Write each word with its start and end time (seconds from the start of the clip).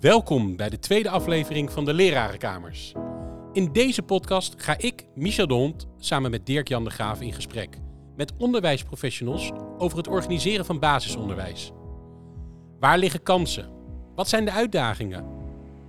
Welkom 0.00 0.56
bij 0.56 0.68
de 0.68 0.78
tweede 0.78 1.10
aflevering 1.10 1.72
van 1.72 1.84
de 1.84 1.94
Lerarenkamers. 1.94 2.92
In 3.52 3.72
deze 3.72 4.02
podcast 4.02 4.54
ga 4.56 4.78
ik, 4.78 5.06
Michel 5.14 5.46
de 5.46 5.54
Hond, 5.54 5.86
samen 5.98 6.30
met 6.30 6.46
Dirk-Jan 6.46 6.84
de 6.84 6.90
Graaf 6.90 7.20
in 7.20 7.32
gesprek 7.32 7.78
met 8.16 8.32
onderwijsprofessionals 8.36 9.50
over 9.78 9.98
het 9.98 10.08
organiseren 10.08 10.64
van 10.64 10.78
basisonderwijs. 10.78 11.72
Waar 12.80 12.98
liggen 12.98 13.22
kansen? 13.22 13.68
Wat 14.14 14.28
zijn 14.28 14.44
de 14.44 14.50
uitdagingen? 14.50 15.24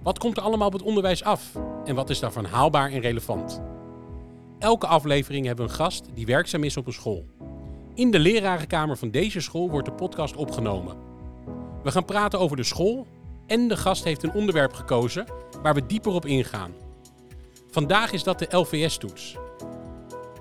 Wat 0.04 0.20
komt 0.20 0.38
er 0.38 0.44
allemaal 0.44 0.68
op 0.68 0.74
het 0.74 0.82
onderwijs 0.82 1.24
af? 1.24 1.58
En 1.86 1.96
wat 1.96 2.10
is 2.10 2.20
daarvan 2.20 2.46
haalbaar 2.46 2.92
en 2.92 3.02
relevant? 3.02 3.62
Elke 4.60 4.88
aflevering 4.88 5.46
hebben 5.46 5.66
we 5.66 5.72
een 5.72 5.78
gast 5.78 6.10
die 6.14 6.26
werkzaam 6.26 6.64
is 6.64 6.78
op 6.78 6.88
een 6.88 6.94
school. 6.94 7.26
In 7.94 8.12
de 8.12 8.20
lerarenkamer 8.20 8.98
van 8.98 9.12
deze 9.12 9.40
school 9.40 9.70
wordt 9.70 9.88
de 9.88 9.94
podcast 9.94 10.36
opgenomen. 10.36 10.98
We 11.84 11.92
gaan 11.92 12.06
praten 12.06 12.40
over 12.40 12.58
de 12.58 12.64
school 12.64 13.08
en 13.50 13.68
de 13.68 13.78
gast 13.78 14.04
heeft 14.04 14.24
een 14.24 14.34
onderwerp 14.34 14.74
gekozen 14.74 15.26
waar 15.62 15.74
we 15.74 15.86
dieper 15.86 16.12
op 16.12 16.26
ingaan. 16.26 16.74
Vandaag 17.72 18.12
is 18.12 18.24
dat 18.24 18.40
de 18.40 18.58
LVS-toets. 18.58 19.38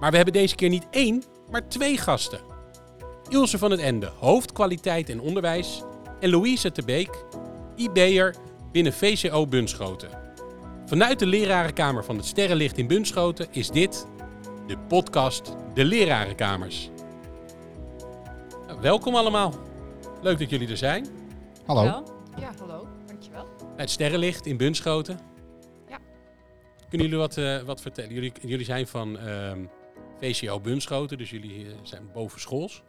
Maar 0.00 0.10
we 0.10 0.16
hebben 0.16 0.34
deze 0.34 0.54
keer 0.54 0.68
niet 0.68 0.86
één, 0.90 1.22
maar 1.50 1.68
twee 1.68 1.96
gasten. 1.96 2.40
Ilse 3.28 3.58
van 3.58 3.70
het 3.70 3.80
Ende, 3.80 4.10
hoofdkwaliteit 4.18 5.08
en 5.10 5.20
onderwijs. 5.20 5.82
En 6.20 6.30
Louise 6.30 6.70
de 6.70 6.82
Beek, 6.82 7.24
IB'er 7.76 8.34
binnen 8.72 8.92
VCO 8.92 9.46
Bunschoten. 9.46 10.08
Vanuit 10.86 11.18
de 11.18 11.26
lerarenkamer 11.26 12.04
van 12.04 12.16
het 12.16 12.26
Sterrenlicht 12.26 12.78
in 12.78 12.86
Bunschoten 12.86 13.46
is 13.50 13.70
dit 13.70 14.06
de 14.66 14.78
podcast 14.78 15.54
De 15.74 15.84
Lerarenkamers. 15.84 16.90
Nou, 18.66 18.80
welkom 18.80 19.14
allemaal. 19.14 19.54
Leuk 20.22 20.38
dat 20.38 20.50
jullie 20.50 20.68
er 20.68 20.76
zijn. 20.76 21.06
Hallo. 21.66 21.86
Hallo. 21.86 22.17
Het 23.78 23.90
Sterrenlicht 23.90 24.46
in 24.46 24.56
Bunschoten. 24.56 25.18
Ja. 25.88 25.98
Kunnen 26.88 27.08
jullie 27.08 27.22
wat, 27.22 27.36
eh, 27.36 27.62
wat 27.62 27.80
vertellen? 27.80 28.14
Jullie, 28.14 28.32
jullie 28.40 28.64
zijn 28.64 28.86
van 28.86 29.18
ehm, 29.18 29.64
VCO 30.20 30.60
Bunschoten, 30.60 31.18
dus 31.18 31.30
jullie 31.30 31.66
eh, 31.66 31.72
zijn 31.82 32.10
boven 32.12 32.40
schools. 32.40 32.82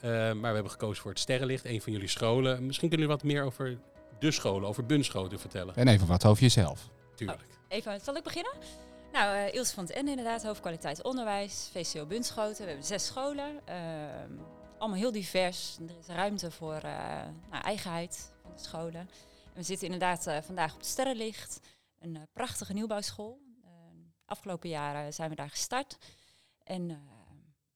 Eh, 0.00 0.10
maar 0.10 0.40
we 0.40 0.54
hebben 0.54 0.70
gekozen 0.70 1.02
voor 1.02 1.10
het 1.10 1.20
Sterrenlicht, 1.20 1.64
een 1.64 1.82
van 1.82 1.92
jullie 1.92 2.08
scholen. 2.08 2.66
Misschien 2.66 2.88
kunnen 2.88 3.06
jullie 3.06 3.22
wat 3.22 3.32
meer 3.32 3.44
over 3.44 3.78
de 4.18 4.30
scholen, 4.30 4.68
over 4.68 4.86
Bunschoten 4.86 5.40
vertellen. 5.40 5.74
En 5.74 5.88
even 5.88 6.06
wat 6.06 6.24
over 6.26 6.42
jezelf. 6.42 6.88
Tuurlijk. 7.14 7.46
Even, 7.68 8.00
zal 8.00 8.16
ik 8.16 8.22
beginnen? 8.22 8.52
Nou, 9.12 9.36
eh 9.36 9.54
Ilse 9.54 9.74
van 9.74 9.84
het 9.84 9.92
Ende 9.92 10.10
inderdaad, 10.10 10.44
hoofdkwaliteit 10.44 11.02
onderwijs, 11.02 11.70
VCO 11.72 12.06
Bunschoten. 12.06 12.62
We 12.62 12.68
hebben 12.68 12.86
zes 12.86 13.06
scholen, 13.06 13.60
ehm, 13.64 14.30
allemaal 14.78 14.98
heel 14.98 15.12
divers. 15.12 15.78
Er 15.88 15.94
is 16.00 16.14
ruimte 16.14 16.50
voor 16.50 16.74
eh, 16.74 16.92
nou, 17.50 17.62
eigenheid 17.62 18.32
van 18.42 18.50
de 18.56 18.62
scholen. 18.62 19.08
En 19.56 19.62
we 19.62 19.68
zitten 19.68 19.86
inderdaad 19.86 20.26
eh, 20.26 20.42
vandaag 20.42 20.72
op 20.72 20.78
het 20.78 20.88
Sterrenlicht, 20.88 21.60
een 21.98 22.16
eh, 22.16 22.22
prachtige 22.32 22.72
nieuwbouwschool. 22.72 23.40
Eh, 23.62 23.70
afgelopen 24.24 24.68
jaren 24.68 25.12
zijn 25.12 25.30
we 25.30 25.36
daar 25.36 25.50
gestart. 25.50 25.98
En 26.62 26.86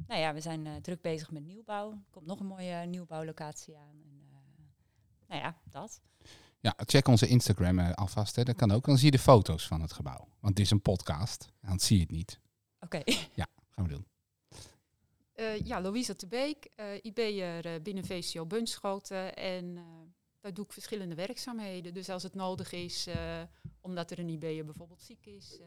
nou 0.07 0.21
ja, 0.21 0.35
we 0.35 0.41
zijn 0.41 0.83
druk 0.83 1.01
bezig 1.01 1.31
met 1.31 1.45
nieuwbouw. 1.45 1.91
Er 1.91 2.11
komt 2.11 2.27
nog 2.27 2.41
een 2.41 2.47
mooie 2.47 2.87
nieuwbouwlocatie 2.87 3.77
aan. 3.77 4.03
En, 4.03 4.29
eh, 4.33 4.39
nou 5.29 5.41
ja, 5.41 5.57
dat. 5.71 6.01
Ja, 6.61 6.75
check 6.77 7.09
onze 7.09 7.27
Instagram 7.27 7.79
alvast. 7.79 8.37
Hè. 8.37 8.43
Dat 8.43 8.57
kan 8.57 8.71
ook. 8.71 8.85
Dan 8.85 8.97
zie 8.97 9.05
je 9.11 9.17
de 9.17 9.23
foto's 9.23 9.67
van 9.67 9.81
het 9.81 9.93
gebouw. 9.93 10.29
Want 10.41 10.59
het 10.59 10.59
is 10.59 10.71
een 10.71 10.83
podcast. 10.83 11.53
Dan 11.61 11.81
zie 11.81 11.97
je 11.97 12.03
het 12.03 12.11
niet. 12.11 12.41
Oké. 12.81 13.03
Gaan 13.75 13.85
we 13.85 13.89
doen. 13.89 14.07
Eh, 15.33 15.61
ja, 15.61 15.81
Louise 15.81 16.17
de 16.17 16.27
Beek, 16.27 16.69
eh 16.75 16.87
IB'er 17.03 17.83
binnen 17.83 18.05
VCO 18.05 18.47
Bunschoten. 18.47 19.37
En 19.37 19.77
eh, 19.77 19.85
daar 20.41 20.55
doe 20.55 20.65
ik 20.65 20.73
verschillende 20.73 21.15
werkzaamheden. 21.15 21.95
Dus 21.95 22.09
als 22.09 22.23
het 22.23 22.35
nodig 22.35 22.73
is, 22.73 23.07
eh, 23.07 23.43
omdat 23.81 24.11
er 24.11 24.19
een 24.19 24.29
IB'er 24.29 24.65
bijvoorbeeld 24.65 25.03
ziek 25.03 25.27
is, 25.27 25.59
eh, 25.59 25.67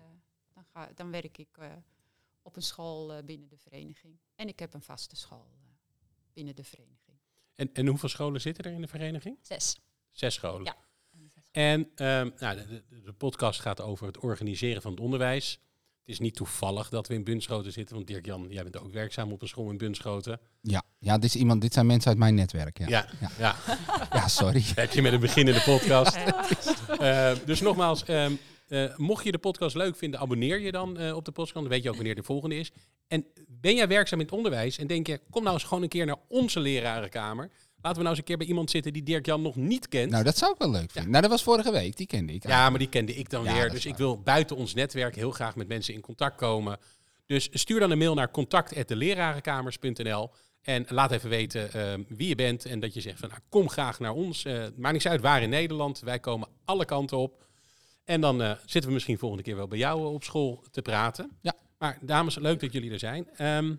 dan, 0.54 0.64
ga, 0.64 0.90
dan 0.96 1.12
werk 1.12 1.38
ik 1.38 1.58
eh, 1.58 1.72
op 2.42 2.56
een 2.56 2.62
school 2.62 3.14
eh, 3.14 3.24
binnen 3.24 3.50
de 3.50 3.58
vereniging. 3.58 4.20
En 4.36 4.48
ik 4.48 4.60
heb 4.60 4.74
een 4.74 4.82
vaste 4.82 5.16
school 5.16 5.48
eh, 5.54 5.60
binnen 6.34 6.56
de 6.56 6.64
vereniging. 6.64 7.18
En, 7.56 7.74
en 7.74 7.88
hoeveel 7.88 8.10
scholen 8.10 8.42
zitten 8.42 8.64
er 8.64 8.72
in 8.72 8.82
de 8.82 8.88
vereniging? 8.88 9.38
Zes. 9.42 9.78
Zes 10.12 10.34
scholen. 10.34 10.64
Ja. 10.64 10.76
En 11.52 11.92
ehm, 11.96 12.30
nou, 12.40 12.56
de, 12.56 12.84
de, 12.88 13.02
de 13.02 13.14
podcast 13.14 13.60
gaat 13.60 13.82
over 13.82 14.08
het 14.08 14.18
organiseren 14.18 14.82
van 14.82 14.92
het 14.92 15.00
onderwijs. 15.00 15.60
Het 16.06 16.12
is 16.14 16.20
niet 16.20 16.36
toevallig 16.36 16.90
dat 16.90 17.08
we 17.08 17.14
in 17.14 17.24
Bunschoten 17.24 17.72
zitten, 17.72 17.96
want 17.96 18.08
Dirk-Jan, 18.08 18.48
jij 18.50 18.64
bent 18.64 18.80
ook 18.80 18.92
werkzaam 18.92 19.32
op 19.32 19.42
een 19.42 19.48
school 19.48 19.70
in 19.70 19.78
Bunschoten. 19.78 20.40
Ja, 20.62 20.84
ja 21.00 21.14
dit, 21.18 21.24
is 21.24 21.36
iemand, 21.36 21.62
dit 21.62 21.74
zijn 21.74 21.86
mensen 21.86 22.10
uit 22.10 22.20
mijn 22.20 22.36
netwerk. 22.36 22.78
Ja, 22.78 22.88
Ja, 22.88 23.08
Ja. 23.20 23.30
ja. 23.38 23.56
Ja, 24.20 24.28
sorry. 24.28 24.64
heb 24.76 24.92
je 24.92 25.02
met 25.02 25.14
een 25.14 25.20
beginnende 25.20 25.62
podcast. 25.62 26.18
Eh, 27.00 27.32
dus 27.46 27.62
nogmaals, 27.62 28.04
ehm, 28.04 28.32
eh, 28.68 28.98
mocht 28.98 29.24
je 29.24 29.32
de 29.32 29.38
podcast 29.38 29.76
leuk 29.76 29.96
vinden, 29.96 30.20
abonneer 30.20 30.60
je 30.60 30.72
dan 30.72 30.98
eh, 30.98 31.16
op 31.16 31.26
de 31.26 31.32
podcast. 31.32 31.54
Dan 31.54 31.68
weet 31.68 31.84
je 31.84 31.90
ook 31.90 31.96
wanneer 31.96 32.16
de 32.16 32.24
volgende 32.24 32.56
is. 32.56 32.72
En 33.08 33.26
ben 33.48 33.76
jij 33.76 33.88
werkzaam 33.88 34.20
in 34.20 34.26
het 34.26 34.36
onderwijs 34.36 34.78
en 34.78 34.88
denk 34.88 35.08
je, 35.08 35.20
kom 35.30 35.44
nou 35.44 35.56
eens 35.56 35.64
gewoon 35.64 35.84
een 35.84 35.90
keer 35.90 36.06
naar 36.06 36.20
onze 36.28 36.60
lerarenkamer. 36.60 37.50
Laten 37.84 37.98
we 37.98 38.04
nou 38.04 38.10
eens 38.10 38.18
een 38.18 38.24
keer 38.24 38.38
bij 38.38 38.48
iemand 38.48 38.72
zitten 38.72 38.94
die 38.94 39.04
Dirk-Jan 39.04 39.42
nog 39.42 39.56
niet 39.56 39.88
kent. 39.88 40.12
Nou, 40.12 40.24
dat 40.24 40.38
zou 40.38 40.52
ik 40.52 40.58
wel 40.58 40.72
leuk 40.72 40.92
vinden. 40.92 41.12
Nou, 41.12 41.22
dat 41.22 41.32
was 41.32 41.44
vorige 41.44 41.72
week. 41.72 41.98
Die 41.98 42.08
kende 42.08 42.34
ik. 42.34 42.48
Ja, 42.48 42.70
maar 42.70 42.80
die 42.80 42.90
kende 42.90 43.16
ik 43.16 43.30
dan 43.30 43.44
Ja, 43.44 43.54
weer. 43.54 43.70
Dus 43.70 43.86
ik 43.86 43.98
wil 43.98 44.22
buiten 44.22 44.56
ons 44.56 44.74
netwerk 44.74 45.16
heel 45.16 45.32
graag 45.32 45.56
met 45.56 45.68
mensen 45.68 45.94
in 45.94 46.02
contact 46.02 46.36
komen. 46.36 46.78
Dus 47.26 47.50
stuur 47.52 47.80
dan 47.80 47.92
een 47.92 47.98
mail 47.98 48.14
naar 48.14 48.32
contact.delerarenkamers.nl 48.32 50.32
en 50.62 50.86
laat 50.90 51.12
even 51.12 51.30
weten 51.30 51.74
eh, 51.74 51.94
wie 52.08 52.28
je 52.28 52.36
bent 52.36 52.66
en 52.66 52.80
dat 52.80 52.94
je 52.94 53.02
zegt 53.02 53.20
van 53.20 53.30
nou, 53.30 53.42
kom 53.50 53.70
graag 53.70 54.00
naar 54.00 54.14
ons. 54.14 54.46
Eh 54.46 54.64
maakt 54.76 54.94
niks 54.94 55.08
uit 55.08 55.22
waar 55.22 55.42
in 55.42 55.50
Nederland. 55.50 56.00
Wij 56.00 56.20
komen 56.20 56.48
alle 56.66 56.86
kanten 56.86 57.18
op. 57.18 57.42
En 58.06 58.22
dan 58.22 58.42
eh, 58.42 58.52
zitten 58.66 58.86
we 58.86 58.92
misschien 58.94 59.18
volgende 59.18 59.44
keer 59.44 59.56
wel 59.56 59.68
bij 59.68 59.78
jou 59.78 60.14
op 60.14 60.24
school 60.24 60.64
te 60.72 60.82
praten. 60.82 61.32
Ja. 61.42 61.54
Maar 61.78 61.98
dames, 62.02 62.36
leuk 62.36 62.60
dat 62.60 62.74
jullie 62.74 62.92
er 62.92 63.00
zijn. 63.00 63.30
Ehm, 63.38 63.76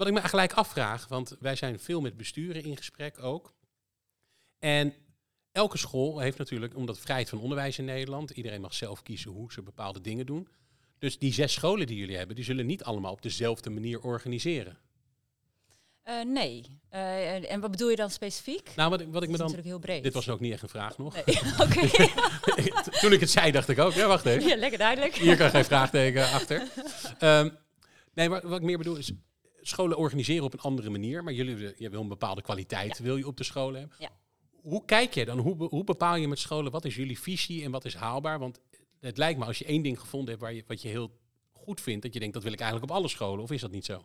wat 0.00 0.08
ik 0.08 0.14
me 0.22 0.28
gelijk 0.28 0.52
afvraag, 0.52 1.08
want 1.08 1.36
wij 1.40 1.56
zijn 1.56 1.78
veel 1.80 2.00
met 2.00 2.16
besturen 2.16 2.62
in 2.64 2.76
gesprek 2.76 3.22
ook. 3.22 3.54
En 4.58 4.94
elke 5.52 5.78
school 5.78 6.18
heeft 6.18 6.38
natuurlijk, 6.38 6.76
omdat 6.76 6.98
vrijheid 6.98 7.28
van 7.28 7.40
onderwijs 7.40 7.78
in 7.78 7.84
Nederland, 7.84 8.30
iedereen 8.30 8.60
mag 8.60 8.74
zelf 8.74 9.02
kiezen 9.02 9.30
hoe 9.30 9.52
ze 9.52 9.62
bepaalde 9.62 10.00
dingen 10.00 10.26
doen. 10.26 10.48
Dus 10.98 11.18
die 11.18 11.32
zes 11.32 11.52
scholen 11.52 11.86
die 11.86 11.96
jullie 11.96 12.16
hebben, 12.16 12.36
die 12.36 12.44
zullen 12.44 12.66
niet 12.66 12.84
allemaal 12.84 13.12
op 13.12 13.22
dezelfde 13.22 13.70
manier 13.70 14.00
organiseren. 14.00 14.78
Eh, 16.02 16.24
nee. 16.24 16.64
Eh, 16.88 17.52
en- 17.52 17.60
wat 17.60 17.70
bedoel 17.70 17.90
je 17.90 17.96
dan 17.96 18.10
specifiek? 18.10 18.72
Nou, 18.76 18.90
wat, 18.90 19.00
ik- 19.00 19.06
wat 19.12 19.22
ik 19.22 19.28
dat 19.28 19.30
me 19.30 19.36
dan. 19.36 19.46
natuurlijk 19.46 19.66
heel 19.68 19.78
breed. 19.78 20.02
Dit 20.02 20.12
was 20.14 20.28
ook 20.28 20.40
niet 20.40 20.52
echt 20.52 20.62
een 20.62 20.68
vraag 20.68 20.98
nog. 20.98 21.14
Nee. 21.14 21.24
Oké. 21.66 21.88
Toen 23.00 23.12
ik 23.12 23.20
het 23.20 23.30
zei, 23.30 23.50
dacht 23.50 23.68
ik 23.68 23.78
ook, 23.78 23.92
ja, 23.92 24.06
wacht 24.06 24.26
even. 24.26 24.48
ja, 24.48 24.56
lekker 24.56 24.78
duidelijk. 24.78 25.14
Hier 25.14 25.36
kan 25.36 25.50
geen 25.50 25.64
vraagteken 25.64 26.22
achter. 26.30 26.68
Ehm, 27.18 27.50
nee, 28.14 28.28
maar 28.28 28.48
wat 28.48 28.58
ik 28.58 28.64
meer 28.66 28.78
bedoel 28.78 28.96
is, 28.96 29.12
scholen 29.70 29.96
organiseren 29.96 30.44
op 30.44 30.52
een 30.52 30.60
andere 30.60 30.90
manier, 30.90 31.24
maar 31.24 31.32
jullie 31.32 31.54
willen- 31.56 31.74
je 31.78 31.90
wil 31.90 32.00
een 32.00 32.08
bepaalde 32.08 32.42
kwaliteit 32.42 32.98
wil 32.98 33.16
je 33.16 33.26
op 33.26 33.36
de 33.36 33.44
scholen 33.44 33.80
hebben. 33.80 33.96
Ja. 34.00 34.10
Hoe 34.50 34.84
kijk 34.84 35.14
je 35.14 35.24
dan? 35.24 35.38
Hoe, 35.38 35.68
hoe 35.68 35.84
bepaal 35.84 36.16
je 36.16 36.28
met 36.28 36.38
scholen 36.38 36.72
wat 36.72 36.84
is 36.84 36.94
jullie 36.94 37.20
visie 37.20 37.64
en 37.64 37.70
wat 37.70 37.84
is 37.84 37.94
haalbaar? 37.94 38.38
Want 38.38 38.60
het 39.00 39.16
lijkt 39.18 39.38
me 39.38 39.44
als 39.44 39.58
je 39.58 39.64
één 39.64 39.82
ding 39.82 40.00
gevonden 40.00 40.28
hebt 40.28 40.40
waar 40.40 40.52
je, 40.52 40.64
wat 40.66 40.82
je 40.82 40.88
heel 40.88 41.18
goed 41.52 41.80
vindt, 41.80 42.02
dat 42.02 42.12
je 42.12 42.18
denkt 42.18 42.34
dat 42.34 42.42
wil 42.42 42.52
ik 42.52 42.60
eigenlijk 42.60 42.90
op 42.90 42.96
alle 42.96 43.08
scholen, 43.08 43.42
of 43.42 43.50
is 43.50 43.60
dat 43.60 43.70
niet 43.70 43.84
zo? 43.84 44.04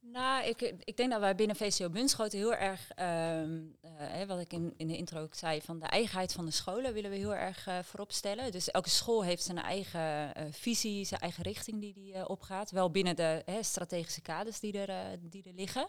Nou, 0.00 0.46
ik, 0.46 0.74
ik 0.84 0.96
denk 0.96 1.10
dat 1.10 1.20
wij 1.20 1.34
binnen 1.34 1.56
VCO 1.56 1.90
Bunschoten 1.90 2.38
heel 2.38 2.54
erg, 2.54 2.90
ehm, 2.90 3.60
eh, 3.80 3.85
hè, 4.10 4.26
wat 4.26 4.40
ik 4.40 4.52
in, 4.52 4.74
in 4.76 4.86
de 4.86 4.96
intro 4.96 5.20
ook 5.20 5.34
zei, 5.34 5.60
van 5.60 5.78
de 5.78 5.86
eigenheid 5.86 6.32
van 6.32 6.44
de 6.44 6.50
scholen 6.50 6.92
willen 6.92 7.10
we 7.10 7.16
heel 7.16 7.34
erg 7.34 7.66
eh, 7.66 7.78
voorop 7.82 8.12
stellen. 8.12 8.52
Dus 8.52 8.70
elke 8.70 8.90
school 8.90 9.24
heeft 9.24 9.42
zijn 9.42 9.58
eigen 9.58 10.34
eh, 10.34 10.44
visie, 10.50 11.04
zijn 11.04 11.20
eigen 11.20 11.42
richting 11.42 11.80
die 11.80 11.92
die 11.94 12.12
eh, 12.14 12.24
opgaat. 12.28 12.70
Wel 12.70 12.90
binnen 12.90 13.16
de 13.16 13.42
strategische 13.60 14.20
kaders 14.20 14.60
die 14.60 14.78
er, 14.78 14.88
eh, 14.88 15.18
die 15.20 15.42
er 15.44 15.52
liggen. 15.54 15.88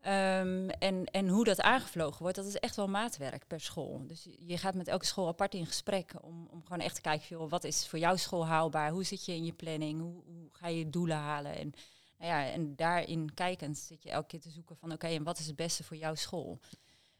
Ehm, 0.00 0.68
en, 0.68 1.04
en 1.04 1.28
hoe 1.28 1.44
dat 1.44 1.60
aangevlogen 1.60 2.20
wordt, 2.22 2.36
dat 2.36 2.46
is 2.46 2.56
echt 2.56 2.76
wel 2.76 2.88
maatwerk 2.88 3.46
per 3.46 3.60
school. 3.60 4.06
Dus 4.06 4.26
je- 4.38 4.58
gaat 4.58 4.74
met 4.74 4.88
elke 4.88 5.04
school 5.06 5.26
apart 5.28 5.54
in 5.54 5.66
gesprek 5.66 6.12
om, 6.20 6.46
om 6.50 6.62
gewoon 6.62 6.80
echt 6.80 6.94
te 6.94 7.00
kijken, 7.00 7.26
joh, 7.28 7.50
wat 7.50 7.64
is 7.64 7.86
voor 7.88 7.98
jouw 7.98 8.16
school 8.16 8.46
haalbaar? 8.46 8.90
Hoe 8.90 9.04
zit 9.04 9.24
je 9.24 9.32
in 9.34 9.44
je 9.44 9.52
planning? 9.52 10.00
Hoe, 10.00 10.22
hoe 10.26 10.48
ga 10.52 10.68
je 10.68 10.78
je 10.78 10.90
doelen 10.90 11.16
halen? 11.16 11.56
En, 11.56 11.72
nou 12.18 12.30
ja, 12.30 12.50
en 12.50 12.76
daarin 12.76 13.34
kijkend 13.34 13.78
zit 13.78 14.02
je 14.02 14.10
elke 14.10 14.26
keer 14.26 14.40
te 14.40 14.50
zoeken 14.50 14.76
van, 14.76 14.92
oké, 14.92 15.06
en 15.06 15.22
wat 15.24 15.38
is 15.38 15.46
het 15.46 15.56
beste 15.56 15.84
voor 15.84 15.96
jouw 15.96 16.14
school? 16.14 16.58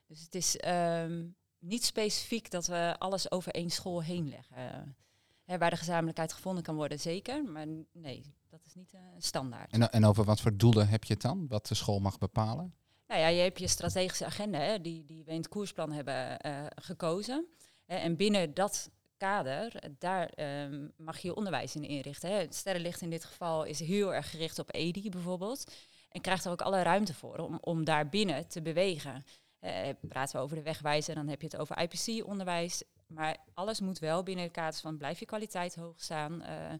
Dus 0.06 0.20
het 0.20 0.34
is 0.34 0.56
ehm, 0.56 1.26
niet 1.58 1.84
specifiek 1.84 2.50
dat 2.50 2.66
we 2.66 2.94
alles 2.98 3.30
over 3.30 3.52
één 3.52 3.70
school 3.70 4.02
heen 4.02 4.28
leggen. 4.28 4.96
Hè, 5.44 5.58
waar 5.58 5.70
de 5.70 5.76
gezamenlijkheid 5.76 6.32
gevonden 6.32 6.62
kan 6.62 6.74
worden, 6.74 7.00
zeker. 7.00 7.44
Maar 7.44 7.66
nee, 7.92 8.34
dat 8.48 8.60
is 8.66 8.74
niet 8.74 8.92
eh, 8.92 9.00
standaard. 9.18 9.72
En, 9.72 9.90
en 9.90 10.04
over 10.04 10.24
wat 10.24 10.40
voor 10.40 10.56
doelen 10.56 10.88
heb 10.88 11.04
je 11.04 11.12
het 11.12 11.22
dan? 11.22 11.46
Wat 11.48 11.66
de 11.66 11.74
school 11.74 11.98
mag 11.98 12.18
bepalen? 12.18 12.74
Nou 13.06 13.20
ja, 13.20 13.26
je 13.26 13.40
hebt 13.40 13.58
je 13.58 13.66
strategische 13.66 14.24
agenda, 14.24 14.58
hè, 14.58 14.80
die, 14.80 15.04
die 15.04 15.24
we 15.24 15.30
in 15.30 15.36
het 15.36 15.48
koersplan 15.48 15.92
hebben 15.92 16.38
eh, 16.38 16.64
gekozen. 16.74 17.46
Hè, 17.84 17.96
en 17.96 18.16
binnen 18.16 18.54
dat 18.54 18.90
kader, 19.16 19.82
daar 19.98 20.28
ehm, 20.28 20.88
mag 20.96 21.18
je 21.18 21.28
je 21.28 21.34
onderwijs 21.34 21.76
in 21.76 21.84
inrichten. 21.84 22.30
Hè. 22.30 22.36
Het 22.36 22.54
sterrenlicht 22.54 23.00
in 23.00 23.10
dit 23.10 23.24
geval 23.24 23.64
is 23.64 23.78
heel 23.78 24.14
erg 24.14 24.30
gericht 24.30 24.58
op 24.58 24.74
EDI 24.74 25.08
bijvoorbeeld. 25.08 25.72
En 26.08 26.20
krijgt 26.20 26.44
er 26.44 26.50
ook 26.50 26.62
alle 26.62 26.82
ruimte 26.82 27.14
voor 27.14 27.38
om, 27.38 27.58
om 27.60 27.84
daar 27.84 28.08
binnen 28.08 28.48
te 28.48 28.62
bewegen. 28.62 29.24
Eh, 29.66 29.88
praten 30.08 30.36
we 30.36 30.42
over 30.42 30.56
de 30.56 30.62
wegwijzer, 30.62 31.14
dan 31.14 31.28
heb 31.28 31.40
je 31.40 31.46
het 31.46 31.56
over 31.56 31.78
IPC-onderwijs. 31.78 32.82
Maar 33.06 33.36
alles 33.54 33.80
moet 33.80 33.98
wel 33.98 34.22
binnen 34.22 34.44
de 34.44 34.50
kaders 34.50 34.80
van 34.80 34.96
blijf 34.96 35.18
je 35.18 35.24
kwaliteit 35.24 35.74
hoog 35.74 36.00
staan. 36.00 36.42
eh, 36.42 36.72
eh, 36.72 36.78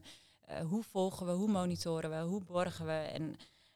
hoe 0.67 0.83
volgen 0.83 1.25
we, 1.25 1.31
hoe 1.31 1.47
monitoren 1.47 2.09
we, 2.09 2.29
hoe 2.29 2.43
borgen 2.43 2.85
we? 2.85 2.91
En 2.91 3.21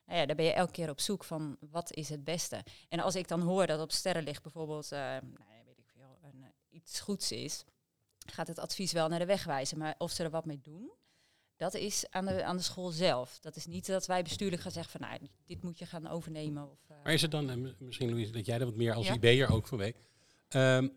nou 0.05 0.19
ja, 0.19 0.25
daar 0.25 0.35
ben 0.35 0.45
je 0.45 0.53
elke 0.53 0.71
keer 0.71 0.89
op 0.89 0.99
zoek 0.99 1.23
van 1.23 1.57
wat 1.59 1.93
is 1.93 2.09
het 2.09 2.23
beste. 2.23 2.63
En 2.89 2.99
als 2.99 3.15
ik 3.15 3.27
dan 3.27 3.41
hoor 3.41 3.67
dat 3.67 3.81
op 3.81 3.91
sterrenlicht 3.91 4.43
bijvoorbeeld, 4.43 4.89
nou, 4.89 5.21
weet 5.65 5.77
ik 5.77 5.89
veel, 5.95 6.19
een, 6.23 6.45
iets 6.69 6.99
goeds 6.99 7.31
is, 7.31 7.63
gaat 8.25 8.47
het 8.47 8.59
advies 8.59 8.91
wel 8.91 9.07
naar 9.07 9.19
de 9.19 9.25
wegwijzer. 9.25 9.77
Maar 9.77 9.95
of 9.97 10.11
ze 10.11 10.23
er 10.23 10.29
wat 10.29 10.45
mee 10.45 10.61
doen, 10.61 10.91
dat 11.61 11.73
is 11.73 12.05
aan 12.09 12.25
de, 12.25 12.43
aan 12.43 12.57
de 12.57 12.63
school 12.63 12.89
zelf. 12.89 13.39
Dat 13.39 13.55
is 13.55 13.65
niet 13.65 13.85
dat 13.85 14.05
wij 14.05 14.23
bestuurlijk 14.23 14.61
gaan 14.61 14.71
zeggen 14.71 14.99
van 14.99 15.09
nou, 15.09 15.21
dit 15.45 15.63
moet 15.63 15.79
je 15.79 15.85
gaan 15.85 16.07
overnemen. 16.07 16.71
Of, 16.71 16.79
eh, 16.87 16.97
Maar 17.03 17.13
is 17.13 17.21
het 17.21 17.31
dan, 17.31 17.49
eh, 17.49 17.57
misschien 17.79 18.09
Louise, 18.09 18.31
dat 18.31 18.45
jij 18.45 18.59
er 18.59 18.65
wat 18.65 18.75
meer 18.75 18.93
als 18.93 19.07
Ja. 19.07 19.13
IB'er 19.13 19.51
ook 19.51 19.67
van 19.67 19.77
weet. 19.77 19.95
Ehm, 20.47 20.87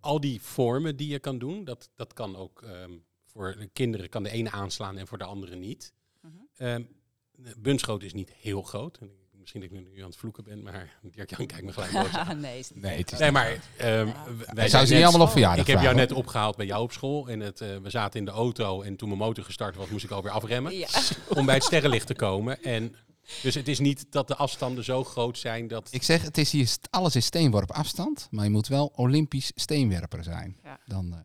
al 0.00 0.20
die 0.20 0.42
vormen 0.42 0.96
die 0.96 1.08
je 1.08 1.18
kan 1.18 1.38
doen, 1.38 1.64
dat, 1.64 1.90
dat 1.94 2.12
kan 2.12 2.36
ook 2.36 2.62
ehm, 2.62 2.92
voor 3.24 3.56
de 3.58 3.66
kinderen 3.66 4.08
kan 4.08 4.22
de 4.22 4.30
ene 4.30 4.50
aanslaan 4.50 4.96
en 4.96 5.06
voor 5.06 5.18
de 5.18 5.24
andere 5.24 5.56
niet. 5.56 5.94
Mhm. 6.20 6.32
Ehm, 6.56 6.84
de 7.32 7.54
Bunschoten 7.58 8.06
is 8.06 8.12
niet 8.14 8.32
heel 8.32 8.62
groot. 8.62 8.98
Misschien 9.42 9.60
dat 9.60 9.70
ik 9.70 9.94
nu 9.94 10.00
aan 10.00 10.08
het 10.08 10.16
vloeken 10.16 10.44
ben, 10.44 10.62
maar 10.62 10.98
Dirk-Jan 11.02 11.46
kijkt 11.46 11.64
me 11.64 11.72
gelijk 11.72 11.92
boos. 11.92 12.26
nee, 12.34 12.58
is 12.58 12.70
niet 12.70 12.82
Nee, 12.82 12.98
het 12.98 13.12
is 13.12 13.18
Nee, 13.18 13.30
maar 13.30 13.60
ehm, 13.76 14.06
Ja. 14.06 14.24
wij 14.24 14.46
Hij 14.46 14.54
zou 14.54 14.68
zijn 14.68 14.86
ze 14.86 14.94
niet 14.94 15.04
allemaal 15.04 15.26
op 15.26 15.32
verjaardag 15.32 15.66
Ik 15.66 15.72
heb 15.72 15.82
jou 15.82 15.94
net 15.94 16.12
opgehaald 16.12 16.56
bij 16.56 16.66
jou 16.66 16.82
op 16.82 16.92
school. 16.92 17.28
En 17.28 17.40
het, 17.40 17.60
eh, 17.60 17.76
we 17.82 17.90
zaten 17.90 18.18
in 18.18 18.24
de 18.24 18.30
auto 18.30 18.82
en 18.82 18.96
toen 18.96 19.08
mijn 19.08 19.20
motor 19.20 19.44
gestart 19.44 19.76
was, 19.76 19.88
moest 19.88 20.04
ik 20.04 20.10
alweer 20.10 20.30
afremmen. 20.32 20.76
Ja. 20.76 20.88
Om 21.28 21.46
bij 21.46 21.54
het 21.54 21.64
sterrenlicht 21.64 22.06
te 22.06 22.14
komen. 22.14 22.62
En, 22.62 22.96
dus 23.42 23.54
het 23.54 23.68
is 23.68 23.78
niet 23.78 24.06
dat 24.10 24.28
de 24.28 24.36
afstanden 24.36 24.84
zo 24.84 25.04
groot 25.04 25.38
zijn 25.38 25.68
dat... 25.68 25.88
Ik 25.90 26.02
zeg, 26.02 26.22
het 26.22 26.38
is 26.38 26.50
hier, 26.50 26.76
alles 26.90 27.16
is 27.16 27.24
steenworp 27.24 27.70
afstand, 27.70 28.28
maar 28.30 28.44
je 28.44 28.50
moet 28.50 28.68
wel 28.68 28.92
Olympisch 28.94 29.52
steenwerper 29.54 30.24
zijn. 30.24 30.56
Ja. 30.64 30.78
Dan, 30.86 31.12
eh, 31.12 31.18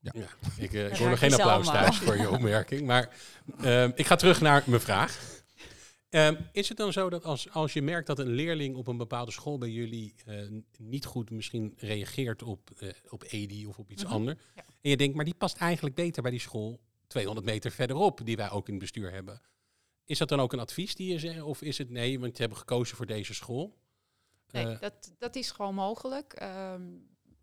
Ja, 0.00 0.12
ik, 0.56 0.72
eh, 0.72 0.86
ik 0.86 0.96
hoor 0.96 1.08
nog 1.08 1.18
geen 1.18 1.34
applaus 1.34 1.66
thuis 1.66 1.96
voor 1.96 2.16
je 2.16 2.30
opmerking. 2.30 2.86
Maar 2.86 3.08
ehm, 3.60 3.90
ik 3.94 4.06
ga 4.06 4.16
terug 4.16 4.40
naar 4.40 4.62
mijn 4.66 4.80
vraag. 4.80 5.35
Ehm, 6.16 6.36
is 6.52 6.68
het 6.68 6.76
dan 6.78 6.92
zo 6.92 7.10
dat 7.10 7.24
als, 7.24 7.50
als 7.50 7.72
je 7.72 7.82
merkt 7.82 8.06
dat 8.06 8.18
een 8.18 8.28
leerling 8.32 8.76
op 8.76 8.86
een 8.86 8.96
bepaalde 8.96 9.30
school 9.30 9.58
bij 9.58 9.70
jullie 9.70 10.14
eh, 10.26 10.48
niet 10.78 11.04
goed 11.04 11.30
misschien 11.30 11.74
reageert 11.76 12.42
op, 12.42 12.70
eh, 12.70 12.88
op 13.08 13.22
EDI 13.22 13.66
of 13.66 13.78
op 13.78 13.90
iets 13.90 14.04
Mhm, 14.04 14.12
anders. 14.12 14.38
ja. 14.54 14.64
En 14.80 14.90
je 14.90 14.96
denkt, 14.96 15.16
maar 15.16 15.24
die 15.24 15.34
past 15.34 15.56
eigenlijk 15.56 15.94
beter 15.94 16.22
bij 16.22 16.30
die 16.30 16.40
school 16.40 16.80
200 17.06 17.46
meter 17.46 17.70
verderop, 17.70 18.20
die 18.24 18.36
wij 18.36 18.50
ook 18.50 18.66
in 18.66 18.72
het 18.72 18.82
bestuur 18.82 19.12
hebben. 19.12 19.40
Is 20.04 20.18
dat 20.18 20.28
dan 20.28 20.40
ook 20.40 20.52
een 20.52 20.58
advies 20.58 20.94
die 20.94 21.12
je 21.12 21.18
zegt? 21.18 21.42
Of 21.42 21.62
is 21.62 21.78
het 21.78 21.90
nee, 21.90 22.20
want 22.20 22.36
je 22.36 22.42
hebt 22.42 22.56
gekozen 22.56 22.96
voor 22.96 23.06
deze 23.06 23.34
school? 23.34 23.76
Nee, 24.50 24.66
Eh, 24.66 24.80
dat, 24.80 25.14
dat 25.18 25.36
is 25.36 25.50
gewoon 25.50 25.74
mogelijk. 25.74 26.32
Ehm, 26.32 26.82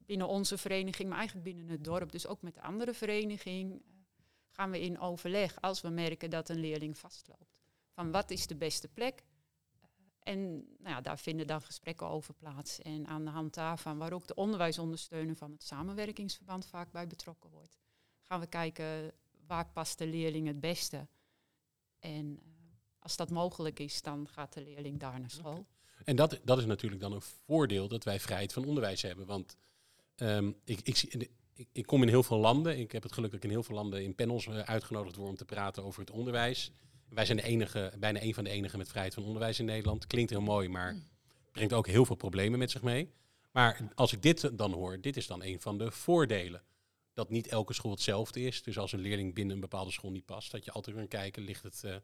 binnen 0.06 0.28
onze 0.28 0.58
vereniging, 0.58 1.10
maar 1.10 1.18
eigenlijk 1.18 1.48
binnen 1.48 1.68
het 1.68 1.84
dorp, 1.84 2.12
dus 2.12 2.28
ook 2.28 2.42
met 2.42 2.54
de 2.56 2.62
andere 2.62 2.94
vereniging, 2.94 3.82
gaan 4.50 4.72
we 4.72 4.82
in 4.82 5.00
overleg 5.00 5.62
als 5.62 5.82
we 5.82 5.90
merken 5.90 6.30
dat 6.30 6.50
een 6.50 6.60
leerling 6.60 6.98
vastloopt. 6.98 7.53
Van 7.94 8.12
wat 8.12 8.32
is 8.32 8.48
de 8.48 8.56
beste 8.56 8.88
plek? 8.88 9.24
Eh, 9.82 9.88
en 10.20 10.54
nou 10.56 10.96
ja, 10.96 11.02
daar 11.02 11.20
vinden 11.20 11.48
dan 11.48 11.62
gesprekken 11.62 12.08
over 12.08 12.34
plaats. 12.34 12.80
En 12.80 13.08
aan 13.08 13.26
de 13.26 13.32
hand 13.32 13.54
daarvan, 13.54 13.98
waar 13.98 14.14
ook 14.14 14.28
de 14.28 14.36
onderwijsondersteuner 14.36 15.36
van 15.36 15.52
het 15.52 15.64
samenwerkingsverband 15.64 16.66
vaak 16.66 16.92
bij 16.92 17.08
betrokken 17.08 17.50
wordt, 17.50 17.78
gaan 18.22 18.40
we 18.40 18.48
kijken 18.48 19.12
waar 19.48 19.70
past 19.74 19.98
de 19.98 20.08
leerling 20.08 20.48
het 20.48 20.60
beste. 20.60 21.08
En 22.00 22.40
eh, 22.40 22.46
als 23.00 23.16
dat 23.16 23.30
mogelijk 23.30 23.80
is, 23.80 24.02
dan 24.02 24.28
gaat 24.28 24.54
de 24.54 24.64
leerling 24.64 25.00
daar 25.00 25.20
naar 25.20 25.32
school. 25.32 25.66
En 26.04 26.16
dat, 26.16 26.40
dat 26.44 26.58
is 26.58 26.66
natuurlijk 26.66 27.02
dan 27.02 27.14
een 27.14 27.22
voordeel 27.22 27.88
dat 27.88 28.04
wij 28.04 28.20
vrijheid 28.20 28.54
van 28.54 28.66
onderwijs 28.66 29.02
hebben. 29.02 29.26
Want 29.26 29.56
ehm, 30.16 30.52
ik, 30.64 30.80
ik, 30.82 31.04
ik, 31.54 31.68
ik 31.72 31.86
kom 31.86 32.02
in 32.02 32.08
heel 32.08 32.24
veel 32.24 32.38
landen. 32.38 32.80
Ik 32.80 32.92
heb 32.92 33.04
het 33.04 33.12
geluk 33.12 33.32
dat 33.32 33.40
ik 33.40 33.46
in 33.46 33.56
heel 33.56 33.64
veel 33.64 33.76
landen 33.76 34.04
in 34.04 34.16
panels 34.16 34.48
eh, 34.48 34.60
uitgenodigd 34.60 35.16
word 35.16 35.30
om 35.30 35.36
te 35.36 35.46
praten 35.46 35.84
over 35.84 36.00
het 36.00 36.12
onderwijs. 36.12 36.72
Wij 37.14 37.26
zijn 37.26 37.38
de 37.38 37.44
enige, 37.44 37.94
bijna 38.00 38.22
een 38.22 38.34
van 38.34 38.44
de 38.44 38.50
enigen 38.50 38.78
met 38.78 38.90
vrijheid 38.90 39.14
van 39.14 39.24
onderwijs 39.24 39.60
in 39.60 39.66
Nederland. 39.66 40.08
Klinkt 40.08 40.30
heel 40.30 40.42
mooi, 40.42 40.70
maar 40.70 40.96
brengt 41.52 41.74
ook 41.74 41.88
heel 41.88 42.06
veel 42.06 42.16
problemen 42.16 42.60
met 42.60 42.72
zich 42.72 42.82
mee. 42.82 43.14
Maar 43.52 43.92
als 43.96 44.14
ik 44.14 44.22
dit 44.22 44.58
dan 44.58 44.72
hoor, 44.72 45.02
dit 45.02 45.18
is 45.18 45.28
dan 45.28 45.44
een 45.44 45.62
van 45.62 45.78
de 45.78 45.92
voordelen. 45.92 46.64
Dat 47.14 47.30
niet 47.30 47.48
elke 47.48 47.74
school 47.74 47.92
hetzelfde 47.92 48.42
is. 48.42 48.64
Dus 48.64 48.78
als 48.78 48.92
een 48.92 49.00
leerling 49.00 49.34
binnen 49.34 49.56
een 49.56 49.62
bepaalde 49.62 49.92
school 49.92 50.12
niet 50.12 50.26
past, 50.26 50.52
dat 50.52 50.66
je 50.66 50.72
altijd 50.72 50.96
kan 50.96 51.08
kijken, 51.08 51.44
ligt 51.44 51.64
het, 51.64 51.84
eh, 51.84 51.96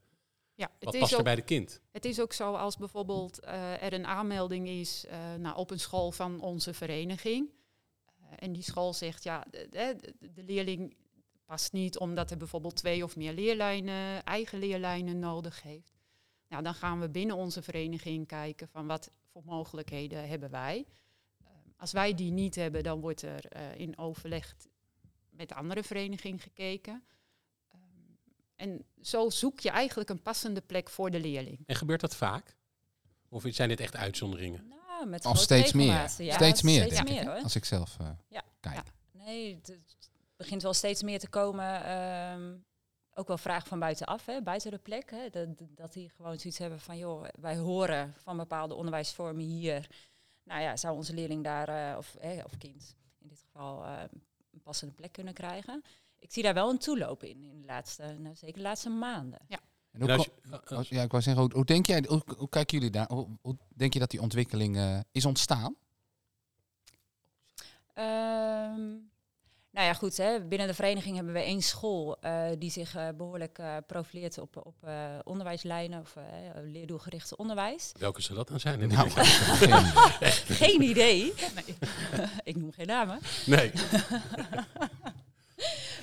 Ja, 0.54 0.72
wat 0.80 0.94
het 0.94 1.00
past 1.00 1.12
is 1.12 1.18
er 1.18 1.24
bij 1.24 1.36
de 1.36 1.42
kind? 1.42 1.82
Het 1.92 2.06
is 2.06 2.22
ook 2.22 2.34
zo 2.34 2.54
als 2.54 2.78
bijvoorbeeld 2.78 3.40
eh, 3.40 3.84
er 3.84 3.94
een 3.94 4.06
aanmelding 4.06 4.68
is 4.68 5.06
nou, 5.38 5.58
op 5.58 5.72
een 5.72 5.80
school 5.80 6.12
van 6.12 6.42
onze 6.42 6.74
vereniging. 6.74 7.50
En 8.36 8.54
die 8.54 8.64
school 8.64 8.94
zegt, 8.94 9.24
ja, 9.24 9.46
de, 9.52 9.68
de, 9.70 10.14
de 10.34 10.44
leerling 10.44 10.96
past 11.50 11.72
niet 11.74 11.98
omdat 11.98 12.32
er 12.32 12.38
bijvoorbeeld 12.38 12.76
twee 12.76 13.04
of 13.04 13.16
meer 13.16 13.34
leerlijnen, 13.34 14.24
eigen 14.24 14.60
leerlijnen 14.60 15.20
nodig 15.20 15.62
heeft. 15.62 15.94
Nou, 16.48 16.64
dan 16.64 16.74
gaan 16.74 17.00
we 17.00 17.10
binnen 17.10 17.36
onze 17.36 17.62
vereniging 17.62 18.28
kijken 18.28 18.68
van 18.68 18.88
wat 18.88 19.12
voor 19.32 19.42
mogelijkheden 19.46 20.28
hebben 20.28 20.50
wij. 20.50 20.86
Eh, 21.44 21.48
als 21.78 21.92
wij 21.92 22.14
die 22.14 22.32
niet 22.32 22.56
hebben, 22.56 22.84
dan 22.84 23.00
wordt 23.00 23.22
er 23.22 23.46
eh, 23.46 23.76
in 23.80 23.98
overleg 23.98 24.56
met 25.30 25.50
de 25.50 25.56
andere 25.56 25.84
vereniging 25.84 26.44
gekeken. 26.44 27.04
Ehm, 27.72 27.80
en 28.56 28.86
zo 29.02 29.30
zoek 29.30 29.60
je 29.60 29.70
eigenlijk 29.70 30.10
een 30.10 30.22
passende 30.22 30.62
plek 30.62 30.90
voor 30.90 31.12
de 31.12 31.20
leerling. 31.20 31.60
En 31.66 31.76
gebeurt 31.76 32.02
dat 32.02 32.16
vaak? 32.16 32.56
Of 33.30 33.44
zijn 33.48 33.70
dit 33.70 33.80
echt 33.80 33.96
uitzonderingen? 33.96 34.68
Nou, 34.68 35.08
met 35.08 35.22
grote 35.22 35.40
steeds 35.40 35.74
meer. 35.74 35.88
Ja, 35.88 36.08
steeds 36.08 36.62
meer, 36.62 36.82
Steeds 36.82 36.96
denk 36.96 37.10
meer 37.10 37.22
ik. 37.22 37.28
hoor. 37.28 37.42
Als 37.44 37.56
ik 37.56 37.66
zelf 37.66 37.98
eh, 38.00 38.10
Ja. 38.28 38.44
kijk. 38.60 38.76
Ja. 38.76 38.84
Nee, 39.12 39.56
het 39.56 39.70
begint 40.40 40.62
wel 40.62 40.74
steeds 40.74 41.04
meer 41.04 41.20
te 41.20 41.30
komen. 41.30 41.84
ehm, 41.84 42.56
ook 43.14 43.28
wel 43.28 43.38
vragen 43.38 43.68
van 43.68 43.80
buitenaf, 43.80 44.26
hè, 44.26 44.42
buiten 44.42 44.72
de 44.72 44.78
plek. 44.78 45.12
Hè, 45.12 45.30
dat, 45.30 45.48
dat 45.60 45.94
die 45.94 46.10
gewoon 46.10 46.40
zoiets 46.40 46.60
hebben 46.60 46.80
van, 46.80 46.98
joh, 46.98 47.26
wij 47.40 47.58
horen 47.58 48.14
van 48.24 48.38
bepaalde 48.38 48.74
onderwijsvormen 48.74 49.44
hier. 49.46 49.88
Nou 50.44 50.62
ja, 50.62 50.78
zou 50.78 50.96
onze 50.96 51.14
leerling 51.14 51.44
daar, 51.44 51.68
eh, 51.92 51.98
of, 51.98 52.16
eh, 52.16 52.44
of 52.46 52.58
kind 52.58 52.96
in 53.20 53.28
dit 53.28 53.40
geval, 53.40 53.84
eh, 53.86 54.02
een 54.54 54.62
passende 54.62 54.94
plek 54.94 55.12
kunnen 55.12 55.34
krijgen? 55.34 55.84
Ik 56.20 56.32
zie 56.32 56.44
daar 56.44 56.54
wel 56.54 56.70
een 56.70 56.78
toeloop 56.78 57.24
in, 57.24 57.44
in 57.44 57.60
de 57.62 57.66
laatste, 57.68 58.16
nou, 58.20 58.36
zeker 58.36 58.56
de 58.56 58.62
laatste 58.62 58.90
maanden. 58.90 59.40
En 59.48 59.60
En 59.92 60.02
hoe 60.02 60.12
als 60.12 60.28
ko- 60.28 60.34
je- 60.44 60.76
eh, 60.76 60.82
ja, 60.84 61.02
ik 61.04 61.12
wou 61.12 61.24
zeggen, 61.24 61.44
hoe, 61.44 61.54
hoe 61.54 61.66
denk 61.66 61.86
jij, 61.86 62.04
hoe, 62.08 62.22
hoe 62.38 62.50
kijken 62.50 62.78
jullie 62.78 62.92
daar? 62.94 63.08
Hoe, 63.12 63.28
hoe 63.42 63.58
denk 63.76 63.94
je 63.94 64.00
dat 64.00 64.10
die 64.12 64.22
ontwikkeling 64.22 64.78
eh, 64.78 65.00
is 65.12 65.26
ontstaan? 65.26 65.76
Ehm, 67.94 68.98
nou 69.72 69.86
ja, 69.88 69.94
goed. 69.94 70.18
Hè. 70.18 70.42
Binnen 70.42 70.68
de 70.68 70.74
vereniging 70.74 71.16
hebben 71.16 71.34
we 71.34 71.40
één 71.40 71.62
school 71.62 72.18
eh, 72.22 72.46
die 72.58 72.72
zich 72.72 72.96
eh, 72.96 73.08
behoorlijk 73.18 73.58
eh, 73.58 73.76
profileert 73.88 74.38
op, 74.38 74.66
op 74.66 74.76
eh, 74.84 74.94
onderwijslijnen 75.24 76.00
of 76.00 76.16
leerdoelgerichte 76.64 77.38
onderwijs. 77.38 77.92
welke 77.98 78.22
zou 78.22 78.38
dat 78.38 78.48
dan 78.48 78.60
zijn? 78.60 78.88
Nou, 78.88 79.10
geen 79.20 79.22
idee. 79.72 80.54
Geen 80.62 80.82
idee. 80.82 81.34
Ik 82.44 82.56
noem 82.56 82.72
geen 82.72 82.88
namen. 82.88 83.20
Nee. 83.46 83.72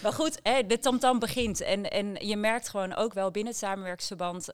Maar 0.02 0.12
goed, 0.12 0.38
hè, 0.42 0.66
de 0.66 0.78
tamtam 0.78 1.18
begint. 1.18 1.61
En, 1.61 1.90
en 1.90 2.26
je 2.26 2.37
merkt 2.37 2.68
gewoon 2.68 2.94
ook 2.94 3.14
wel 3.14 3.30
binnen 3.30 3.52
het 3.52 3.62
samenwerksverband 3.62 4.49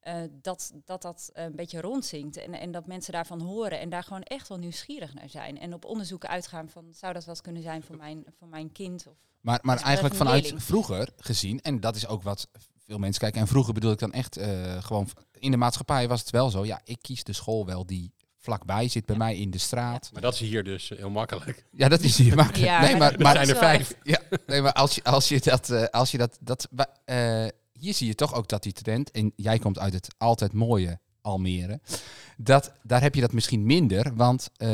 eh, 0.00 0.22
eh, 0.22 0.30
dat, 0.42 0.72
dat 0.84 1.02
dat 1.02 1.30
een 1.32 1.56
beetje 1.56 1.80
rondzinkt. 1.80 2.36
En, 2.36 2.52
en 2.52 2.70
dat 2.70 2.86
mensen 2.86 3.12
daarvan 3.12 3.40
horen 3.40 3.80
en 3.80 3.88
daar 3.88 4.02
gewoon 4.02 4.22
echt 4.22 4.48
wel 4.48 4.58
nieuwsgierig 4.58 5.14
naar 5.14 5.28
zijn. 5.28 5.58
En 5.58 5.74
op 5.74 5.84
onderzoeken 5.84 6.28
uitgaan 6.28 6.68
van, 6.68 6.84
zou 6.90 7.12
dat 7.12 7.24
wat 7.24 7.40
kunnen 7.40 7.62
zijn 7.62 7.82
voor 7.82 7.96
mijn, 7.96 8.24
voor 8.38 8.48
mijn 8.48 8.72
kind? 8.72 9.06
Of, 9.06 9.14
Maar, 9.40 9.58
maar 9.62 9.80
eigenlijk 9.80 10.14
vanuit 10.14 10.52
vroeger 10.56 11.08
gezien, 11.16 11.60
en 11.60 11.80
dat 11.80 11.96
is 11.96 12.06
ook 12.06 12.22
wat 12.22 12.48
veel 12.90 12.98
mensen 12.98 13.20
kijken. 13.20 13.40
En 13.40 13.46
vroeger 13.46 13.74
bedoel 13.74 13.92
ik 13.92 13.98
dan 13.98 14.12
echt 14.12 14.36
eh, 14.36 14.82
gewoon 14.82 15.08
in 15.38 15.50
de 15.50 15.56
maatschappij 15.56 16.08
was 16.08 16.20
het 16.20 16.30
wel 16.30 16.50
zo. 16.50 16.64
Ja, 16.64 16.80
ik 16.84 16.98
kies 17.00 17.24
de 17.24 17.32
school 17.32 17.66
wel 17.66 17.86
die 17.86 18.12
vlakbij 18.36 18.88
zit 18.88 19.06
bij 19.06 19.16
mij 19.16 19.36
in 19.36 19.50
de 19.50 19.58
straat. 19.58 20.10
Maar 20.12 20.22
dat 20.22 20.34
is 20.34 20.40
hier 20.40 20.64
dus 20.64 20.88
heel 20.88 21.10
makkelijk. 21.10 21.64
Ja, 21.70 21.88
dat 21.88 22.00
is 22.00 22.16
hier 22.16 22.36
makkelijk. 22.44 22.70
Ja, 22.70 22.80
nee, 22.80 22.96
maar 22.96 23.14
maar, 23.18 23.34
zijn 23.34 23.48
er 23.48 23.56
vijf. 23.56 23.94
ja, 24.02 24.20
nee, 24.46 24.62
maar 24.62 24.72
als 24.72 24.94
je, 24.94 25.04
als 25.04 25.28
je 25.28 25.40
dat, 25.40 25.70
eh, 25.70 25.84
als 25.84 26.10
je 26.10 26.18
dat, 26.18 26.38
dat 26.40 26.68
eh, 27.04 27.46
hier 27.80 27.94
zie 27.94 28.06
je 28.06 28.14
toch 28.14 28.34
ook 28.34 28.48
dat 28.48 28.62
die 28.62 28.72
trend, 28.72 29.10
en 29.10 29.32
jij 29.36 29.58
komt 29.58 29.78
uit 29.78 29.92
het 29.92 30.14
altijd 30.18 30.52
mooie 30.52 31.00
Almere, 31.20 31.80
dat, 32.36 32.72
daar 32.82 33.00
heb 33.02 33.14
je 33.14 33.20
dat 33.20 33.32
misschien 33.32 33.66
minder, 33.66 34.14
want 34.16 34.50
eh, 34.56 34.68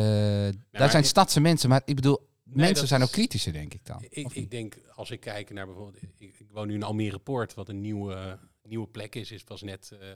daar 0.71 0.91
zijn 0.91 1.03
ik- 1.03 1.09
stadse 1.09 1.41
mensen, 1.41 1.69
maar 1.69 1.83
ik 1.85 1.95
bedoel, 1.95 2.29
mensen 2.43 2.87
zijn 2.89 3.03
ook 3.03 3.11
kritischer, 3.11 3.53
denk 3.53 3.75
ik 3.75 3.85
dan. 3.87 4.05
Ik, 4.09 4.33
ik 4.33 4.51
denk, 4.51 4.77
als 4.95 5.11
ik 5.11 5.21
kijk 5.21 5.51
naar 5.51 5.67
bijvoorbeeld... 5.67 6.03
Ik, 6.03 6.39
ik 6.39 6.51
woon 6.51 6.67
nu 6.67 6.75
in 6.75 6.83
Almere 6.83 7.19
Poort, 7.19 7.55
wat 7.55 7.69
een 7.69 7.81
nieuwe, 7.81 8.39
nieuwe 8.63 8.87
plek 8.87 9.15
is. 9.15 9.31
is 9.31 9.45
pas 9.45 9.63
net, 9.63 9.91
eh, 10.01 10.09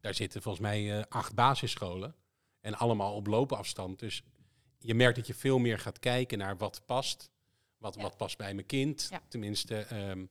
daar 0.00 0.14
zitten 0.14 0.42
volgens 0.42 0.62
mij 0.64 0.98
eh, 0.98 1.04
acht 1.08 1.34
basisscholen. 1.34 2.14
En 2.60 2.74
allemaal 2.78 3.14
op 3.14 3.26
loopafstand. 3.26 3.98
Dus 3.98 4.22
je 4.78 4.94
merkt 4.94 5.16
dat 5.16 5.26
je 5.26 5.34
veel 5.34 5.58
meer 5.58 5.78
gaat 5.78 5.98
kijken 5.98 6.38
naar 6.38 6.56
wat 6.56 6.82
past. 6.86 7.30
Wat, 7.78 7.94
Ja. 7.94 8.02
wat 8.02 8.16
past 8.16 8.36
bij 8.38 8.54
mijn 8.54 8.66
kind. 8.66 9.06
Ja. 9.10 9.20
Tenminste, 9.28 9.76
ehm, 9.76 10.24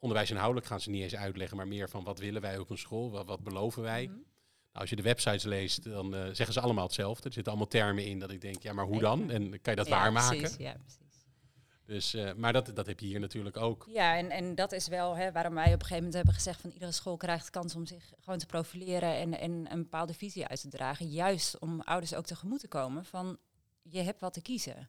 onderwijs 0.00 0.30
inhoudelijk 0.30 0.66
gaan 0.66 0.80
ze 0.80 0.90
niet 0.90 1.02
eens 1.02 1.16
uitleggen. 1.16 1.56
Maar 1.56 1.68
meer 1.68 1.88
van 1.88 2.04
wat 2.04 2.18
willen 2.18 2.42
wij 2.42 2.58
op 2.58 2.70
een 2.70 2.78
school? 2.78 3.10
Wat, 3.10 3.26
wat 3.26 3.42
beloven 3.42 3.82
wij? 3.82 4.02
Mhm. 4.04 4.14
Nou, 4.14 4.82
als 4.82 4.90
je 4.90 4.96
de 4.96 5.02
websites 5.02 5.44
leest, 5.44 5.84
dan 5.84 6.14
eh, 6.14 6.24
zeggen 6.32 6.52
ze 6.52 6.60
allemaal 6.60 6.84
hetzelfde. 6.84 7.28
Er 7.28 7.32
zitten 7.32 7.52
allemaal 7.52 7.70
termen 7.70 8.04
in 8.04 8.18
dat 8.18 8.30
ik 8.30 8.40
denk, 8.40 8.62
ja, 8.62 8.72
maar 8.72 8.84
hoe 8.84 9.00
dan? 9.00 9.30
En 9.30 9.50
kan 9.60 9.72
je 9.72 9.76
dat 9.76 9.86
Ja, 9.86 9.98
waarmaken? 9.98 10.38
precies, 10.38 10.56
ja, 10.56 10.72
precies. 10.72 11.00
Dus, 11.86 12.14
eh, 12.14 12.32
maar 12.34 12.52
dat, 12.52 12.70
dat 12.74 12.86
heb 12.86 13.00
je 13.00 13.06
hier 13.06 13.20
natuurlijk 13.20 13.56
ook. 13.56 13.86
Ja, 13.88 14.16
en, 14.16 14.30
en 14.30 14.54
dat 14.54 14.72
is 14.72 14.88
wel 14.88 15.16
hè, 15.16 15.32
waarom 15.32 15.54
wij 15.54 15.64
op 15.64 15.72
een 15.72 15.78
gegeven 15.78 15.96
moment 15.96 16.14
hebben 16.14 16.34
gezegd 16.34 16.60
van 16.60 16.70
iedere 16.70 16.92
school 16.92 17.16
krijgt 17.16 17.50
kans 17.50 17.74
om 17.74 17.86
zich 17.86 18.12
gewoon 18.20 18.38
te 18.38 18.46
profileren 18.46 19.14
en, 19.14 19.38
en 19.38 19.72
een 19.72 19.82
bepaalde 19.82 20.14
visie 20.14 20.46
uit 20.46 20.60
te 20.60 20.68
dragen. 20.68 21.08
Juist 21.08 21.58
om 21.58 21.80
ouders 21.80 22.14
ook 22.14 22.26
tegemoet 22.26 22.60
te 22.60 22.68
komen 22.68 23.04
van 23.04 23.38
je 23.82 24.02
hebt 24.02 24.20
wat 24.20 24.32
te 24.32 24.42
kiezen. 24.42 24.86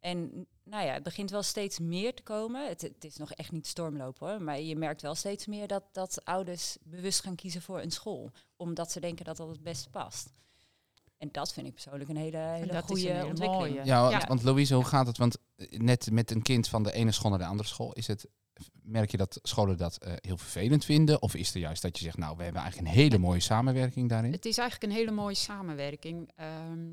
En 0.00 0.46
nou 0.70 0.84
ja, 0.86 0.92
het 0.92 1.02
begint 1.02 1.30
wel 1.30 1.42
steeds 1.42 1.78
meer 1.78 2.14
te 2.14 2.22
komen. 2.22 2.68
Het, 2.68 2.80
het 2.80 3.04
is 3.04 3.16
nog 3.16 3.32
echt 3.32 3.52
niet 3.52 3.66
stormlopen 3.66 4.28
hoor, 4.28 4.42
maar 4.42 4.60
je 4.60 4.76
merkt 4.76 5.02
wel 5.02 5.14
steeds 5.14 5.46
meer 5.46 5.66
dat, 5.66 5.82
dat 5.92 6.24
ouders 6.24 6.76
bewust 6.84 7.20
gaan 7.22 7.34
kiezen 7.34 7.62
voor 7.62 7.80
een 7.80 7.90
school. 7.90 8.30
Omdat 8.56 8.92
ze 8.92 9.00
denken 9.00 9.24
dat 9.24 9.36
dat 9.36 9.48
het 9.48 9.62
beste 9.62 9.90
past. 9.90 10.32
En 11.18 11.28
dat 11.32 11.52
vind 11.52 11.66
ik 11.66 11.72
persoonlijk 11.72 12.10
een 12.10 12.16
hele, 12.16 12.36
hele 12.38 12.72
dat 12.72 12.84
goede 12.84 13.08
een 13.08 13.14
hele 13.16 13.26
ontwikkeling. 13.28 13.74
mooie. 13.74 13.86
Ja, 13.86 14.00
want, 14.00 14.22
Ja. 14.22 14.28
want 14.28 14.42
Louise, 14.42 14.74
hoe 14.74 14.84
gaat 14.84 15.06
het? 15.06 15.18
Want 15.18 15.36
eh, 15.56 15.78
net 15.78 16.10
met 16.10 16.30
een 16.30 16.42
kind 16.42 16.68
van 16.68 16.82
de 16.82 16.92
ene 16.92 17.12
school 17.12 17.30
naar 17.30 17.38
de 17.38 17.44
andere 17.46 17.68
school, 17.68 17.92
is 17.92 18.06
het, 18.06 18.26
merk 18.82 19.10
je 19.10 19.16
dat 19.16 19.38
scholen 19.42 19.76
dat 19.76 19.96
eh, 19.96 20.12
heel 20.16 20.36
vervelend 20.36 20.84
vinden? 20.84 21.22
Of 21.22 21.34
is 21.34 21.54
er 21.54 21.60
juist 21.60 21.82
dat 21.82 21.98
je 21.98 22.04
zegt, 22.04 22.16
nou, 22.16 22.36
we 22.36 22.42
hebben 22.42 22.62
eigenlijk 22.62 22.90
een 22.92 23.00
hele 23.00 23.18
mooie 23.18 23.40
samenwerking 23.40 24.08
daarin? 24.08 24.32
Het 24.32 24.44
is 24.46 24.58
eigenlijk 24.58 24.92
een 24.92 24.98
hele 24.98 25.10
mooie 25.10 25.34
samenwerking. 25.34 26.30
Ehm, 26.36 26.86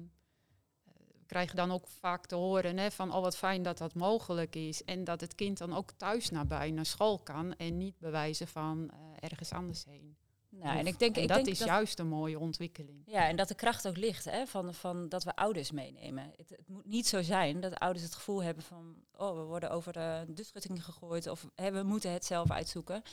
we 1.25 1.31
krijgen 1.31 1.55
dan 1.55 1.71
ook 1.71 1.87
vaak 1.87 2.25
te 2.25 2.35
horen 2.35 2.77
hè, 2.77 2.91
van, 2.91 3.13
oh 3.13 3.21
wat 3.21 3.37
fijn 3.37 3.63
dat 3.63 3.77
dat 3.77 3.93
mogelijk 3.93 4.55
is. 4.55 4.83
En 4.83 5.03
dat 5.03 5.21
het 5.21 5.35
kind 5.35 5.57
dan 5.57 5.75
ook 5.75 5.91
thuis 5.91 6.29
nabij 6.29 6.71
naar 6.71 6.85
school 6.85 7.19
kan 7.19 7.55
en 7.55 7.77
niet 7.77 7.99
bewijzen 7.99 8.47
van 8.47 8.89
eh, 8.89 8.97
ergens 9.29 9.51
anders 9.51 9.85
heen. 9.85 10.17
Nou, 10.49 10.77
en 10.77 10.87
ik 10.87 10.99
denk, 10.99 11.15
en 11.15 11.21
ik 11.21 11.27
dat 11.27 11.37
denk 11.37 11.47
is 11.47 11.63
juist 11.63 11.99
een 11.99 12.07
mooie 12.07 12.39
ontwikkeling. 12.39 13.03
Ja, 13.05 13.27
en 13.27 13.35
dat 13.35 13.47
de 13.47 13.55
kracht 13.55 13.87
ook 13.87 13.97
ligt, 13.97 14.25
hè, 14.25 14.45
van, 14.45 14.73
van 14.73 15.09
dat 15.09 15.23
we 15.23 15.35
ouders 15.35 15.71
meenemen. 15.71 16.31
Het, 16.37 16.49
het 16.49 16.67
moet 16.67 16.85
niet 16.85 17.07
zo 17.07 17.21
zijn 17.21 17.59
dat 17.59 17.79
ouders 17.79 18.05
het 18.05 18.15
gevoel 18.15 18.43
hebben 18.43 18.63
van, 18.63 18.95
oh, 19.17 19.35
we 19.35 19.43
worden 19.43 19.71
over 19.71 19.93
de, 19.93 20.25
de 20.27 20.43
schutting 20.43 20.83
gegooid 20.83 21.27
of 21.27 21.47
hè, 21.55 21.71
we 21.71 21.83
moeten 21.83 22.11
het 22.11 22.25
zelf 22.25 22.51
uitzoeken. 22.51 23.03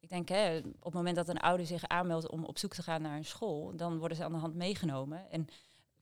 Ik 0.00 0.08
denk, 0.08 0.28
hè, 0.28 0.58
op 0.58 0.84
het 0.84 0.94
moment 0.94 1.16
dat 1.16 1.28
een 1.28 1.40
ouder 1.40 1.66
zich 1.66 1.88
aanmeldt 1.88 2.28
om 2.28 2.44
op 2.44 2.58
zoek 2.58 2.74
te 2.74 2.82
gaan 2.82 3.02
naar 3.02 3.16
een 3.16 3.24
school, 3.24 3.76
dan 3.76 3.98
worden 3.98 4.16
ze 4.16 4.24
aan 4.24 4.32
de 4.32 4.38
hand 4.38 4.54
meegenomen. 4.54 5.30
En 5.30 5.48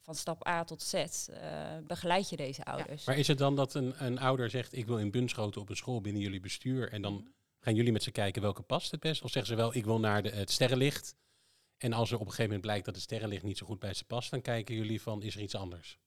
van 0.09 0.17
stap 0.17 0.47
A 0.47 0.65
tot 0.65 0.83
Z 0.83 0.95
eh, 0.95 1.79
begeleid 1.87 2.29
je 2.29 2.37
deze 2.37 2.65
ouders. 2.65 3.05
Maar 3.05 3.17
is 3.19 3.29
het 3.29 3.39
dan 3.39 3.57
dat 3.57 3.75
een, 3.75 4.05
een 4.05 4.19
ouder 4.19 4.51
zegt, 4.51 4.77
ik 4.77 4.87
wil 4.87 4.99
in 4.99 5.11
Bunschoten 5.11 5.61
op 5.61 5.69
een 5.69 5.77
school 5.77 6.01
binnen 6.01 6.23
jullie 6.23 6.41
bestuur 6.41 6.93
en 6.93 7.03
dan 7.03 7.29
gaan 7.61 7.75
jullie 7.75 7.93
met 7.93 8.03
ze 8.03 8.11
kijken 8.11 8.43
welke 8.43 8.63
past 8.63 8.91
het 8.91 9.01
best? 9.01 9.23
Of 9.23 9.31
zeggen 9.31 9.53
ze 9.53 9.59
wel, 9.63 9.75
ik 9.75 9.85
wil 9.85 9.99
naar 9.99 10.23
de, 10.23 10.31
het 10.31 10.51
sterrenlicht 10.51 11.15
en 11.77 11.93
als 11.93 12.11
er 12.11 12.15
op 12.15 12.21
een 12.21 12.27
gegeven 12.27 12.45
moment 12.45 12.63
blijkt 12.63 12.85
dat 12.85 12.95
het 12.95 13.05
sterrenlicht 13.05 13.43
niet 13.43 13.59
zo 13.59 13.67
goed 13.67 13.79
bij 13.79 13.95
ze 13.95 14.05
past, 14.05 14.31
dan 14.31 14.41
kijken 14.41 14.75
jullie 14.75 15.03
van, 15.03 15.23
is 15.23 15.35
er 15.35 15.43
iets 15.43 15.55
anders? 15.55 15.99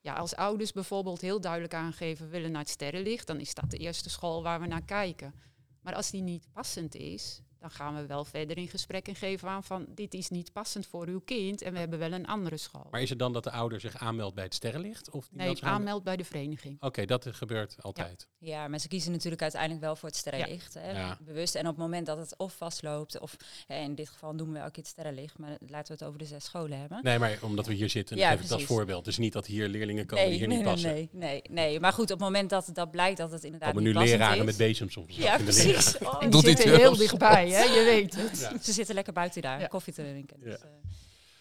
Ja, 0.00 0.14
als 0.14 0.34
ouders 0.34 0.72
bijvoorbeeld 0.72 1.20
heel 1.20 1.40
duidelijk 1.40 1.74
aangeven 1.74 2.30
willen 2.30 2.50
naar 2.50 2.60
het 2.60 2.70
sterrenlicht, 2.70 3.26
dan 3.26 3.40
is 3.40 3.54
dat 3.54 3.70
de 3.70 3.76
eerste 3.76 4.10
school 4.10 4.42
waar 4.42 4.60
we 4.60 4.66
naar 4.66 4.84
kijken. 4.84 5.34
Maar 5.80 5.94
als 5.94 6.10
die 6.10 6.22
niet 6.22 6.46
passend 6.52 6.94
is, 6.94 7.42
dan 7.62 7.70
gaan 7.70 7.94
we 7.94 8.06
wel 8.06 8.24
verder 8.24 8.56
in 8.56 8.68
gesprek 8.68 9.08
en 9.08 9.14
geven 9.14 9.48
aan 9.48 9.64
van 9.64 9.86
dit 9.94 10.14
is 10.14 10.28
niet 10.28 10.52
passend 10.52 10.86
voor 10.86 11.06
uw 11.06 11.20
kind 11.20 11.62
en 11.62 11.72
we 11.72 11.78
hebben 11.78 11.98
wel 11.98 12.12
een 12.12 12.26
andere 12.26 12.56
school. 12.56 12.86
Maar 12.90 13.02
is 13.02 13.10
het 13.10 13.18
dan 13.18 13.32
dat 13.32 13.44
de 13.44 13.50
ouder 13.50 13.80
zich 13.80 13.96
aanmeldt 13.96 14.34
bij 14.34 14.44
het 14.44 14.54
sterrenlicht? 14.54 15.10
Of 15.10 15.20
die 15.28 15.36
nee, 15.36 15.44
meldt 15.44 15.58
zich 15.60 15.68
aan- 15.68 15.74
aanmeld 15.74 16.02
bij 16.04 16.16
de 16.16 16.24
vereniging. 16.24 16.76
Oké, 16.80 17.04
dat 17.04 17.26
gebeurt 17.30 17.76
altijd. 17.80 18.28
Ja, 18.38 18.68
maar 18.68 18.78
ze 18.78 18.88
kiezen 18.88 19.12
natuurlijk 19.12 19.42
uiteindelijk 19.42 19.80
wel 19.82 19.96
voor 19.96 20.08
het 20.08 20.18
sterrenlicht. 20.18 20.74
Hè, 20.74 20.90
Ja. 20.90 21.18
Bewust. 21.20 21.54
En 21.54 21.60
op 21.62 21.66
het 21.68 21.76
moment 21.76 22.06
dat 22.06 22.18
het 22.18 22.34
of 22.36 22.54
vastloopt, 22.56 23.18
of 23.18 23.36
hè, 23.66 23.76
in 23.80 23.94
dit 23.94 24.08
geval 24.08 24.32
noemen 24.32 24.54
we 24.54 24.60
elke 24.60 24.72
keer 24.72 24.82
het 24.82 24.92
sterrenlicht, 24.92 25.38
maar 25.38 25.56
laten 25.66 25.86
we 25.86 25.92
het 25.92 26.02
over 26.04 26.18
de 26.18 26.24
zes 26.24 26.44
scholen 26.44 26.78
hebben. 26.78 26.98
Nee, 27.02 27.18
maar 27.18 27.38
omdat 27.42 27.66
we 27.66 27.74
hier 27.74 27.90
zitten, 27.90 28.16
Ja, 28.16 28.30
geef 28.30 28.40
ik 28.42 28.48
dat 28.48 28.62
voorbeeld. 28.62 29.04
Dus 29.04 29.18
niet 29.18 29.32
dat 29.32 29.46
hier 29.46 29.68
leerlingen 29.68 30.06
komen 30.06 30.26
die 30.28 30.38
hier 30.38 30.48
nee, 30.48 30.56
niet 30.56 30.66
passen. 30.66 30.92
nee, 30.92 31.08
nee, 31.12 31.42
nee. 31.50 31.80
Maar 31.80 31.92
goed, 31.92 32.02
op 32.10 32.18
het 32.18 32.18
moment 32.18 32.50
dat 32.50 32.70
dat 32.72 32.90
blijkt 32.90 33.18
dat 33.18 33.30
het 33.32 33.44
inderdaad 33.44 33.68
komen 33.68 33.84
niet 33.84 33.94
nu 33.94 34.04
leraren 34.04 34.38
is. 34.38 34.44
met 34.44 34.56
bezems 34.56 34.92
soms. 34.92 35.16
Ja, 35.16 35.36
precies. 35.38 35.98
Oh, 35.98 36.22
En 36.22 36.30
Doet 36.30 36.44
die 36.44 36.54
dit 36.54 36.62
zitten 36.62 36.80
heel 36.80 36.96
dichtbij, 36.96 37.48
hè? 37.52 37.62
je 37.62 37.84
weet 37.94 38.14
het. 38.16 38.38
Ja. 38.40 38.58
Ze 38.62 38.72
zitten 38.72 38.94
lekker 38.94 39.12
buiten 39.12 39.42
daar, 39.42 39.60
Ja. 39.60 39.66
koffie 39.66 39.92
te 39.92 40.02
drinken. 40.02 40.36
Ja. 40.40 40.44
Dus, 40.44 40.60
eh, 40.60 40.66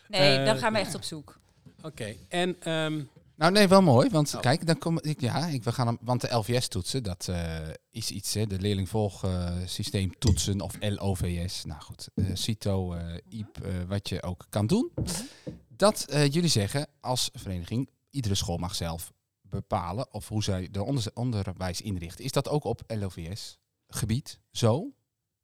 nee, 0.08 0.38
Eh, 0.38 0.46
dan 0.46 0.58
gaan 0.58 0.74
we 0.74 0.80
echt 0.80 0.96
op 0.96 1.03
zoek. 1.03 1.39
Oké, 1.82 2.15
en 2.30 2.56
ehm, 2.62 3.03
Nou, 3.36 3.53
nee, 3.53 3.68
wel 3.68 3.82
mooi. 3.82 4.10
Want 4.10 4.34
Oh. 4.36 4.41
kijk, 4.41 4.65
dan 4.68 4.77
kom 4.77 5.00
ik, 5.01 5.22
ja, 5.22 5.46
ik, 5.48 5.63
we 5.63 5.72
gaan 5.72 5.88
hem, 5.88 5.98
want 6.01 6.22
de 6.22 6.36
LVS-toetsen, 6.36 7.03
dat 7.03 7.27
eh, 7.27 7.60
is 7.91 8.12
iets, 8.12 8.34
hè, 8.34 8.48
de 8.48 8.60
leerlingvolgsysteem 8.60 10.18
toetsen 10.20 10.62
of 10.62 10.75
LOVS. 10.80 11.65
Nou 11.65 11.82
goed, 11.82 12.08
eh, 12.15 12.25
CITO, 12.34 12.94
eh, 12.94 13.13
IEP, 13.30 13.58
eh, 13.63 13.72
wat 13.88 14.10
je 14.10 14.24
ook 14.24 14.46
kan 14.50 14.68
doen. 14.68 14.91
Dat 15.68 16.03
eh, 16.10 16.27
jullie 16.32 16.50
zeggen 16.50 16.88
als 17.00 17.30
vereniging, 17.34 17.89
iedere 18.10 18.36
school 18.36 18.58
mag 18.58 18.75
zelf 18.75 19.12
bepalen 19.41 20.13
of 20.13 20.27
hoe 20.27 20.44
zij 20.44 20.68
de 20.72 20.84
onder- 20.84 21.12
onderwijs 21.13 21.82
inrichten. 21.82 22.25
Is 22.25 22.32
dat 22.32 22.50
ook 22.50 22.63
op 22.63 22.82
LOVS-gebied 22.88 24.39
zo? 24.51 24.91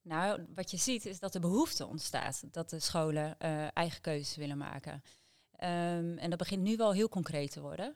Nou, 0.08 0.46
wat 0.56 0.72
je 0.72 0.78
ziet 0.78 1.06
is 1.06 1.20
dat 1.20 1.34
de 1.34 1.40
behoefte 1.40 1.86
ontstaat 1.86 2.44
dat 2.52 2.70
de 2.70 2.80
scholen 2.80 3.40
eh, 3.40 3.68
eigen 3.74 4.02
keuzes 4.02 4.36
willen 4.36 4.58
maken. 4.58 5.04
Ehm, 5.52 6.18
en 6.18 6.30
dat 6.30 6.40
begint 6.40 6.62
nu 6.62 6.76
wel 6.76 6.92
heel 6.92 7.10
concreet 7.10 7.52
te 7.52 7.62
worden. 7.62 7.96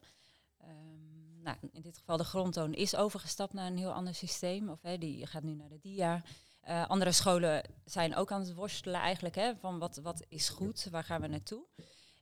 Ehm, 0.57 1.41
nou, 1.43 1.57
in 1.71 1.81
dit 1.81 1.97
geval 1.97 2.17
de 2.17 2.23
grondtoon 2.23 2.73
is 2.73 2.95
overgestapt 2.95 3.53
naar 3.53 3.67
een 3.67 3.77
heel 3.77 3.93
ander 3.93 4.15
systeem. 4.15 4.69
Of 4.69 4.81
hè, 4.81 4.97
die 4.97 5.27
gaat 5.27 5.43
nu 5.43 5.53
naar 5.53 5.69
de 5.69 5.79
DIA. 5.79 6.23
Eh, 6.61 6.89
andere 6.89 7.11
scholen 7.11 7.63
zijn 7.85 8.15
ook 8.15 8.31
aan 8.31 8.41
het 8.41 8.53
worstelen 8.53 8.99
eigenlijk. 8.99 9.35
Hè, 9.35 9.55
van 9.55 9.79
wat, 9.79 9.97
wat 9.97 10.25
is 10.27 10.49
goed, 10.49 10.87
waar 10.91 11.03
gaan 11.03 11.21
we 11.21 11.27
naartoe? 11.27 11.65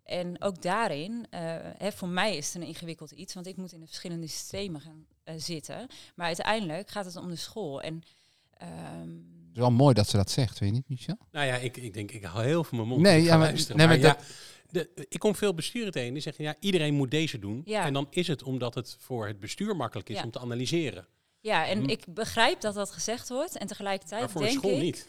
En 0.03 0.41
ook 0.41 0.61
daarin, 0.61 1.27
eh, 1.29 1.41
hè, 1.77 1.91
voor 1.91 2.07
mij 2.07 2.37
is 2.37 2.45
het 2.45 2.55
een 2.55 2.67
ingewikkeld 2.67 3.11
iets, 3.11 3.33
want 3.33 3.47
ik 3.47 3.57
moet 3.57 3.73
in 3.73 3.79
de 3.79 3.85
verschillende 3.85 4.27
systemen 4.27 4.81
gaan 4.81 5.07
zitten. 5.35 5.87
Maar 6.15 6.25
uiteindelijk 6.25 6.89
gaat 6.89 7.05
het 7.05 7.15
om 7.15 7.29
de 7.29 7.35
school. 7.35 7.81
En 7.81 8.01
ehm, 8.57 9.38
Het 9.49 9.57
is 9.57 9.63
wel 9.63 9.71
mooi 9.71 9.93
dat 9.93 10.07
ze 10.09 10.17
dat 10.17 10.31
zegt, 10.31 10.59
weet 10.59 10.69
je 10.69 10.75
niet, 10.75 10.89
Michel? 10.89 11.17
nou 11.31 11.45
ja, 11.45 11.55
ik, 11.55 11.77
ik 11.77 11.93
denk, 11.93 12.11
ik 12.11 12.23
hou 12.23 12.45
heel 12.45 12.63
veel 12.63 12.77
mijn 12.77 12.89
mond. 12.89 13.01
Nee, 13.01 13.21
ja, 13.23 13.37
maar- 13.37 13.47
luisteren. 13.47 13.77
nee, 13.77 13.87
maar 13.87 13.99
maar 13.99 14.07
ja, 14.07 14.17
de, 14.71 15.05
ik 15.09 15.19
kom 15.19 15.35
veel 15.35 15.53
besturen 15.53 15.91
tegen 15.91 16.13
die 16.13 16.21
zeggen, 16.21 16.43
ja, 16.43 16.55
iedereen 16.59 16.93
moet 16.93 17.11
deze 17.11 17.39
doen. 17.39 17.61
Ja. 17.65 17.85
En 17.85 17.93
dan 17.93 18.07
is 18.09 18.27
het 18.27 18.43
omdat 18.43 18.75
het 18.75 18.95
voor 18.99 19.27
het 19.27 19.39
bestuur 19.39 19.75
makkelijk 19.75 20.09
is 20.09 20.15
Ja. 20.17 20.23
om 20.23 20.31
te 20.31 20.39
analyseren. 20.39 21.07
Ja, 21.41 21.67
en 21.67 21.79
Hm. 21.83 21.89
ik 21.89 22.03
begrijp 22.13 22.61
dat 22.61 22.73
dat 22.73 22.91
gezegd 22.91 23.29
wordt. 23.29 23.57
En 23.57 23.67
tegelijkertijd 23.67 24.21
Maar 24.21 24.29
voor 24.29 24.41
denk 24.41 24.57
school 24.57 24.71
ik... 24.75 24.81
niet. 24.81 25.07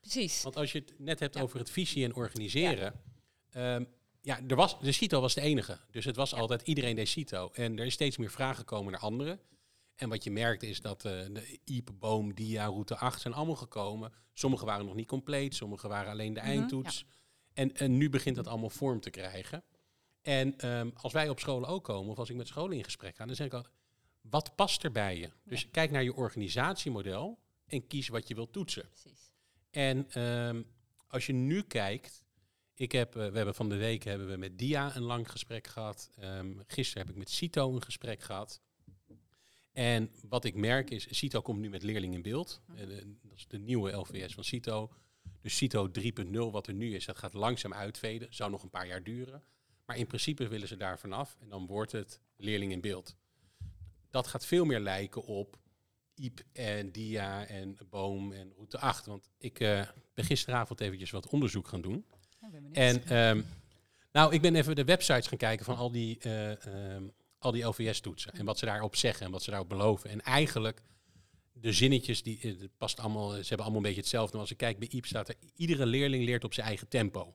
Precies. 0.00 0.42
Want 0.42 0.56
als 0.56 0.72
je 0.72 0.78
het 0.78 0.92
net 0.98 1.20
hebt 1.20 1.34
Ja. 1.34 1.40
over 1.40 1.58
het 1.58 1.70
visie 1.70 2.04
en 2.04 2.14
organiseren. 2.14 2.92
Ja, 3.52 3.80
ja 4.22 4.40
er 4.48 4.56
was, 4.56 4.80
de 4.80 4.92
CITO 4.92 5.20
was 5.20 5.34
de 5.34 5.40
enige. 5.40 5.78
Dus 5.90 6.04
het 6.04 6.16
was 6.16 6.34
altijd 6.34 6.62
iedereen 6.62 6.96
deed 6.96 7.08
CITO. 7.08 7.50
En 7.52 7.78
er 7.78 7.86
is 7.86 7.92
steeds 7.92 8.16
meer 8.16 8.30
vragen 8.30 8.56
gekomen 8.56 8.92
naar 8.92 9.00
anderen. 9.00 9.40
En 9.96 10.08
wat 10.08 10.24
je 10.24 10.30
merkt 10.30 10.62
is 10.62 10.80
dat 10.80 11.04
eh, 11.04 11.12
de 11.12 11.58
IEP, 11.64 11.90
Boom, 11.98 12.34
DIA, 12.34 12.64
Route 12.66 12.96
8 12.96 13.20
zijn 13.20 13.34
allemaal 13.34 13.56
gekomen. 13.56 14.12
Sommige 14.32 14.64
waren 14.64 14.86
nog 14.86 14.94
niet 14.94 15.06
compleet, 15.08 15.54
sommige 15.54 15.88
waren 15.88 16.10
alleen 16.10 16.34
de 16.34 16.40
Mhm, 16.40 16.48
eindtoets. 16.48 17.04
en, 17.52 17.76
en 17.76 17.96
nu 17.96 18.10
begint 18.10 18.36
dat 18.36 18.46
allemaal 18.46 18.70
vorm 18.70 19.00
te 19.00 19.10
krijgen. 19.10 19.64
En 20.22 20.58
ehm, 20.58 20.90
als 20.94 21.12
wij 21.12 21.28
op 21.28 21.38
scholen 21.40 21.68
ook 21.68 21.84
komen, 21.84 22.10
of 22.10 22.18
als 22.18 22.30
ik 22.30 22.36
met 22.36 22.46
scholen 22.46 22.76
in 22.76 22.84
gesprek 22.84 23.16
ga, 23.16 23.26
dan 23.26 23.34
zeg 23.34 23.46
ik 23.46 23.52
altijd, 23.52 23.74
wat 24.20 24.54
past 24.54 24.84
er 24.84 24.92
bij 24.92 25.18
je? 25.18 25.30
Dus 25.44 25.70
kijk 25.70 25.90
naar 25.90 26.02
je 26.02 26.14
organisatiemodel 26.14 27.38
en 27.66 27.86
kies 27.86 28.08
wat 28.08 28.28
je 28.28 28.34
wilt 28.34 28.52
toetsen. 28.52 28.88
precies. 28.88 29.30
En 29.70 30.10
ehm, 30.10 30.62
als 31.06 31.26
je 31.26 31.32
nu 31.32 31.62
kijkt, 31.62 32.24
ik 32.74 32.92
heb, 32.92 33.16
eh, 33.16 33.28
we 33.30 33.36
hebben 33.36 33.54
van 33.54 33.68
de 33.68 33.76
week 33.76 34.04
hebben 34.04 34.28
we 34.28 34.36
met 34.36 34.58
Dia 34.58 34.96
een 34.96 35.02
lang 35.02 35.30
gesprek 35.30 35.66
gehad. 35.66 36.10
Ehm, 36.18 36.52
gisteren 36.66 37.02
heb 37.06 37.12
ik 37.14 37.18
met 37.18 37.30
Cito 37.30 37.74
een 37.74 37.82
gesprek 37.82 38.20
gehad. 38.20 38.60
En 39.76 40.10
wat 40.28 40.44
ik 40.44 40.54
merk 40.54 40.90
is, 40.90 41.06
Cito 41.10 41.40
komt 41.40 41.60
nu 41.60 41.68
met 41.68 41.82
leerling 41.82 42.14
in 42.14 42.22
beeld. 42.22 42.60
En, 42.74 42.90
eh, 42.90 43.04
dat 43.22 43.36
is 43.36 43.46
de 43.48 43.58
nieuwe 43.58 43.92
LVS 43.92 44.34
van 44.34 44.44
Cito. 44.44 44.92
Dus 45.40 45.56
Cito 45.56 45.90
3.0, 45.90 46.50
wat 46.50 46.66
er 46.66 46.74
nu 46.74 46.94
is, 46.94 47.04
dat 47.04 47.18
gaat 47.18 47.32
langzaam 47.32 47.74
uitveden. 47.74 48.28
Zou 48.30 48.50
nog 48.50 48.62
een 48.62 48.70
paar 48.70 48.86
jaar 48.86 49.02
duren. 49.02 49.42
Maar 49.86 49.96
in 49.96 50.06
principe 50.06 50.48
willen 50.48 50.68
ze 50.68 50.76
daar 50.76 50.98
vanaf 50.98 51.36
en 51.40 51.48
dan 51.48 51.66
wordt 51.66 51.92
het 51.92 52.20
leerling 52.36 52.72
in 52.72 52.80
beeld. 52.80 53.16
Dat 54.10 54.26
gaat 54.26 54.46
veel 54.46 54.64
meer 54.64 54.80
lijken 54.80 55.24
op 55.24 55.58
IEP 56.14 56.42
en 56.52 56.92
DIA 56.92 57.46
en 57.46 57.78
Boom 57.90 58.32
en 58.32 58.52
Route 58.54 58.78
8. 58.78 59.06
Want 59.06 59.30
ik 59.38 59.60
eh, 59.60 59.88
ben 60.14 60.24
gisteravond 60.24 60.80
eventjes 60.80 61.10
wat 61.10 61.28
onderzoek 61.28 61.68
gaan 61.68 61.80
doen. 61.80 62.04
Ben. 62.50 62.72
En 62.72 63.04
ehm, 63.04 63.42
nou, 64.12 64.34
ik 64.34 64.40
ben 64.40 64.54
even 64.54 64.76
de 64.76 64.84
websites 64.84 65.26
gaan 65.26 65.38
kijken 65.38 65.64
van 65.64 65.76
al 65.76 65.90
die, 65.90 66.18
eh, 66.18 66.66
ehm, 66.66 67.04
al 67.46 67.52
die 67.52 67.62
LVS-toetsen. 67.64 68.32
En 68.32 68.44
wat 68.44 68.58
ze 68.58 68.64
daarop 68.64 68.96
zeggen 68.96 69.26
en 69.26 69.32
wat 69.32 69.42
ze 69.42 69.50
daarop 69.50 69.68
beloven. 69.68 70.10
En 70.10 70.20
eigenlijk, 70.22 70.82
de 71.52 71.72
zinnetjes, 71.72 72.22
die, 72.22 72.38
eh, 72.40 72.60
het 72.60 72.76
past 72.76 73.00
allemaal, 73.00 73.30
ze 73.30 73.36
hebben 73.36 73.58
allemaal 73.58 73.76
een 73.76 73.82
beetje 73.82 74.00
hetzelfde. 74.00 74.32
Maar 74.32 74.40
als 74.40 74.50
ik 74.50 74.56
kijk 74.56 74.78
bij 74.78 74.88
IEP 74.88 75.06
staat 75.06 75.28
er, 75.28 75.34
iedere 75.54 75.86
leerling 75.86 76.24
leert 76.24 76.44
op 76.44 76.54
zijn 76.54 76.66
eigen 76.66 76.88
tempo. 76.88 77.34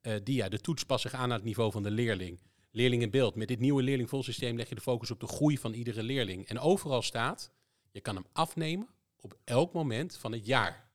Eh 0.00 0.14
DIA, 0.24 0.48
de 0.48 0.60
toets 0.60 0.84
past 0.84 1.02
zich 1.02 1.12
aan 1.14 1.20
aan 1.22 1.30
het 1.30 1.44
niveau 1.44 1.72
van 1.72 1.82
de 1.82 1.90
leerling. 1.90 2.40
Leerling 2.70 3.02
in 3.02 3.10
beeld. 3.10 3.34
Met 3.34 3.48
dit 3.48 3.58
nieuwe 3.58 3.82
leerlingvolsysteem 3.82 4.56
leg 4.56 4.68
je 4.68 4.74
de 4.74 4.80
focus 4.80 5.10
op 5.10 5.20
de 5.20 5.26
groei 5.26 5.58
van 5.58 5.72
iedere 5.72 6.02
leerling. 6.02 6.46
En 6.48 6.58
overal 6.58 7.02
staat, 7.02 7.50
je 7.90 8.00
kan 8.00 8.14
hem 8.14 8.26
afnemen 8.32 8.88
op 9.20 9.38
elk 9.44 9.72
moment 9.72 10.16
van 10.16 10.32
het 10.32 10.46
jaar. 10.46 10.90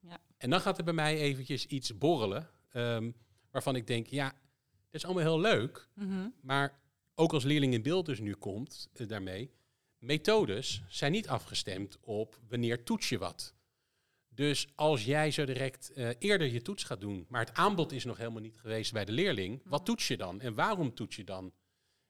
Ja. 0.00 0.20
En 0.36 0.50
dan 0.50 0.60
gaat 0.60 0.78
er 0.78 0.84
bij 0.84 0.94
mij 0.94 1.16
eventjes 1.18 1.66
iets 1.66 1.98
borrelen. 1.98 2.50
Ehm, 2.70 3.10
waarvan 3.50 3.76
ik 3.76 3.86
denk, 3.86 4.06
ja, 4.06 4.28
dat 4.28 5.00
is 5.00 5.04
allemaal 5.04 5.22
heel 5.22 5.40
leuk, 5.40 5.88
Mhm. 5.94 6.28
maar 6.40 6.80
ook 7.14 7.32
als 7.32 7.44
leerling 7.44 7.74
in 7.74 7.82
beeld 7.82 8.06
dus 8.06 8.20
nu 8.20 8.34
komt 8.34 8.88
eh, 8.92 9.08
daarmee, 9.08 9.50
methodes 9.98 10.82
zijn 10.88 11.12
niet 11.12 11.28
afgestemd 11.28 11.98
op 12.00 12.38
wanneer 12.48 12.84
toets 12.84 13.08
je 13.08 13.18
wat. 13.18 13.54
Dus 14.28 14.68
als 14.74 15.04
jij 15.04 15.30
zo 15.30 15.44
direct 15.44 15.92
eh, 15.92 16.08
eerder 16.18 16.52
je 16.52 16.62
toets 16.62 16.84
gaat 16.84 17.00
doen, 17.00 17.26
maar 17.28 17.40
het 17.40 17.54
aanbod 17.54 17.92
is 17.92 18.04
nog 18.04 18.16
helemaal 18.16 18.40
niet 18.40 18.58
geweest 18.58 18.92
bij 18.92 19.04
de 19.04 19.12
leerling, 19.12 19.62
wat 19.64 19.84
toets 19.84 20.08
je 20.08 20.16
dan 20.16 20.40
en 20.40 20.54
waarom 20.54 20.94
toets 20.94 21.16
je 21.16 21.24
dan? 21.24 21.52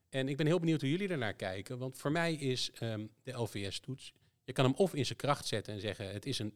En 0.09 0.29
ik 0.29 0.37
ben 0.37 0.47
heel 0.47 0.61
benieuwd 0.61 0.81
hoe 0.81 0.91
jullie 0.91 1.09
ernaar 1.09 1.35
kijken, 1.35 1.79
want 1.79 1.99
voor 1.99 2.13
mij 2.13 2.35
is 2.35 2.71
ehm, 2.73 3.07
de 3.23 3.33
LVS-toets, 3.33 4.13
je 4.45 4.53
kan 4.53 4.65
hem 4.65 4.75
of 4.75 4.95
in 4.95 5.07
zijn 5.07 5.19
kracht 5.19 5.47
zetten 5.47 5.75
en 5.75 5.81
zeggen 5.81 6.13
het 6.13 6.27
is 6.27 6.39
een, 6.39 6.55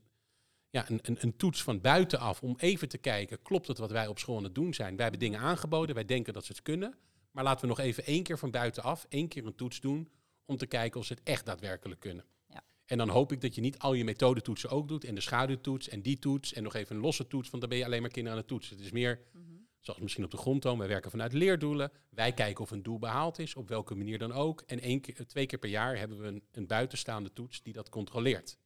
ja, 0.71 0.91
een, 0.91 0.99
een, 1.03 1.17
een 1.21 1.37
toets 1.37 1.63
van 1.63 1.81
buitenaf 1.81 2.43
om 2.43 2.55
even 2.59 2.89
te 2.89 2.99
kijken, 2.99 3.43
klopt 3.43 3.67
het 3.67 3.79
wat 3.79 3.91
wij 3.91 4.07
op 4.07 4.19
school 4.19 4.37
aan 4.37 4.45
het 4.45 4.55
doen 4.55 4.75
zijn? 4.75 4.95
Wij 4.95 5.03
hebben 5.03 5.21
dingen 5.21 5.41
aangeboden, 5.41 5.95
wij 5.95 6.05
denken 6.05 6.33
dat 6.33 6.45
ze 6.45 6.53
het 6.53 6.63
kunnen, 6.63 6.99
maar 7.37 7.45
laten 7.45 7.61
we 7.61 7.67
nog 7.67 7.79
even 7.79 8.05
één 8.05 8.23
keer 8.23 8.39
van 8.39 8.51
buitenaf, 8.51 9.07
één 9.09 9.29
keer 9.29 9.47
een 9.47 9.55
toets 9.55 9.81
doen 9.81 10.11
om 10.45 10.57
te 10.57 10.67
kijken 10.67 11.01
of 11.01 11.07
ze 11.07 11.13
het 11.13 11.23
echt 11.23 11.47
daadwerkelijk 11.47 12.01
kunnen. 12.01 12.25
Ja. 12.49 12.63
En 12.85 12.99
dan 12.99 13.09
hoop 13.09 13.33
ik 13.33 13.41
dat 13.41 13.55
je 13.55 13.61
niet 13.61 13.79
al 13.79 13.93
je 13.93 14.05
methodetoetsen 14.05 14.71
ook 14.71 14.89
doet 14.89 15.05
en 15.05 15.15
de 15.15 15.21
schaduwtoets 15.21 15.89
en 15.89 16.03
die 16.03 16.19
toets 16.19 16.53
en 16.53 16.63
nog 16.63 16.75
even 16.75 16.97
een 16.97 17.03
losse 17.03 17.27
toets, 17.27 17.51
want 17.51 17.61
dan 17.61 17.71
ben 17.71 17.79
je 17.79 17.85
alleen 17.85 18.01
maar 18.01 18.11
kinderen 18.11 18.39
aan 18.39 18.45
het 18.45 18.53
toetsen. 18.53 18.77
Het 18.77 18.85
is 18.85 18.93
meer, 18.93 19.21
Mhm. 19.33 19.45
zoals 19.81 20.01
misschien 20.01 20.25
op 20.25 20.31
de 20.31 20.37
grondtoon, 20.37 20.79
wij 20.79 20.89
werken 20.89 21.11
vanuit 21.11 21.33
leerdoelen. 21.33 21.93
Wij 22.11 22.33
kijken 22.33 22.65
of 22.65 22.71
een 22.71 22.83
doel 22.83 22.99
behaald 22.99 23.39
is, 23.39 23.55
op 23.55 23.69
welke 23.69 23.95
manier 23.95 24.19
dan 24.19 24.33
ook. 24.33 24.61
En 24.67 24.81
één 24.81 25.01
keer, 25.01 25.27
twee 25.27 25.47
keer 25.47 25.59
per 25.59 25.71
jaar 25.71 25.99
hebben 25.99 26.19
we 26.19 26.27
een, 26.27 26.43
een 26.53 26.67
buitenstaande 26.67 27.33
toets 27.33 27.63
die 27.63 27.73
dat 27.73 27.89
controleert. 27.89 28.59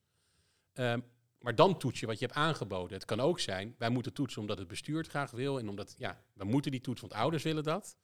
Ehm, 0.73 1.00
maar 1.39 1.55
dan 1.55 1.79
toets 1.79 2.00
je 2.00 2.07
wat 2.07 2.19
je 2.19 2.27
hebt 2.27 2.39
aangeboden. 2.39 2.97
Het 2.97 3.05
kan 3.05 3.21
ook 3.21 3.41
zijn, 3.41 3.75
wij 3.79 3.91
moeten 3.91 4.12
toetsen 4.12 4.41
omdat 4.41 4.59
het 4.59 4.69
bestuur 4.69 4.99
het 4.99 5.09
graag 5.09 5.31
wil 5.31 5.59
en 5.59 5.69
omdat, 5.69 5.95
ja, 5.99 6.23
we 6.33 6.45
moeten 6.45 6.71
die 6.71 6.81
toetsen, 6.81 7.09
want 7.09 7.21
ouders 7.21 7.43
willen 7.43 7.62
dat. 7.65 7.97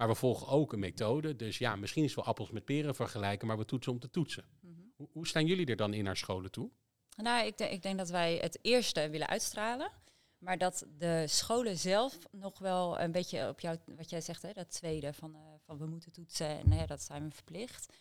Maar 0.00 0.08
we 0.08 0.14
volgen 0.14 0.46
ook 0.46 0.72
een 0.72 0.78
methode. 0.78 1.36
Dus 1.36 1.58
ja, 1.58 1.76
misschien 1.76 2.04
is 2.04 2.14
wel 2.14 2.24
appels 2.24 2.50
met 2.50 2.64
peren 2.64 2.94
vergelijken, 2.94 3.46
maar 3.46 3.58
we 3.58 3.64
toetsen 3.64 3.92
om 3.92 3.98
te 3.98 4.10
toetsen. 4.10 4.44
Mhm. 4.60 4.74
Hoe, 4.96 5.08
hoe 5.12 5.26
staan 5.26 5.46
jullie 5.46 5.66
er 5.66 5.76
dan 5.76 5.94
in 5.94 6.04
naar 6.04 6.16
scholen 6.16 6.50
toe? 6.50 6.70
Nou, 7.16 7.46
ik, 7.46 7.58
denk- 7.58 7.70
ik 7.70 7.82
denk 7.82 7.98
dat 7.98 8.08
wij 8.08 8.36
het 8.36 8.58
eerste 8.62 9.10
willen 9.10 9.26
uitstralen. 9.28 9.90
Maar 10.38 10.58
dat 10.58 10.86
de 10.98 11.24
scholen 11.26 11.78
zelf 11.78 12.18
nog 12.30 12.58
wel 12.58 13.00
een 13.00 13.12
beetje 13.12 13.48
op 13.48 13.60
jou, 13.60 13.78
wat 13.96 14.10
jij 14.10 14.20
zegt, 14.20 14.42
hè, 14.42 14.52
dat 14.52 14.70
tweede 14.70 15.12
van, 15.12 15.34
eh, 15.34 15.40
van 15.64 15.78
we 15.78 15.86
moeten 15.86 16.12
toetsen 16.12 16.48
en 16.48 16.68
nou 16.68 16.80
ja, 16.80 16.86
dat 16.86 17.02
zijn 17.02 17.24
we 17.28 17.34
verplicht. 17.34 17.94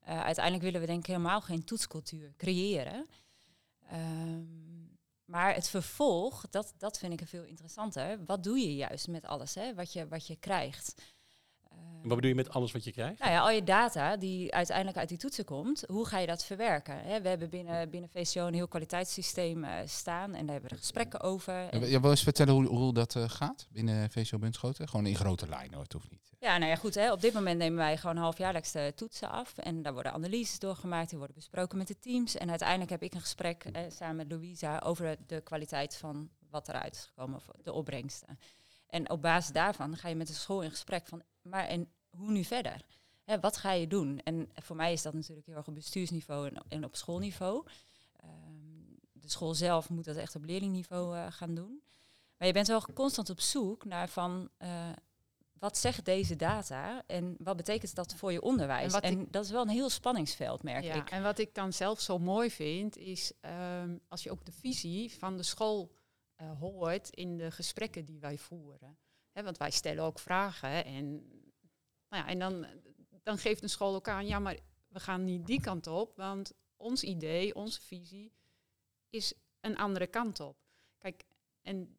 Eh, 0.00 0.20
uiteindelijk 0.20 0.64
willen 0.64 0.80
we 0.80 0.86
denk 0.86 1.00
ik 1.00 1.06
helemaal 1.06 1.40
geen 1.40 1.64
toetscultuur 1.64 2.34
creëren. 2.36 3.06
Ehm, 3.88 4.44
maar 5.24 5.54
het 5.54 5.68
vervolg, 5.68 6.48
dat, 6.50 6.74
dat 6.76 6.98
vind 6.98 7.20
ik 7.20 7.28
veel 7.28 7.44
interessanter. 7.44 8.24
Wat 8.24 8.44
doe 8.44 8.58
je 8.58 8.74
juist 8.74 9.08
met 9.08 9.24
alles 9.24 9.54
hè, 9.54 9.74
wat, 9.74 9.92
je, 9.92 10.08
wat 10.08 10.26
je 10.26 10.36
krijgt? 10.36 10.94
En 12.02 12.08
wat 12.08 12.14
bedoel 12.16 12.30
je 12.30 12.34
met 12.36 12.50
alles 12.50 12.72
wat 12.72 12.84
je 12.84 12.92
krijgt? 12.92 13.18
Nou 13.18 13.30
ja, 13.32 13.40
al 13.40 13.50
je 13.50 13.64
data 13.64 14.16
die 14.16 14.54
uiteindelijk 14.54 14.96
uit 14.96 15.08
die 15.08 15.18
toetsen 15.18 15.44
komt, 15.44 15.84
hoe 15.86 16.06
ga 16.06 16.18
je 16.18 16.26
dat 16.26 16.44
verwerken? 16.44 16.98
Hè, 17.02 17.20
we 17.20 17.28
hebben 17.28 17.50
binnen, 17.50 17.90
binnen 17.90 18.10
VCO 18.10 18.46
een 18.46 18.54
heel 18.54 18.68
kwaliteitssysteem 18.68 19.64
eh, 19.64 19.72
staan 19.84 20.34
en 20.34 20.42
daar 20.44 20.52
hebben 20.52 20.70
we 20.70 20.76
gesprekken 20.76 21.20
over. 21.20 21.68
En- 21.68 21.88
Je 21.88 22.00
wil 22.00 22.10
eens 22.10 22.22
vertellen 22.22 22.54
hoe, 22.54 22.66
hoe 22.66 22.92
dat 22.94 23.16
eh, 23.16 23.24
gaat 23.28 23.66
binnen 23.72 24.10
VCO 24.10 24.38
Bunschoten? 24.38 24.88
Gewoon 24.88 25.06
in 25.06 25.16
grote 25.16 25.48
lijnen, 25.48 25.74
hoor, 25.74 25.82
het 25.82 25.92
hoeft 25.92 26.10
niet. 26.10 26.30
ja, 26.38 26.58
nou 26.58 26.70
ja, 26.70 26.76
goed. 26.76 26.94
Hè, 26.94 27.12
op 27.12 27.20
dit 27.20 27.32
moment 27.32 27.58
nemen 27.58 27.78
wij 27.78 27.96
gewoon 27.96 28.16
halfjaarlijks 28.16 28.72
de 28.72 28.92
toetsen 28.96 29.30
af. 29.30 29.58
En 29.58 29.82
daar 29.82 29.92
worden 29.92 30.12
analyses 30.12 30.58
doorgemaakt, 30.58 31.08
die 31.08 31.18
worden 31.18 31.36
besproken 31.36 31.78
met 31.78 31.86
de 31.88 31.98
teams. 31.98 32.36
En 32.36 32.48
uiteindelijk 32.50 32.90
heb 32.90 33.02
ik 33.02 33.14
een 33.14 33.20
gesprek 33.20 33.64
eh, 33.64 33.82
samen 33.88 34.16
met 34.16 34.30
Louisa 34.30 34.78
over 34.84 35.16
de 35.26 35.40
kwaliteit 35.40 35.96
van 35.96 36.28
wat 36.50 36.68
eruit 36.68 36.94
is 36.94 37.04
gekomen, 37.14 37.40
de 37.62 37.72
opbrengsten. 37.72 38.38
En 38.88 39.10
op 39.10 39.22
basis 39.22 39.52
daarvan 39.52 39.96
ga 39.96 40.08
je 40.08 40.14
met 40.14 40.26
de 40.26 40.32
school 40.32 40.62
in 40.62 40.70
gesprek 40.70 41.06
van, 41.06 41.22
maar 41.42 41.66
en 41.66 41.92
hoe 42.10 42.30
nu 42.30 42.44
verder? 42.44 42.84
Hè, 43.24 43.40
wat 43.40 43.56
ga 43.56 43.72
je 43.72 43.86
doen? 43.86 44.20
En 44.24 44.50
voor 44.54 44.76
mij 44.76 44.92
is 44.92 45.02
dat 45.02 45.14
natuurlijk 45.14 45.46
heel 45.46 45.56
erg 45.56 45.68
op 45.68 45.74
bestuursniveau 45.74 46.48
en, 46.48 46.64
en 46.68 46.84
op 46.84 46.96
schoolniveau. 46.96 47.66
Ehm, 48.16 48.30
de 49.12 49.30
school 49.30 49.54
zelf 49.54 49.88
moet 49.88 50.04
dat 50.04 50.16
echt 50.16 50.36
op 50.36 50.44
leerlingniveau 50.44 51.16
eh, 51.16 51.26
gaan 51.30 51.54
doen. 51.54 51.82
Maar 52.36 52.48
je 52.48 52.54
bent 52.54 52.66
wel 52.66 52.82
constant 52.94 53.30
op 53.30 53.40
zoek 53.40 53.84
naar 53.84 54.08
van 54.08 54.50
eh, 54.56 54.88
wat 55.60 55.78
zegt 55.78 56.04
deze 56.04 56.36
data 56.36 57.02
en 57.06 57.36
wat 57.38 57.56
betekent 57.56 57.94
dat 57.94 58.14
voor 58.14 58.32
je 58.32 58.42
onderwijs? 58.42 58.94
En 58.94 59.26
dat 59.30 59.44
is 59.44 59.50
wel 59.50 59.62
een 59.62 59.68
heel 59.68 59.90
spanningsveld, 59.90 60.62
merk 60.62 60.84
Ja, 60.84 60.94
ik. 60.94 61.10
en 61.10 61.22
wat 61.22 61.38
ik 61.38 61.54
dan 61.54 61.72
zelf 61.72 62.00
zo 62.00 62.18
mooi 62.18 62.50
vind, 62.50 62.96
is 62.96 63.32
ehm, 63.40 63.96
als 64.08 64.22
je 64.22 64.30
ook 64.30 64.44
de 64.44 64.52
visie 64.52 65.12
van 65.18 65.36
de 65.36 65.42
school 65.42 65.92
eh, 66.36 66.58
hoort 66.58 67.10
in 67.10 67.36
de 67.36 67.50
gesprekken 67.50 68.04
die 68.04 68.20
wij 68.20 68.38
voeren. 68.38 68.98
Want 69.32 69.56
wij 69.56 69.70
stellen 69.70 70.04
ook 70.04 70.18
vragen 70.18 70.84
en, 70.84 71.12
nou 72.08 72.22
ja, 72.24 72.26
en 72.26 72.38
dan, 72.38 72.66
dan 73.22 73.38
geeft 73.38 73.62
een 73.62 73.68
school 73.68 73.94
ook 73.94 74.08
aan, 74.08 74.26
ja, 74.26 74.38
maar 74.38 74.58
we 74.88 75.00
gaan 75.00 75.24
niet 75.24 75.46
die 75.46 75.60
kant 75.60 75.86
op, 75.86 76.16
want 76.16 76.52
ons 76.76 77.02
idee, 77.02 77.54
onze 77.54 77.80
visie 77.80 78.32
is 79.10 79.34
een 79.60 79.76
andere 79.76 80.06
kant 80.06 80.40
op. 80.40 80.56
Kijk, 80.98 81.24
en 81.62 81.96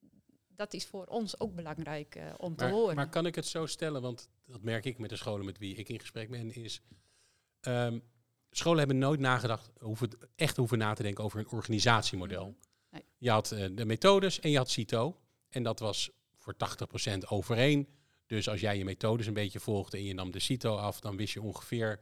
dat 0.48 0.74
is 0.74 0.86
voor 0.86 1.06
ons 1.06 1.40
ook 1.40 1.56
belangrijk 1.56 2.16
eh, 2.16 2.34
om 2.38 2.56
te 2.56 2.66
horen. 2.66 2.96
maar 2.96 3.10
kan 3.10 3.26
ik 3.26 3.36
het 3.36 3.46
zo 3.46 3.66
stellen, 3.66 4.02
want 4.02 4.30
dat 4.46 4.62
merk 4.62 4.86
ik 4.86 4.98
met 4.98 5.10
de 5.10 5.16
scholen 5.16 5.46
met 5.46 5.58
wie 5.58 5.76
ik 5.76 5.90
in 5.90 6.00
gesprek 6.00 6.30
ben, 6.30 6.54
is 6.54 6.82
ehm, 7.60 8.00
scholen 8.50 8.80
hebben 8.80 8.98
nooit 8.98 9.20
nagedacht, 9.20 9.72
hoeven, 9.80 10.10
echt 10.36 10.58
hoeven 10.58 10.78
na 10.78 10.94
te 10.94 11.04
denken 11.04 11.24
over 11.24 11.40
een 11.40 11.50
organisatiemodel. 11.50 12.58
Nee. 12.90 13.06
Je 13.18 13.30
had 13.30 13.52
eh, 13.52 13.68
de 13.72 13.86
methodes 13.86 14.40
en 14.40 14.50
je 14.50 14.58
had 14.58 14.70
CITO. 14.70 15.20
En 15.50 15.64
dat 15.64 15.80
was 15.80 16.12
voor 16.42 16.56
80% 17.14 17.18
overeen. 17.28 17.88
Dus 18.26 18.50
als 18.50 18.60
jij 18.60 18.78
je 18.78 18.84
methodes 18.84 19.28
een 19.28 19.34
beetje 19.34 19.60
volgde 19.60 19.98
en 19.98 20.04
je 20.04 20.14
nam 20.14 20.32
de 20.32 20.40
CITO 20.40 20.76
af, 20.76 21.00
dan 21.00 21.18
wist 21.18 21.34
je 21.34 21.42
ongeveer 21.42 22.00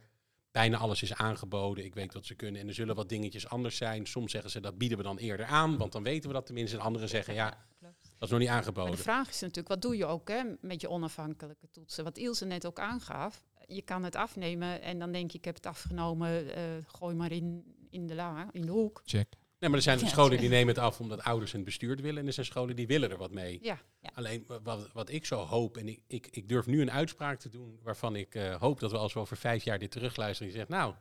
bijna 0.50 0.78
alles 0.78 1.02
is 1.02 1.14
aangeboden. 1.14 1.84
Ik 1.84 1.94
weet 1.94 2.14
wat 2.14 2.26
ze 2.26 2.34
kunnen. 2.34 2.60
En 2.60 2.68
er 2.68 2.74
zullen 2.74 2.94
wat 2.94 3.08
dingetjes 3.08 3.48
anders 3.48 3.76
zijn. 3.76 4.06
Soms 4.06 4.30
zeggen 4.30 4.50
ze 4.50 4.60
dat 4.60 4.78
bieden 4.78 4.98
we 4.98 5.04
dan 5.04 5.18
eerder 5.18 5.46
aan, 5.46 5.76
want 5.76 5.92
dan 5.92 6.02
weten 6.02 6.28
we 6.28 6.34
dat 6.34 6.46
tenminste. 6.46 6.76
En 6.76 6.82
anderen 6.82 7.08
zeggen 7.08 7.34
ja, 7.34 7.64
dat 7.80 7.92
is 8.20 8.28
nog 8.30 8.38
niet 8.38 8.48
Maar 8.48 8.56
aangeboden. 8.56 8.96
de 8.96 9.02
vraag 9.02 9.28
is 9.28 9.40
natuurlijk, 9.40 9.68
wat 9.68 9.82
doe 9.82 9.96
je 9.96 10.06
ook 10.06 10.28
hè, 10.28 10.42
met 10.60 10.80
je 10.80 10.88
onafhankelijke 10.88 11.70
toetsen? 11.70 12.04
Wat 12.04 12.18
Ilse 12.18 12.44
net 12.44 12.66
ook 12.66 12.78
aangaf, 12.78 13.44
je 13.66 13.82
kan 13.82 14.02
het 14.04 14.16
afnemen 14.16 14.82
en 14.82 14.98
dan 14.98 15.12
denk 15.12 15.30
je, 15.30 15.38
ik 15.38 15.44
heb 15.44 15.54
het 15.54 15.66
afgenomen, 15.66 16.54
eh, 16.54 16.62
gooi 16.86 17.14
maar 17.14 17.32
in, 17.32 17.74
in, 17.90 18.06
de 18.06 18.14
la, 18.14 18.48
in 18.52 18.66
de 18.66 18.72
hoek. 18.72 19.00
Check. 19.04 19.39
Nee, 19.60 19.70
maar 19.70 19.78
er 19.78 19.84
zijn 19.84 19.98
Ja, 19.98 20.06
scholen 20.06 20.38
die 20.38 20.48
nemen 20.48 20.74
het 20.74 20.82
af 20.84 21.00
omdat 21.00 21.22
ouders 21.22 21.50
en 21.50 21.56
het 21.56 21.66
bestuur 21.66 21.90
het 21.90 22.00
willen. 22.00 22.20
En 22.20 22.26
er 22.26 22.32
zijn 22.32 22.46
scholen 22.46 22.76
die 22.76 22.86
willen 22.86 23.10
er 23.10 23.16
wat 23.16 23.30
mee. 23.30 23.58
Ja, 23.62 23.80
Ja. 24.00 24.10
Alleen 24.14 24.44
wa- 24.46 24.60
wat, 24.62 24.92
wat 24.92 25.10
ik 25.10 25.26
zo 25.26 25.36
hoop, 25.40 25.76
en 25.76 25.88
ik, 25.88 26.00
ik, 26.06 26.26
ik 26.30 26.48
durf 26.48 26.66
nu 26.66 26.80
een 26.80 26.90
uitspraak 26.90 27.38
te 27.40 27.48
doen 27.48 27.78
waarvan 27.82 28.16
ik 28.16 28.34
eh, 28.34 28.54
hoop 28.60 28.80
dat 28.80 28.90
we 28.90 28.96
als 28.98 29.12
we 29.12 29.20
over 29.20 29.36
vijf 29.36 29.64
jaar 29.64 29.78
dit 29.78 29.90
terugluisteren, 29.90 30.52
je 30.52 30.58
zegt, 30.58 30.68
nou, 30.70 30.94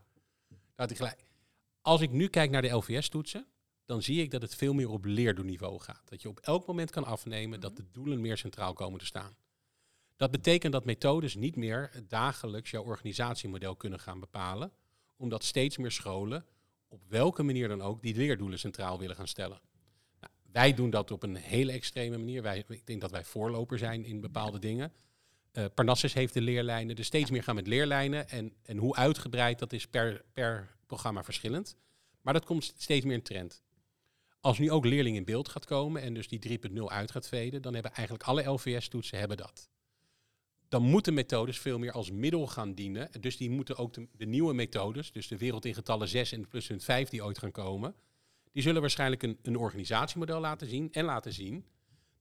laat 0.76 0.92
ik 0.92 0.98
gelijk. 0.98 1.24
Als 1.82 2.02
ik 2.02 2.12
nu 2.12 2.28
kijk 2.28 2.52
naar 2.52 2.62
de 2.62 2.70
LVS-toetsen, 2.70 3.46
dan 3.86 4.02
zie 4.02 4.22
ik 4.22 4.32
dat 4.32 4.42
het 4.42 4.56
veel 4.56 4.74
meer 4.74 4.90
op 4.90 5.06
leerdoelniveau 5.06 5.80
gaat. 5.80 6.02
Dat 6.10 6.22
je 6.22 6.28
op 6.30 6.40
elk 6.40 6.68
moment 6.68 6.92
kan 6.92 7.04
afnemen 7.06 7.60
dat 7.60 7.76
de 7.76 7.84
doelen 7.92 8.22
meer 8.22 8.38
centraal 8.38 8.74
komen 8.74 9.00
te 9.00 9.06
staan. 9.06 9.36
Dat 10.16 10.32
betekent 10.32 10.74
dat 10.74 10.86
methodes 10.86 11.36
niet 11.36 11.56
meer 11.56 11.92
dagelijks 12.08 12.72
jouw 12.72 12.84
organisatiemodel 12.84 13.76
kunnen 13.76 14.00
gaan 14.00 14.20
bepalen, 14.20 14.72
omdat 15.18 15.44
steeds 15.44 15.78
meer 15.78 15.92
scholen 15.92 16.46
op 16.90 17.02
welke 17.08 17.44
manier 17.44 17.68
dan 17.68 17.82
ook 17.82 18.02
die 18.02 18.16
leerdoelen 18.16 18.60
centraal 18.60 19.00
willen 19.00 19.16
gaan 19.16 19.28
stellen. 19.28 19.62
Nou, 20.20 20.34
wij 20.52 20.74
doen 20.74 20.90
dat 20.90 21.12
op 21.12 21.24
een 21.24 21.36
hele 21.36 21.72
extreme 21.72 22.18
manier. 22.18 22.42
Wij, 22.42 22.64
ik 22.68 22.88
denk 22.88 23.02
dat 23.02 23.12
wij 23.12 23.24
voorloper 23.24 23.78
zijn 23.78 24.06
in 24.06 24.22
bepaalde 24.22 24.60
dingen. 24.60 24.94
Eh 25.52 25.66
Parnassus 25.74 26.14
heeft 26.14 26.34
de 26.34 26.42
leerlijnen, 26.42 26.96
dus 26.96 27.06
steeds 27.06 27.30
meer 27.30 27.44
gaan 27.44 27.56
met 27.56 27.68
leerlijnen. 27.68 28.30
En, 28.30 28.54
en 28.64 28.78
hoe 28.78 28.96
uitgebreid, 28.96 29.60
dat 29.60 29.74
is 29.74 29.88
per, 29.88 30.26
per 30.34 30.76
programma 30.86 31.24
verschillend. 31.24 31.76
Maar 32.22 32.34
dat 32.34 32.46
komt 32.46 32.74
steeds 32.78 33.06
meer 33.06 33.16
een 33.16 33.22
trend. 33.22 33.64
Als 34.42 34.60
nu 34.60 34.72
ook 34.72 34.86
leerling 34.86 35.16
in 35.16 35.26
beeld 35.26 35.50
gaat 35.50 35.66
komen 35.66 36.02
en 36.02 36.14
dus 36.14 36.28
die 36.28 36.60
3.0 36.70 36.84
uit 36.86 37.12
gaat 37.12 37.28
veden, 37.28 37.62
dan 37.62 37.74
hebben 37.74 37.92
eigenlijk 37.94 38.28
alle 38.28 38.44
LVS-toetsen 38.44 39.20
hebben 39.20 39.38
dat. 39.38 39.70
Dan 40.70 40.84
moeten 40.84 41.14
methodes 41.14 41.60
veel 41.60 41.80
meer 41.80 41.92
als 41.92 42.12
middel 42.12 42.48
gaan 42.48 42.74
dienen. 42.74 43.10
Dus 43.22 43.38
die 43.38 43.50
moeten 43.50 43.78
ook 43.78 43.94
de, 43.94 44.26
nieuwe 44.26 44.54
methodes, 44.54 45.12
dus 45.12 45.28
de 45.28 45.38
wereld 45.38 45.66
in 45.66 45.74
getallen 45.74 46.08
6 46.08 46.32
en 46.32 46.48
pluspunt 46.48 46.84
5 46.84 47.10
die 47.10 47.24
ooit 47.24 47.38
gaan 47.38 47.52
komen, 47.52 47.96
die 48.52 48.64
zullen 48.64 48.82
waarschijnlijk 48.82 49.24
een, 49.24 49.40
een 49.42 49.58
organisatiemodel 49.58 50.40
laten 50.40 50.68
zien 50.68 50.92
en 50.92 51.06
laten 51.06 51.34
zien. 51.34 51.66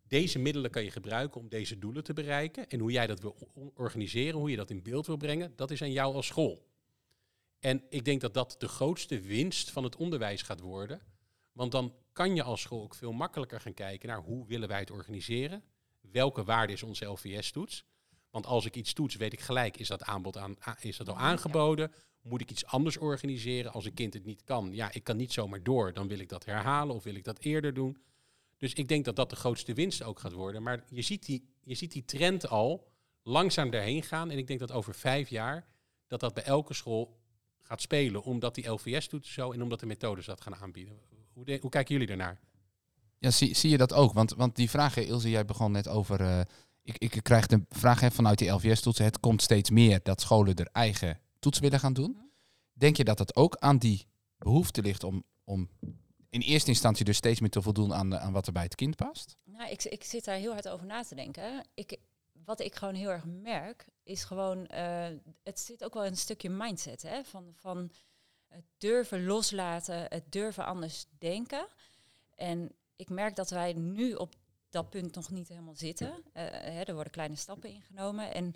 Deze 0.07 0.39
middelen 0.39 0.71
kan 0.71 0.85
je 0.85 0.91
gebruiken 0.91 1.41
om 1.41 1.49
deze 1.49 1.79
doelen 1.79 2.05
te 2.05 2.13
bereiken. 2.13 2.69
En 2.69 2.81
hoe 2.81 2.91
jij 2.91 3.07
dat 3.07 3.21
wil 3.21 3.37
organiseren, 3.75 4.41
hoe 4.41 4.51
je 4.51 4.57
dat 4.57 4.71
in 4.71 4.83
beeld 4.83 5.07
wil 5.07 5.17
brengen, 5.17 5.53
dat 5.57 5.71
is 5.71 5.83
aan 5.83 5.93
jou 5.93 6.15
als 6.15 6.27
school. 6.27 6.67
En 7.59 7.83
ik 7.89 8.05
denk 8.05 8.21
dat 8.21 8.35
dat 8.35 8.55
de 8.59 8.69
grootste 8.69 9.21
winst 9.21 9.71
van 9.71 9.85
het 9.85 9.97
onderwijs 9.97 10.43
gaat 10.43 10.61
worden. 10.61 11.01
Want 11.53 11.73
dan 11.73 11.95
kan 12.13 12.35
je 12.35 12.43
als 12.43 12.61
school 12.61 12.83
ook 12.83 12.95
veel 12.95 13.13
makkelijker 13.13 13.61
gaan 13.61 13.75
kijken 13.75 14.09
naar 14.09 14.21
hoe 14.21 14.47
willen 14.47 14.69
wij 14.69 14.79
het 14.79 14.91
organiseren. 14.91 15.63
Welke 16.01 16.45
waarde 16.45 16.73
is 16.73 16.83
onze 16.83 17.05
LVS-toets? 17.05 17.85
Want 18.31 18.47
als 18.47 18.65
ik 18.65 18.77
iets 18.77 18.93
toets, 18.93 19.15
weet 19.17 19.33
ik 19.33 19.41
gelijk, 19.41 19.77
is 19.77 19.89
dat 19.89 20.03
aanbod 20.03 20.37
aan, 20.37 20.57
is 20.81 20.97
dat 20.97 21.09
al 21.09 21.17
aangeboden? 21.17 21.93
Moet 22.23 22.41
ik 22.41 22.51
iets 22.51 22.67
anders 22.67 22.97
organiseren? 22.97 23.73
Als 23.73 23.85
een 23.85 23.95
kind 23.95 24.15
het 24.15 24.25
niet 24.25 24.45
kan, 24.45 24.75
ja, 24.75 24.93
ik 24.93 25.05
kan 25.05 25.17
niet 25.17 25.33
zomaar 25.33 25.63
door, 25.63 25.93
dan 25.93 26.09
wil 26.09 26.19
ik 26.19 26.29
dat 26.29 26.45
herhalen 26.45 26.95
of 26.95 27.05
wil 27.05 27.15
ik 27.15 27.25
dat 27.25 27.39
eerder 27.39 27.75
doen. 27.75 27.99
Dus 28.57 28.73
ik 28.73 28.89
denk 28.89 29.05
dat 29.05 29.17
dat 29.17 29.31
de 29.31 29.37
grootste 29.37 29.75
winst 29.75 30.03
ook 30.03 30.19
gaat 30.19 30.33
worden. 30.33 30.63
Maar 30.63 30.85
je 30.89 31.03
ziet 31.03 31.27
die, 31.27 31.49
je 31.63 31.75
ziet 31.75 31.93
die 31.93 32.05
trend 32.05 32.49
al 32.49 32.91
langzaam 33.23 33.71
daarheen 33.71 34.03
gaan. 34.03 34.31
En 34.31 34.39
ik 34.39 34.47
denk 34.47 34.59
dat 34.61 34.73
over 34.73 34.95
vijf 34.95 35.29
jaar 35.29 35.67
dat 36.07 36.21
dat 36.21 36.35
bij 36.35 36.45
elke 36.45 36.75
school 36.75 37.17
gaat 37.63 37.81
spelen. 37.81 38.23
Omdat 38.23 38.55
die 38.55 38.69
LVS-toetsen 38.69 39.33
zo 39.35 39.53
en 39.53 39.63
omdat 39.63 39.81
de 39.81 39.87
methodes 39.87 40.27
dat 40.27 40.41
gaan 40.41 40.55
aanbieden. 40.57 40.99
Hoe, 41.33 41.45
de- 41.45 41.59
hoe 41.61 41.71
kijken 41.71 41.93
jullie 41.93 42.09
daarnaar? 42.09 42.41
Ja, 43.19 43.31
zie, 43.31 43.55
zie 43.55 43.71
je 43.71 43.77
dat 43.79 43.93
ook? 43.93 44.13
Want, 44.13 44.35
want 44.35 44.57
die 44.57 44.71
vraag, 44.71 44.97
Ilse, 44.97 45.31
jij 45.31 45.45
begon 45.45 45.73
net 45.73 45.89
over... 45.89 46.21
eh, 46.21 46.41
ik, 46.89 47.15
ik 47.15 47.23
krijg 47.23 47.47
de 47.47 47.65
vraag 47.69 48.13
vanuit 48.13 48.39
die 48.39 48.51
LVS-toetsen. 48.51 49.05
Het 49.05 49.21
komt 49.21 49.43
steeds 49.43 49.71
meer 49.71 50.01
dat 50.03 50.21
scholen 50.21 50.55
er 50.55 50.69
eigen 50.73 51.21
toets 51.39 51.59
willen 51.59 51.81
gaan 51.81 51.93
doen. 51.93 52.31
Denk 52.73 52.97
je 52.97 53.05
dat 53.05 53.19
dat 53.19 53.37
ook 53.37 53.57
aan 53.57 53.79
die 53.79 54.07
behoefte 54.39 54.83
ligt 54.83 55.05
om, 55.05 55.25
om 55.45 55.69
in 56.31 56.41
eerste 56.41 56.71
instantie 56.71 57.05
dus 57.05 57.17
steeds 57.17 57.41
meer 57.41 57.51
te 57.51 57.63
voldoen 57.63 57.95
aan, 57.95 58.11
de- 58.11 58.19
aan 58.19 58.33
wat 58.33 58.47
er 58.47 58.53
bij 58.53 58.63
het 58.63 58.75
kind 58.75 58.97
past? 58.97 59.37
Nou, 59.45 59.71
ik, 59.71 59.85
ik 59.85 60.05
zit 60.05 60.25
daar 60.25 60.37
heel 60.37 60.53
hard 60.53 60.69
over 60.69 60.87
na 60.87 61.03
te 61.03 61.15
denken. 61.15 61.67
Ik, 61.75 61.97
wat 62.45 62.61
ik 62.61 62.75
gewoon 62.75 62.95
heel 62.95 63.11
erg 63.11 63.25
merk, 63.25 63.87
is 64.03 64.25
gewoon, 64.25 64.67
eh, 64.67 65.09
het 65.43 65.61
zit 65.61 65.85
ook 65.85 65.95
wel 65.95 66.07
een 66.07 66.17
stukje 66.17 66.51
mindset, 66.51 67.03
hè? 67.03 67.25
Van, 67.25 67.53
van 67.55 67.91
het 68.49 68.65
durven 68.79 69.25
loslaten, 69.25 70.07
het 70.09 70.33
durven 70.33 70.65
anders 70.65 71.07
denken. 71.19 71.67
En 72.35 72.73
ik 72.97 73.09
merk 73.09 73.37
dat 73.37 73.51
wij 73.51 73.73
nu 73.73 74.15
op 74.15 74.35
dat 74.71 74.91
punt 74.91 75.15
nog 75.15 75.31
niet 75.31 75.49
helemaal 75.49 75.75
zitten. 75.75 76.23
Eh, 76.33 76.45
hè, 76.51 76.83
er 76.83 76.95
worden 76.95 77.13
kleine 77.13 77.37
stappen 77.37 77.71
ingenomen. 77.71 78.35
En, 78.35 78.55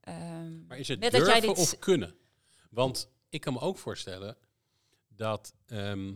ehm, 0.00 0.66
Maar 0.66 0.78
is 0.78 0.88
het 0.88 1.00
Net 1.00 1.12
dat 1.12 1.26
jij 1.26 1.40
durven 1.40 1.54
dit- 1.64 1.72
of 1.72 1.78
kunnen? 1.78 2.14
Want 2.70 3.08
ik 3.28 3.40
kan 3.40 3.52
me 3.52 3.60
ook 3.60 3.78
voorstellen 3.78 4.36
dat 5.08 5.54
ehm, 5.66 6.14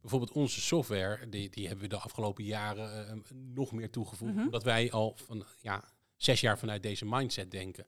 bijvoorbeeld 0.00 0.32
onze 0.32 0.60
software, 0.60 1.28
die, 1.28 1.50
die 1.50 1.66
hebben 1.66 1.84
we 1.84 1.90
de 1.90 1.98
afgelopen 2.00 2.44
jaren 2.44 3.06
ehm, 3.08 3.20
nog 3.52 3.72
meer 3.72 3.90
toegevoegd. 3.90 4.34
Mhm. 4.34 4.44
Omdat 4.44 4.62
wij 4.62 4.90
al 4.92 5.16
van 5.16 5.46
ja, 5.60 5.84
zes 6.16 6.40
jaar 6.40 6.58
vanuit 6.58 6.82
deze 6.82 7.04
mindset 7.04 7.50
denken. 7.50 7.86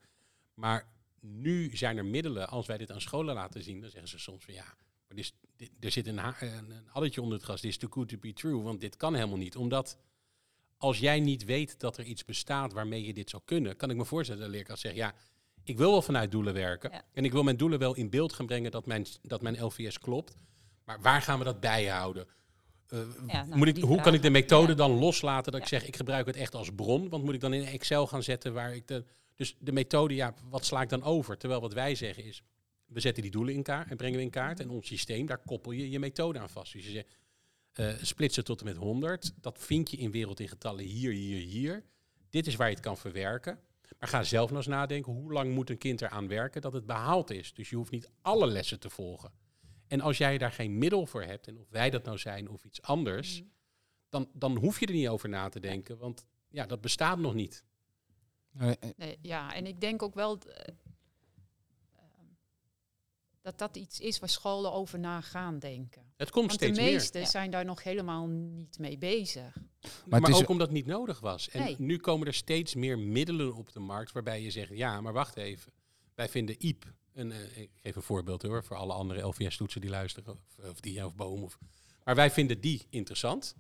Maar 0.55 0.89
nu 1.21 1.77
zijn 1.77 1.97
er 1.97 2.05
middelen, 2.05 2.49
als 2.49 2.67
wij 2.67 2.79
dit 2.79 2.91
aan 2.91 3.01
scholen 3.01 3.35
laten 3.35 3.63
zien, 3.63 3.81
dan 3.81 3.91
zeggen 3.91 4.09
ze 4.09 4.19
soms 4.19 4.45
van 4.45 4.55
ja, 4.55 4.65
maar 4.65 5.17
dit 5.17 5.19
is, 5.19 5.35
dit- 5.57 5.71
er 5.81 5.91
zit 5.91 6.07
een, 6.07 6.19
ha- 6.19 6.43
een, 6.43 6.71
een 6.71 6.91
addertje 6.91 7.21
onder 7.23 7.37
het 7.37 7.45
gras, 7.47 7.61
dit 7.61 7.71
is 7.71 7.77
too 7.79 7.91
good 7.91 8.09
to 8.09 8.17
be 8.19 8.33
true, 8.33 8.61
want 8.63 8.81
dit 8.81 8.97
kan 8.97 9.15
helemaal 9.15 9.37
niet. 9.37 9.57
Omdat 9.57 9.99
als 10.81 10.99
jij 10.99 11.21
niet 11.21 11.45
weet 11.45 11.81
dat 11.81 11.97
er 11.97 12.05
iets 12.05 12.25
bestaat 12.25 12.73
waarmee 12.73 13.05
je 13.07 13.15
dit 13.15 13.31
zou 13.31 13.43
kunnen, 13.45 13.77
kan 13.77 13.91
ik 13.91 13.97
me 13.97 14.05
voorstellen 14.05 14.41
dat 14.41 14.51
de 14.51 14.57
leerkracht 14.57 14.81
zegt, 14.81 14.95
ja, 14.95 15.15
ik 15.65 15.79
wil 15.79 15.91
wel 15.91 16.03
vanuit 16.03 16.31
doelen 16.31 16.55
werken. 16.55 16.91
Ja. 16.93 17.05
En 17.13 17.25
ik 17.25 17.33
wil 17.33 17.43
mijn 17.43 17.57
doelen 17.57 17.79
wel 17.79 17.95
in 17.95 18.11
beeld 18.11 18.33
gaan 18.33 18.47
brengen 18.47 18.71
dat 18.71 18.87
mijn, 18.87 19.07
dat 19.23 19.43
mijn 19.43 19.65
LVS 19.65 19.99
klopt. 19.99 20.37
Maar 20.85 21.01
waar 21.01 21.23
gaan 21.23 21.39
we 21.39 21.45
dat 21.45 21.61
bijhouden? 21.61 22.27
Ja, 23.27 23.45
nou, 23.45 23.57
moet 23.57 23.69
ik, 23.69 23.77
hoe 23.77 24.01
kan 24.01 24.15
ik 24.15 24.23
de 24.23 24.31
methode 24.31 24.71
Ja. 24.71 24.77
dan 24.77 24.91
loslaten 24.91 25.53
dat 25.53 25.61
ik 25.61 25.67
zeg, 25.67 25.87
ik 25.87 25.97
gebruik 25.97 26.27
het 26.27 26.37
echt 26.37 26.55
als 26.55 26.71
bron? 26.75 27.09
Want 27.09 27.25
moet 27.25 27.35
ik 27.35 27.41
dan 27.41 27.53
in 27.53 27.65
Excel 27.65 28.07
gaan 28.07 28.23
zetten 28.23 28.53
waar 28.53 28.75
ik 28.75 28.89
de... 28.89 29.05
Dus 29.35 29.57
de 29.59 29.73
methode, 29.73 30.15
ja, 30.15 30.35
wat 30.49 30.65
sla 30.65 30.83
ik 30.83 30.89
dan 30.89 31.03
over? 31.03 31.39
Terwijl 31.39 31.61
wat 31.61 31.73
wij 31.73 31.95
zeggen 31.95 32.25
is, 32.25 32.43
we 32.87 33.01
zetten 33.01 33.23
die 33.23 33.33
doelen 33.33 33.55
in 33.55 33.63
kaart 33.63 33.91
en 33.91 33.97
brengen 33.97 34.17
we 34.19 34.25
in 34.25 34.31
kaart. 34.31 34.61
En 34.61 34.71
ons 34.71 34.87
systeem, 34.87 35.27
daar 35.27 35.43
koppel 35.47 35.73
je 35.73 35.91
je 35.91 35.99
methode 35.99 36.39
aan 36.39 36.51
vast. 36.51 36.73
Dus 36.73 36.85
je 36.85 36.91
zegt, 36.91 37.09
eh 37.73 37.95
splitsen 38.03 38.45
tot 38.45 38.61
en 38.61 38.67
met 38.67 38.77
100. 38.77 39.33
Dat 39.41 39.59
vind 39.59 39.91
je 39.91 39.97
in 39.97 40.11
wereld 40.11 40.41
in 40.41 40.49
getallen 40.49 40.85
hier, 40.85 41.13
hier, 41.13 41.41
hier. 41.41 41.85
Dit 42.31 42.47
is 42.47 42.57
waar 42.57 42.69
je 42.69 42.75
het 42.75 42.85
kan 42.85 42.97
verwerken. 42.97 43.59
Maar 43.99 44.09
ga 44.09 44.23
zelf 44.23 44.49
nog 44.49 44.59
eens 44.59 44.67
nadenken, 44.67 45.13
hoe 45.13 45.33
lang 45.33 45.55
moet 45.55 45.71
een 45.71 45.79
kind 45.79 46.01
eraan 46.01 46.29
werken 46.29 46.61
dat 46.61 46.73
het 46.73 46.87
behaald 46.87 47.31
is? 47.31 47.55
Dus 47.55 47.71
je 47.71 47.77
hoeft 47.77 47.91
niet 47.91 48.11
alle 48.23 48.47
lessen 48.47 48.81
te 48.81 48.91
volgen. 48.91 49.33
En 49.87 50.01
als 50.01 50.19
jij 50.19 50.39
daar 50.39 50.53
geen 50.53 50.79
middel 50.79 51.07
voor 51.07 51.23
hebt, 51.23 51.47
en 51.47 51.59
of 51.59 51.71
wij 51.71 51.91
dat 51.91 52.05
nou 52.05 52.19
zijn 52.19 52.49
of 52.49 52.65
iets 52.65 52.83
anders, 52.83 53.43
dan, 54.09 54.31
dan 54.33 54.57
hoef 54.57 54.81
je 54.81 54.87
er 54.87 54.93
niet 54.93 55.09
over 55.09 55.29
na 55.29 55.49
te 55.49 55.61
denken. 55.61 55.99
Want 55.99 56.27
ja, 56.49 56.67
dat 56.67 56.81
bestaat 56.81 57.19
nog 57.19 57.35
niet. 57.35 57.65
Nee, 58.97 59.19
ja, 59.23 59.55
en 59.55 59.67
ik 59.67 59.81
denk 59.81 60.03
ook 60.03 60.15
wel 60.15 60.39
eh, 60.39 60.75
dat 63.43 63.59
dat 63.59 63.77
iets 63.77 64.01
is 64.01 64.19
waar 64.19 64.29
scholen 64.29 64.73
over 64.73 64.99
na 64.99 65.21
gaan 65.21 65.59
denken. 65.59 66.13
Het 66.17 66.31
komt 66.31 66.47
Want 66.47 66.59
de 66.61 66.65
steeds 66.67 66.79
meesten 66.81 67.27
zijn 67.27 67.51
daar 67.51 67.65
nog 67.65 67.83
helemaal 67.83 68.27
niet 68.27 68.79
mee 68.79 68.99
bezig. 68.99 69.43
meer. 69.55 69.69
Maar 69.83 69.93
Maar, 70.07 70.21
het 70.21 70.29
is- 70.29 70.43
ook 70.43 70.49
omdat 70.49 70.67
het 70.67 70.77
niet 70.77 70.87
nodig 70.87 71.21
was. 71.21 71.49
En 71.49 71.63
Nee. 71.63 71.75
nu 71.79 71.97
komen 71.99 72.27
er 72.27 72.35
steeds 72.35 72.75
meer 72.75 72.99
middelen 72.99 73.55
op 73.55 73.73
de 73.73 73.81
markt 73.81 74.13
waarbij 74.13 74.43
je 74.43 74.51
zegt, 74.51 74.71
ja, 74.77 75.01
maar 75.01 75.13
wacht 75.13 75.37
even. 75.37 75.73
Wij 76.15 76.29
vinden 76.29 76.55
IEP, 76.67 76.93
een, 77.13 77.33
eh, 77.33 77.59
ik 77.59 77.71
geef 77.75 77.97
een 77.97 78.03
voorbeeld 78.03 78.43
hoor, 78.43 78.65
voor 78.65 78.77
alle 78.77 78.93
andere 78.93 79.21
LVS-toetsen 79.21 79.81
die 79.81 79.91
luisteren, 79.91 80.33
of, 80.33 80.65
of 80.71 80.81
die 80.81 81.05
of 81.07 81.15
boom. 81.15 81.43
Of, 81.43 81.59
maar 82.05 82.15
wij 82.15 82.31
vinden 82.31 82.61
die 82.61 82.87
interessant. 82.91 83.55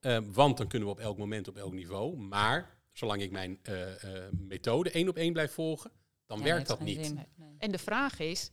Eh, 0.00 0.18
want 0.32 0.56
dan 0.56 0.68
kunnen 0.68 0.88
we 0.88 0.94
op 0.94 1.00
elk 1.00 1.18
moment 1.18 1.48
op 1.48 1.56
elk 1.56 1.72
niveau. 1.72 2.16
Maar 2.16 2.78
zolang 2.92 3.22
ik 3.22 3.30
mijn 3.30 3.58
eh, 3.62 4.02
eh, 4.26 4.32
methode 4.32 4.90
één 4.90 5.08
op 5.08 5.16
één 5.16 5.32
blijf 5.32 5.52
volgen, 5.52 5.90
dan 6.26 6.38
Ja, 6.38 6.44
werkt 6.44 6.68
dat 6.68 6.80
niet. 6.80 7.04
zin. 7.06 7.14
Nee. 7.14 7.26
Nee. 7.36 7.54
En 7.58 7.70
de 7.70 7.78
vraag 7.78 8.18
is, 8.18 8.50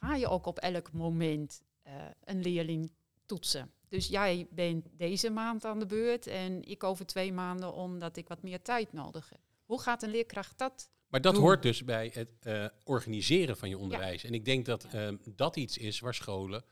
ga 0.00 0.14
je 0.14 0.28
ook 0.28 0.46
op 0.46 0.58
elk 0.58 0.92
moment 0.92 1.62
eh, 1.82 1.92
een 2.24 2.40
leerling 2.42 2.92
toetsen? 3.26 3.70
Dus 3.88 4.06
jij 4.06 4.46
bent 4.50 4.86
deze 4.92 5.30
maand 5.30 5.64
aan 5.64 5.78
de 5.78 5.86
beurt 5.86 6.26
en 6.26 6.62
ik 6.62 6.84
over 6.84 7.06
twee 7.06 7.32
maanden 7.32 7.72
omdat 7.74 8.16
ik 8.16 8.28
wat 8.28 8.42
meer 8.42 8.62
tijd 8.62 8.92
nodig 8.92 9.28
heb. 9.28 9.40
Hoe 9.64 9.80
gaat 9.80 10.02
een 10.02 10.10
leerkracht 10.10 10.58
dat? 10.58 10.90
Maar 11.08 11.20
dat 11.20 11.34
doen. 11.34 11.42
hoort 11.42 11.62
dus 11.62 11.84
bij 11.84 12.10
het 12.14 12.28
eh, 12.40 12.66
organiseren 12.84 13.56
van 13.56 13.68
je 13.68 13.78
onderwijs. 13.78 14.24
En 14.24 14.34
ik 14.34 14.44
denk 14.44 14.66
dat 14.66 14.84
ehm, 14.84 15.16
dat 15.34 15.56
iets 15.56 15.78
is 15.78 16.00
waar 16.00 16.14
scholen. 16.14 16.64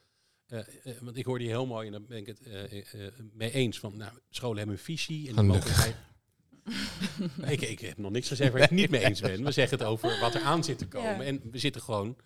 eh, 0.46 0.58
want 1.00 1.16
ik 1.16 1.24
hoorde 1.24 1.44
je 1.44 1.50
heel 1.50 1.66
mooi 1.66 1.86
en 1.86 1.92
daar 1.92 2.02
ben 2.02 2.18
ik 2.18 2.26
het 2.26 2.40
mee 3.32 3.52
eens. 3.52 3.78
Van, 3.78 3.96
nou, 3.96 4.12
scholen 4.30 4.56
hebben 4.58 4.76
een 4.76 4.82
visie. 4.82 5.28
En 5.28 5.34
Gelukkig. 5.34 5.94
bij- 7.36 7.52
ik, 7.52 7.60
ik 7.60 7.80
heb 7.80 7.98
nog 7.98 8.10
niks 8.10 8.28
gezegd 8.28 8.52
waar 8.52 8.62
ik 8.62 8.68
het 8.68 8.78
niet 8.78 8.90
mee 8.90 9.04
eens 9.04 9.20
ben. 9.20 9.44
We 9.44 9.50
zeggen 9.52 9.78
het 9.78 9.86
over 9.86 10.20
wat 10.20 10.34
er 10.34 10.42
aan 10.42 10.64
zit 10.64 10.78
te 10.78 10.88
komen. 10.88 11.16
Ja. 11.16 11.22
En 11.22 11.40
we 11.50 11.58
zitten 11.58 11.82
gewoon 11.82 12.16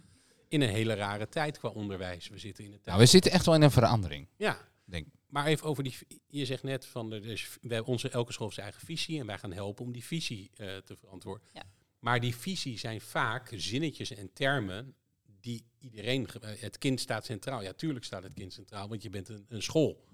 in 0.53 0.61
een 0.61 0.69
hele 0.69 0.95
rare 0.95 1.29
tijd 1.29 1.59
qua 1.59 1.69
onderwijs. 1.69 2.29
We 2.29 2.38
zitten 2.38 2.65
in 2.65 2.71
een 2.71 2.77
tijd. 2.77 2.87
nou, 2.87 2.99
we 2.99 3.07
zitten 3.07 3.33
echt 3.33 3.45
wel 3.47 3.55
in 3.55 3.62
een 3.62 3.71
verandering, 3.71 4.29
ja, 4.37 4.69
denk 4.85 5.07
maar 5.27 5.47
even 5.47 5.67
over 5.67 5.83
die. 5.85 5.95
Je 6.27 6.45
zegt 6.45 6.62
net 6.62 6.87
van 6.87 7.12
er 7.12 7.27
is, 7.27 7.59
wij, 7.61 7.81
onze, 7.81 8.09
elke 8.09 8.33
school 8.33 8.45
heeft 8.47 8.59
zijn 8.59 8.69
eigen 8.71 8.87
visie 8.87 9.21
en 9.21 9.27
wij 9.27 9.38
gaan 9.38 9.53
helpen 9.53 9.85
om 9.85 9.93
die 9.93 10.05
visie 10.05 10.51
eh, 10.55 10.77
te 10.77 10.97
verantwoorden. 10.97 11.49
Ja. 11.53 11.62
Maar 11.99 12.21
die 12.21 12.37
visie 12.37 12.79
zijn 12.79 13.01
vaak 13.01 13.53
zinnetjes 13.57 14.11
en 14.15 14.33
termen 14.33 14.95
die 15.41 15.65
iedereen. 15.79 16.27
eh, 16.27 16.51
Het 16.61 16.79
kind 16.79 17.01
staat 17.01 17.25
centraal. 17.25 17.62
Ja, 17.62 17.73
tuurlijk 17.73 18.05
staat 18.05 18.23
het 18.23 18.35
kind 18.35 18.53
centraal, 18.53 18.88
want 18.88 19.03
je 19.03 19.11
bent 19.11 19.29
een, 19.29 19.45
een 19.49 19.62
school. 19.62 20.05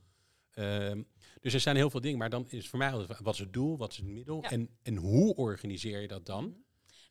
Ehm, 0.50 1.02
dus 1.40 1.54
er 1.54 1.60
zijn 1.60 1.76
heel 1.76 1.90
veel 1.90 2.00
dingen, 2.00 2.18
maar 2.18 2.30
dan 2.30 2.46
is 2.48 2.68
voor 2.68 2.78
mij 2.78 2.90
altijd, 2.92 3.20
wat 3.20 3.34
is 3.34 3.40
het 3.40 3.52
doel, 3.52 3.76
wat 3.76 3.90
is 3.90 3.96
het 3.96 4.06
middel 4.06 4.42
Ja. 4.42 4.50
en, 4.50 4.68
en 4.82 4.96
hoe 4.96 5.34
organiseer 5.36 6.00
je 6.00 6.08
dat 6.08 6.26
dan? 6.26 6.56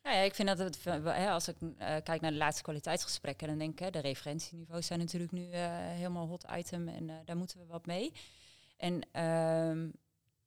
Nou 0.08 0.20
ja, 0.20 0.26
ik 0.26 0.34
vind 0.34 0.48
dat 0.48 0.58
het, 0.58 1.06
als 1.28 1.48
ik 1.48 1.56
eh, 1.60 1.96
kijk 2.02 2.20
naar 2.20 2.30
de 2.30 2.36
laatste 2.36 2.62
kwaliteitsgesprekken, 2.62 3.48
dan 3.48 3.58
denk 3.58 3.80
ik, 3.80 3.92
de 3.92 3.98
referentieniveaus 3.98 4.86
zijn 4.86 4.98
natuurlijk 4.98 5.32
nu 5.32 5.50
eh, 5.50 5.60
helemaal 5.72 6.26
hot 6.26 6.46
item 6.56 6.88
en 6.88 7.10
eh, 7.10 7.16
daar 7.24 7.36
moeten 7.36 7.58
we 7.58 7.66
wat 7.66 7.86
mee. 7.86 8.12
En 8.76 9.00
ehm, 9.12 9.88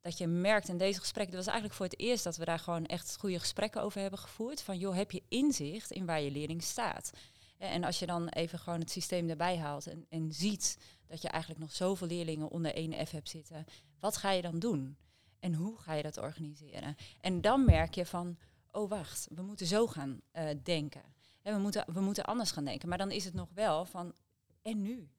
dat 0.02 0.17
je 0.17 0.28
merkt 0.28 0.67
in 0.67 0.78
deze 0.78 1.00
gesprekken, 1.00 1.36
dat 1.36 1.45
was 1.45 1.54
eigenlijk 1.54 1.82
voor 1.82 1.86
het 1.86 2.00
eerst 2.00 2.24
dat 2.24 2.38
we 2.38 2.45
daar 2.45 2.60
gewoon 2.60 2.86
echt 2.86 3.17
goede 3.19 3.39
gesprekken 3.39 3.82
over 3.82 4.02
hebben 4.02 4.19
gevoerd. 4.19 4.62
Van 4.62 4.78
joh, 4.78 4.95
heb 4.95 5.12
je 5.12 5.24
inzicht 5.30 5.91
in 5.91 6.06
waar 6.06 6.21
je 6.21 6.32
leerling 6.32 6.63
staat? 6.63 7.12
En 7.58 7.84
als 7.84 8.00
je 8.00 8.06
dan 8.06 8.28
even 8.28 8.60
gewoon 8.60 8.80
het 8.80 8.91
systeem 8.91 9.30
erbij 9.30 9.58
haalt 9.58 9.88
en, 9.88 10.06
en 10.10 10.34
ziet 10.34 10.78
dat 11.08 11.21
je 11.21 11.28
eigenlijk 11.28 11.62
nog 11.62 11.71
zoveel 11.71 12.08
leerlingen 12.08 12.50
onder 12.50 12.74
één 12.74 13.08
F 13.08 13.12
hebt 13.12 13.30
zitten, 13.30 13.65
wat 14.00 14.17
ga 14.17 14.32
je 14.32 14.41
dan 14.41 14.60
doen? 14.60 14.97
En 15.39 15.54
hoe 15.54 15.78
ga 15.78 15.93
je 15.93 16.04
dat 16.04 16.17
organiseren? 16.17 16.95
En 17.19 17.41
dan 17.41 17.65
merk 17.65 17.95
je 17.95 18.06
van, 18.06 18.38
oh 18.72 18.90
wacht, 18.90 19.28
we 19.36 19.42
moeten 19.42 19.66
zo 19.68 19.88
gaan 19.88 20.22
eh, 20.32 20.44
denken. 20.64 21.02
We, 21.44 21.58
moeten, 21.58 21.84
we 21.94 22.02
moeten 22.02 22.24
anders 22.26 22.52
gaan 22.52 22.66
denken. 22.66 22.90
Maar 22.90 22.98
dan 22.98 23.12
is 23.12 23.26
het 23.26 23.34
nog 23.34 23.48
wel 23.54 23.86
van, 23.86 24.14
en 24.62 24.82
nu? 24.82 25.10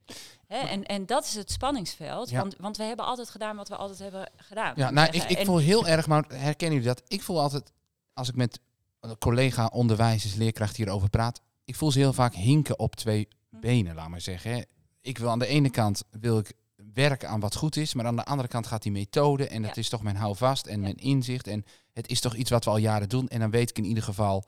Hè, 0.47 0.57
en, 0.59 0.85
en 0.85 1.07
dat 1.07 1.25
is 1.25 1.35
het 1.35 1.51
spanningsveld. 1.51 2.31
Ja. 2.31 2.41
Want, 2.41 2.57
want 2.59 2.77
we 2.77 2.83
hebben 2.83 3.05
altijd 3.07 3.31
gedaan 3.31 3.57
wat 3.57 3.69
we 3.69 3.77
altijd 3.77 3.99
hebben 3.99 4.31
gedaan. 4.37 4.73
Ja, 4.77 4.91
nou, 4.91 5.09
ik 5.11 5.23
ik, 5.25 5.39
En- 5.39 5.47
voel 5.47 5.59
heel 5.59 5.87
erg, 5.87 6.07
maar 6.07 6.25
herkennen 6.29 6.79
jullie 6.79 6.95
dat? 6.95 7.03
Ik 7.09 7.23
voel 7.23 7.41
altijd, 7.41 7.73
als 8.13 8.29
ik 8.29 8.35
met 8.35 8.61
een 9.01 9.19
collega 9.19 9.67
onderwijzers, 9.67 10.35
leerkracht 10.35 10.77
hierover 10.77 11.09
praat, 11.11 11.41
ik 11.65 11.75
voel 11.75 11.91
ze 11.91 11.99
heel 11.99 12.13
vaak 12.13 12.35
hinken 12.35 12.79
op 12.79 12.95
twee 12.97 13.29
Hm. 13.51 13.61
benen, 13.61 13.95
laat 13.95 14.09
maar 14.09 14.21
zeggen. 14.21 14.67
Ik 15.01 15.19
wil 15.19 15.31
aan 15.31 15.39
de 15.39 15.47
ene 15.47 15.71
kant 15.71 16.03
wil 16.11 16.39
ik 16.39 16.53
werken 16.95 17.29
aan 17.29 17.41
wat 17.41 17.55
goed 17.57 17.77
is, 17.77 17.95
maar 17.95 18.07
aan 18.07 18.17
de 18.17 18.25
andere 18.25 18.49
kant 18.49 18.67
gaat 18.67 18.83
die 18.83 18.93
methode 18.93 19.49
en 19.49 19.63
dat 19.63 19.75
Ja. 19.75 19.81
is 19.81 19.89
toch 19.89 20.03
mijn 20.03 20.17
houvast 20.17 20.67
en 20.67 20.75
Ja. 20.77 20.81
mijn 20.83 20.97
inzicht 20.97 21.47
en 21.47 21.65
het 21.93 22.09
is 22.09 22.21
toch 22.21 22.35
iets 22.35 22.51
wat 22.51 22.65
we 22.65 22.71
al 22.71 22.77
jaren 22.77 23.09
doen 23.09 23.29
en 23.29 23.41
dan 23.41 23.51
weet 23.51 23.71
ik 23.71 23.79
in 23.79 23.85
ieder 23.85 24.03
geval, 24.03 24.45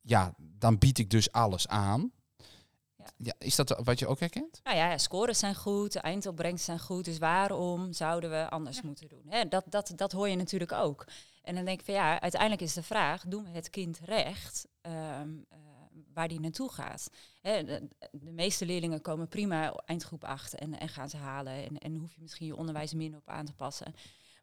ja, 0.00 0.34
dan 0.38 0.78
bied 0.78 0.98
ik 0.98 1.10
dus 1.10 1.32
alles 1.32 1.68
aan. 1.68 2.12
Ja. 2.96 3.04
Ja, 3.16 3.34
is 3.38 3.56
dat 3.56 3.80
wat 3.84 3.98
je 3.98 4.06
ook 4.06 4.20
herkent? 4.20 4.60
Nou 4.64 4.76
ja, 4.76 4.98
scores 4.98 5.38
zijn 5.38 5.54
goed, 5.54 5.92
de 5.92 5.98
eindopbrengsten 5.98 6.64
zijn 6.64 6.86
goed. 6.86 7.04
Dus 7.04 7.18
waarom 7.18 7.92
zouden 7.92 8.30
we 8.30 8.50
anders 8.50 8.82
moeten 8.82 9.08
doen? 9.08 9.24
Hè, 9.28 9.48
dat, 9.48 9.64
dat, 9.68 9.92
dat 9.96 10.12
hoor 10.12 10.28
je 10.28 10.36
natuurlijk 10.36 10.72
ook. 10.72 11.04
En 11.42 11.54
dan 11.54 11.64
denk 11.64 11.78
ik 11.78 11.84
van 11.84 11.94
ja, 11.94 12.20
uiteindelijk 12.20 12.62
is 12.62 12.72
de 12.72 12.82
vraag, 12.82 13.24
doen 13.26 13.44
we 13.44 13.50
het 13.50 13.70
kind 13.70 13.98
recht 14.04 14.66
ehm, 14.80 15.28
eh, 15.48 15.58
waar 16.14 16.28
die 16.28 16.40
naartoe 16.40 16.72
gaat? 16.72 17.10
Hè, 17.40 17.64
de, 17.64 17.88
de 18.12 18.32
meeste 18.32 18.66
leerlingen 18.66 19.00
komen 19.00 19.28
prima 19.28 19.72
eindgroep 19.72 20.24
8 20.24 20.54
en, 20.54 20.78
en 20.78 20.88
gaan 20.88 21.08
ze 21.08 21.16
halen. 21.16 21.52
En, 21.52 21.78
en 21.78 21.94
hoef 21.94 22.14
je 22.14 22.20
misschien 22.20 22.46
je 22.46 22.56
onderwijs 22.56 22.94
minder 22.94 23.20
op 23.20 23.28
aan 23.28 23.46
te 23.46 23.54
passen. 23.54 23.94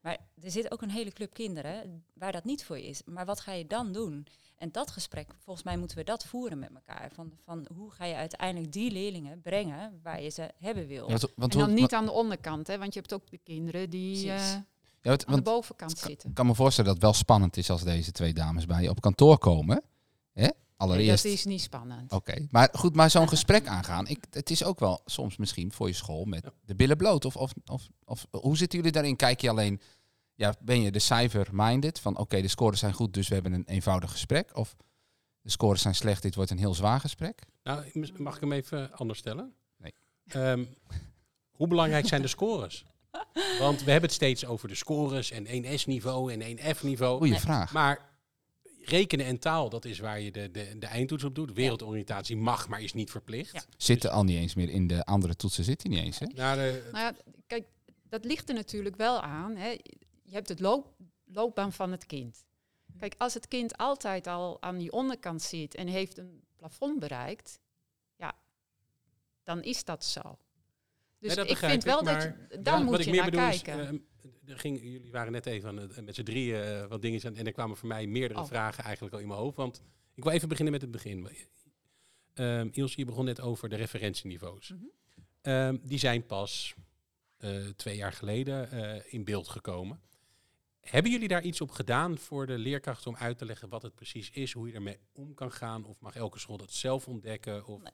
Maar 0.01 0.17
er 0.41 0.51
zit 0.51 0.71
ook 0.71 0.81
een 0.81 0.89
hele 0.91 1.11
club 1.11 1.33
kinderen 1.33 2.03
waar 2.13 2.31
dat 2.31 2.43
niet 2.43 2.63
voor 2.65 2.77
is. 2.77 3.01
Maar 3.05 3.25
wat 3.25 3.39
ga 3.39 3.51
je 3.51 3.67
dan 3.67 3.91
doen? 3.91 4.27
En 4.57 4.71
dat 4.71 4.91
gesprek, 4.91 5.33
volgens 5.39 5.65
mij 5.65 5.77
moeten 5.77 5.97
we 5.97 6.03
dat 6.03 6.25
voeren 6.25 6.59
met 6.59 6.69
elkaar. 6.73 7.11
Van, 7.13 7.31
van 7.43 7.67
hoe 7.75 7.91
ga 7.91 8.05
je 8.05 8.15
uiteindelijk 8.15 8.71
die 8.73 8.91
leerlingen 8.91 9.41
brengen 9.41 9.99
waar 10.03 10.21
je 10.21 10.29
ze 10.29 10.51
hebben 10.57 10.87
wil. 10.87 11.03
Ja, 11.09 11.17
want, 11.17 11.21
want 11.35 11.53
En 11.53 11.59
dan 11.59 11.69
hoe- 11.69 11.79
niet 11.79 11.93
aan 11.93 12.05
de 12.05 12.11
onderkant, 12.11 12.67
hè, 12.67 12.77
want 12.77 12.93
je 12.93 12.99
hebt 12.99 13.13
ook 13.13 13.29
de 13.29 13.37
kinderen 13.37 13.89
die 13.89 14.15
eh, 14.17 14.23
ja, 14.23 14.65
want- 15.01 15.25
aan 15.25 15.35
de 15.35 15.41
bovenkant 15.41 15.91
ik 15.91 15.97
zitten. 15.97 16.33
kan 16.33 16.45
me 16.45 16.55
voorstellen 16.55 16.85
dat 16.93 17.01
het 17.01 17.11
wel 17.11 17.19
spannend 17.21 17.57
is 17.57 17.69
als 17.69 17.83
deze 17.83 18.11
twee 18.11 18.33
dames 18.33 18.65
bij 18.65 18.81
je 18.81 18.89
op 18.89 19.01
kantoor 19.01 19.37
komen. 19.37 19.83
Hè? 20.33 20.47
Nee, 20.81 20.89
Allereerst. 20.89 21.23
dat 21.23 21.31
is 21.33 21.45
niet 21.45 21.61
spannend. 21.61 22.11
Oké, 22.11 22.47
maar 22.51 22.69
goed, 22.73 22.95
maar 22.95 23.09
zo'n 23.09 23.27
gesprek 23.29 23.67
aangaan, 23.67 24.07
ik, 24.07 24.23
het 24.31 24.49
is 24.49 24.63
ook 24.63 24.79
wel 24.79 25.01
soms 25.05 25.37
misschien 25.37 25.71
voor 25.71 25.87
je 25.87 25.93
school 25.93 26.25
met 26.25 26.45
de 26.65 26.75
billen 26.75 26.97
bloot. 26.97 27.25
Of, 27.25 27.35
of, 27.35 27.51
of, 27.65 27.87
of 28.05 28.25
hoe 28.31 28.57
zitten 28.57 28.77
jullie 28.77 28.93
daarin? 28.93 29.15
Kijk 29.15 29.41
je 29.41 29.49
alleen, 29.49 29.81
ja, 30.35 30.53
ben 30.61 30.81
je 30.81 30.91
de 30.91 30.99
cijfer-minded 30.99 31.99
van 31.99 32.17
oké, 32.17 32.41
de 32.41 32.47
scores 32.47 32.79
zijn 32.79 32.93
goed, 32.93 33.13
dus 33.13 33.27
we 33.27 33.33
hebben 33.33 33.53
een 33.53 33.65
eenvoudig 33.67 34.11
gesprek? 34.11 34.57
Of 34.57 34.75
de 35.41 35.49
scores 35.49 35.81
zijn 35.81 35.95
slecht, 35.95 36.21
dit 36.21 36.35
wordt 36.35 36.51
een 36.51 36.57
heel 36.57 36.73
zwaar 36.73 36.99
gesprek? 36.99 37.41
Nou, 37.63 37.83
mag 38.17 38.35
ik 38.35 38.41
hem 38.41 38.51
even 38.51 38.93
anders 38.93 39.19
stellen? 39.19 39.53
Nee. 39.77 39.93
Ehm, 40.27 40.65
hoe 41.51 41.67
belangrijk 41.67 42.07
zijn 42.07 42.21
de 42.21 42.27
scores? 42.27 42.85
Want 43.59 43.83
we 43.83 43.91
hebben 43.91 44.09
het 44.09 44.17
steeds 44.19 44.45
over 44.45 44.67
de 44.67 44.75
scores 44.75 45.31
en 45.31 45.45
1S-niveau 45.47 46.33
en 46.33 46.41
1F-niveau. 46.41 47.17
Goeie 47.17 47.31
Nee. 47.31 47.41
vraag. 47.41 47.73
Maar 47.73 48.09
rekenen 48.83 49.25
en 49.25 49.39
taal, 49.39 49.69
dat 49.69 49.85
is 49.85 49.99
waar 49.99 50.19
je 50.19 50.31
de, 50.31 50.51
de, 50.51 50.77
de 50.79 50.85
eindtoets 50.85 51.23
op 51.23 51.35
doet. 51.35 51.53
Wereldoriëntatie 51.53 52.37
mag, 52.37 52.67
maar 52.67 52.81
is 52.81 52.93
niet 52.93 53.11
verplicht. 53.11 53.53
Ja. 53.53 53.63
Zitten 53.77 54.11
al 54.11 54.23
niet 54.23 54.37
eens 54.37 54.53
meer 54.53 54.69
in 54.69 54.87
de 54.87 55.05
andere 55.05 55.35
toetsen, 55.35 55.63
zit 55.63 55.83
hij 55.83 55.91
niet 55.91 56.03
eens, 56.03 56.19
hè? 56.19 56.25
Nou, 56.25 56.57
de, 56.57 56.89
Nou 56.91 57.05
ja, 57.05 57.15
kijk, 57.47 57.65
dat 58.09 58.25
ligt 58.25 58.49
er 58.49 58.55
natuurlijk 58.55 58.95
wel 58.95 59.21
aan. 59.21 59.55
Hè. 59.55 59.69
Je 60.23 60.33
hebt 60.33 60.49
het 60.49 60.59
loop, 60.59 60.95
loopbaan 61.25 61.73
van 61.73 61.91
het 61.91 62.05
kind. 62.05 62.45
Kijk, 62.97 63.15
als 63.17 63.33
het 63.33 63.47
kind 63.47 63.77
altijd 63.77 64.27
al 64.27 64.61
aan 64.61 64.77
die 64.77 64.91
onderkant 64.91 65.41
zit 65.41 65.75
en 65.75 65.87
heeft 65.87 66.17
een 66.17 66.43
plafond 66.55 66.99
bereikt, 66.99 67.59
ja, 68.15 68.35
dan 69.43 69.63
is 69.63 69.83
dat 69.83 70.05
zo. 70.05 70.37
Dus 71.19 71.35
Nee, 71.35 71.35
dat 71.35 71.49
ik 71.49 71.57
vind 71.57 71.73
ik, 71.73 71.81
wel 71.81 72.03
dat 72.03 72.23
je, 72.23 72.59
daar 72.61 72.83
moet 72.83 72.99
ik 72.99 73.05
je 73.05 73.11
meer 73.11 73.21
naar 73.21 73.31
bedoel 73.31 73.47
is, 73.47 73.61
kijken. 73.61 74.05
Er 74.45 74.59
ging, 74.59 74.81
jullie 74.81 75.11
waren 75.11 75.31
net 75.31 75.45
even 75.45 75.69
aan 75.69 75.77
het, 75.77 76.05
met 76.05 76.15
z'n 76.15 76.23
drieën 76.23 76.61
eh, 76.61 76.85
wat 76.85 77.01
dingen 77.01 77.25
aan 77.25 77.35
en 77.35 77.45
er 77.45 77.51
kwamen 77.51 77.77
voor 77.77 77.87
mij 77.87 78.07
meerdere 78.07 78.39
Oh. 78.39 78.47
vragen 78.47 78.83
eigenlijk 78.83 79.13
al 79.15 79.21
in 79.21 79.27
mijn 79.27 79.39
hoofd. 79.39 79.55
Want 79.55 79.81
ik 80.13 80.23
wil 80.23 80.31
even 80.31 80.49
beginnen 80.49 80.73
met 80.73 80.81
het 80.81 80.91
begin. 80.91 81.27
Ilse, 82.71 82.99
je 82.99 83.05
begon 83.05 83.25
net 83.25 83.41
over 83.41 83.69
de 83.69 83.75
referentieniveaus. 83.75 84.69
Mhm. 84.69 84.83
Ehm, 85.41 85.77
die 85.81 85.99
zijn 85.99 86.25
pas 86.25 86.75
eh, 87.37 87.67
twee 87.75 87.95
jaar 87.95 88.13
geleden 88.13 88.71
eh, 88.71 89.13
in 89.13 89.23
beeld 89.23 89.47
gekomen. 89.47 90.01
Hebben 90.81 91.11
jullie 91.11 91.27
daar 91.27 91.43
iets 91.43 91.61
op 91.61 91.71
gedaan 91.71 92.17
voor 92.17 92.45
de 92.45 92.57
leerkrachten 92.57 93.11
om 93.11 93.17
uit 93.17 93.37
te 93.37 93.45
leggen 93.45 93.69
wat 93.69 93.81
het 93.81 93.95
precies 93.95 94.29
is, 94.29 94.51
hoe 94.51 94.67
je 94.67 94.73
ermee 94.73 94.99
om 95.11 95.33
kan 95.33 95.51
gaan? 95.51 95.85
Of 95.85 95.99
mag 95.99 96.15
elke 96.15 96.39
school 96.39 96.57
dat 96.57 96.71
zelf 96.71 97.07
ontdekken? 97.07 97.65
Of... 97.65 97.81
Nee. 97.81 97.91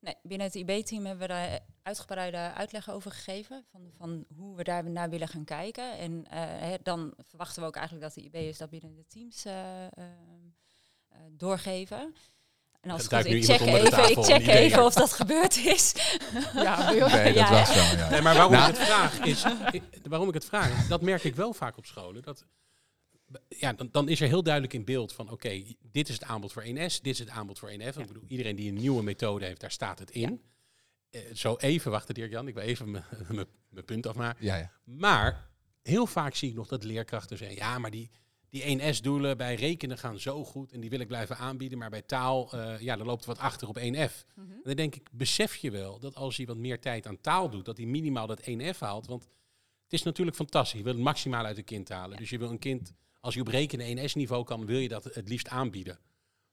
Nee, 0.00 0.14
binnen 0.22 0.46
het 0.46 0.56
IB-team 0.56 1.04
hebben 1.06 1.28
we 1.28 1.32
daar 1.34 1.58
uitgebreide 1.82 2.36
uitleg 2.36 2.90
over 2.90 3.10
gegeven. 3.10 3.64
Van, 3.70 3.90
van 3.96 4.24
hoe 4.36 4.56
we 4.56 4.64
daar 4.64 4.90
naar 4.90 5.10
willen 5.10 5.28
gaan 5.28 5.44
kijken. 5.44 5.98
En 5.98 6.24
eh, 6.30 6.38
hè, 6.42 6.76
dan 6.82 7.14
verwachten 7.28 7.62
we 7.62 7.68
ook 7.68 7.76
eigenlijk 7.76 8.04
dat 8.06 8.14
de 8.14 8.22
IB'ers 8.22 8.58
dat 8.58 8.70
binnen 8.70 8.94
de 8.94 9.06
teams 9.08 9.44
eh, 9.44 9.84
eh, 9.86 9.90
eh, 11.08 11.18
doorgeven. 11.30 12.14
En 12.80 12.90
als 12.90 13.02
het 13.02 13.12
ik 13.12 13.18
check 13.44 13.60
even, 13.60 14.10
ik 14.10 14.24
check 14.24 14.46
even 14.46 14.84
of 14.84 14.94
dat 14.94 15.12
gebeurd 15.12 15.56
is. 15.56 15.92
Ja, 16.54 16.90
Nee, 16.90 17.00
dat 17.00 17.34
Ja, 17.34 17.50
was 17.50 17.74
wel, 17.74 17.84
ja. 17.98 18.08
Nee, 18.10 18.20
maar 18.20 18.34
waarom 18.34 18.52
Nou. 18.52 18.70
ik 18.70 18.76
het 18.76 18.86
vraag 18.86 19.18
is, 19.18 19.44
ik- 19.70 19.82
waarom 20.08 20.28
ik 20.28 20.34
het 20.34 20.44
vraag, 20.44 20.86
dat 20.88 21.00
merk 21.02 21.24
ik 21.24 21.34
wel 21.34 21.52
vaak 21.52 21.76
op 21.76 21.86
scholen. 21.86 22.22
Dat, 22.22 22.44
ja, 23.48 23.72
dan, 23.72 23.88
dan 23.92 24.08
is 24.08 24.20
er 24.20 24.28
heel 24.28 24.42
duidelijk 24.42 24.74
in 24.74 24.84
beeld 24.84 25.12
van, 25.12 25.30
oké, 25.30 25.62
dit 25.82 26.08
is 26.08 26.14
het 26.14 26.24
aanbod 26.24 26.52
voor 26.52 26.62
1S, 26.64 26.70
dit 26.74 27.06
is 27.06 27.18
het 27.18 27.28
aanbod 27.28 27.58
voor 27.58 27.70
1F. 27.70 27.98
Ik 27.98 28.06
bedoel, 28.06 28.24
iedereen 28.26 28.56
die 28.56 28.68
een 28.68 28.78
nieuwe 28.78 29.02
methode 29.02 29.44
heeft, 29.44 29.60
daar 29.60 29.70
staat 29.70 29.98
het 29.98 30.10
in. 30.10 30.42
Eh, 31.10 31.20
zo 31.34 31.56
even 31.56 31.90
wachten, 31.90 32.14
Dirk-Jan, 32.14 32.48
ik 32.48 32.54
wil 32.54 32.62
even 32.62 32.90
mijn- 33.28 33.84
punt 33.84 34.06
afmaken. 34.06 34.44
Ja, 34.44 34.56
ja. 34.56 34.72
Maar 34.84 35.48
heel 35.82 36.06
vaak 36.06 36.34
zie 36.34 36.48
ik 36.50 36.54
nog 36.54 36.68
dat 36.68 36.84
leerkrachten 36.84 37.36
zeggen, 37.36 37.56
ja, 37.56 37.78
maar 37.78 37.90
die, 37.90 38.10
die 38.48 38.80
1S-doelen 38.80 39.36
bij 39.36 39.54
rekenen 39.54 39.98
gaan 39.98 40.18
zo 40.18 40.44
goed 40.44 40.72
en 40.72 40.80
die 40.80 40.90
wil 40.90 41.00
ik 41.00 41.06
blijven 41.06 41.36
aanbieden, 41.36 41.78
maar 41.78 41.90
bij 41.90 42.02
taal, 42.02 42.52
eh, 42.52 42.80
ja, 42.80 42.96
dan 42.96 43.06
loopt 43.06 43.24
het 43.24 43.36
wat 43.36 43.46
achter 43.46 43.68
op 43.68 43.78
1F. 43.78 43.82
Mhm. 44.34 44.50
En 44.50 44.60
dan 44.62 44.74
denk 44.74 44.94
ik, 44.94 45.08
besef 45.12 45.56
je 45.56 45.70
wel 45.70 45.98
dat 45.98 46.14
als 46.14 46.36
hij 46.36 46.46
wat 46.46 46.56
meer 46.56 46.80
tijd 46.80 47.06
aan 47.06 47.20
taal 47.20 47.50
doet, 47.50 47.64
dat 47.64 47.76
hij 47.76 47.86
minimaal 47.86 48.26
dat 48.26 48.40
1F 48.48 48.78
haalt. 48.78 49.06
Want 49.06 49.22
het 49.84 49.92
is 49.92 50.02
natuurlijk 50.02 50.36
fantastisch. 50.36 50.78
Je 50.78 50.84
wil 50.84 50.94
het 50.94 51.02
maximaal 51.02 51.44
uit 51.44 51.56
een 51.58 51.64
kind 51.64 51.88
halen. 51.88 52.16
Dus 52.16 52.30
je 52.30 52.38
wil 52.38 52.50
een 52.50 52.58
kind, 52.58 52.92
als 53.20 53.34
je 53.34 53.40
op 53.40 53.48
rekenen 53.48 54.08
1S-niveau 54.08 54.44
kan, 54.44 54.66
wil 54.66 54.78
je 54.78 54.88
dat 54.88 55.04
het 55.04 55.28
liefst 55.28 55.48
aanbieden. 55.48 55.98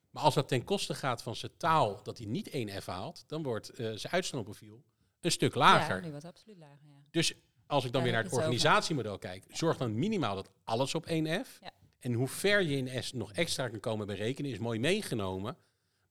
Maar 0.09 0.23
als 0.23 0.33
dat 0.33 0.47
ten 0.47 0.63
koste 0.63 0.93
gaat 0.93 1.21
van 1.21 1.35
zijn 1.35 1.51
taal, 1.57 2.03
dat 2.03 2.17
hij 2.17 2.27
niet 2.27 2.49
1F 2.49 2.85
haalt, 2.85 3.23
dan 3.27 3.43
wordt 3.43 3.69
eh, 3.69 3.91
zijn 3.91 4.13
uitstandprofiel 4.13 4.83
een 5.21 5.31
stuk 5.31 5.55
lager. 5.55 6.03
Ja, 6.03 6.09
wordt 6.09 6.25
absoluut 6.25 6.57
lager, 6.57 6.87
ja. 6.87 7.03
Dus 7.11 7.33
als 7.65 7.85
ik 7.85 7.91
dan 7.91 8.01
Daar 8.01 8.03
weer 8.03 8.11
naar 8.11 8.23
het 8.23 8.31
over. 8.31 8.45
organisatiemodel 8.45 9.17
kijk, 9.17 9.43
zorg 9.49 9.77
dan 9.77 9.99
minimaal 9.99 10.35
dat 10.35 10.49
alles 10.63 10.95
op 10.95 11.05
1F. 11.05 11.59
Ja. 11.61 11.71
En 11.99 12.13
hoe 12.13 12.27
ver 12.27 12.61
je 12.61 12.77
in 12.77 13.03
S 13.03 13.13
nog 13.13 13.33
extra 13.33 13.69
kan 13.69 13.79
komen 13.79 14.07
bij 14.07 14.15
rekenen, 14.15 14.51
is 14.51 14.57
mooi 14.57 14.79
meegenomen. 14.79 15.57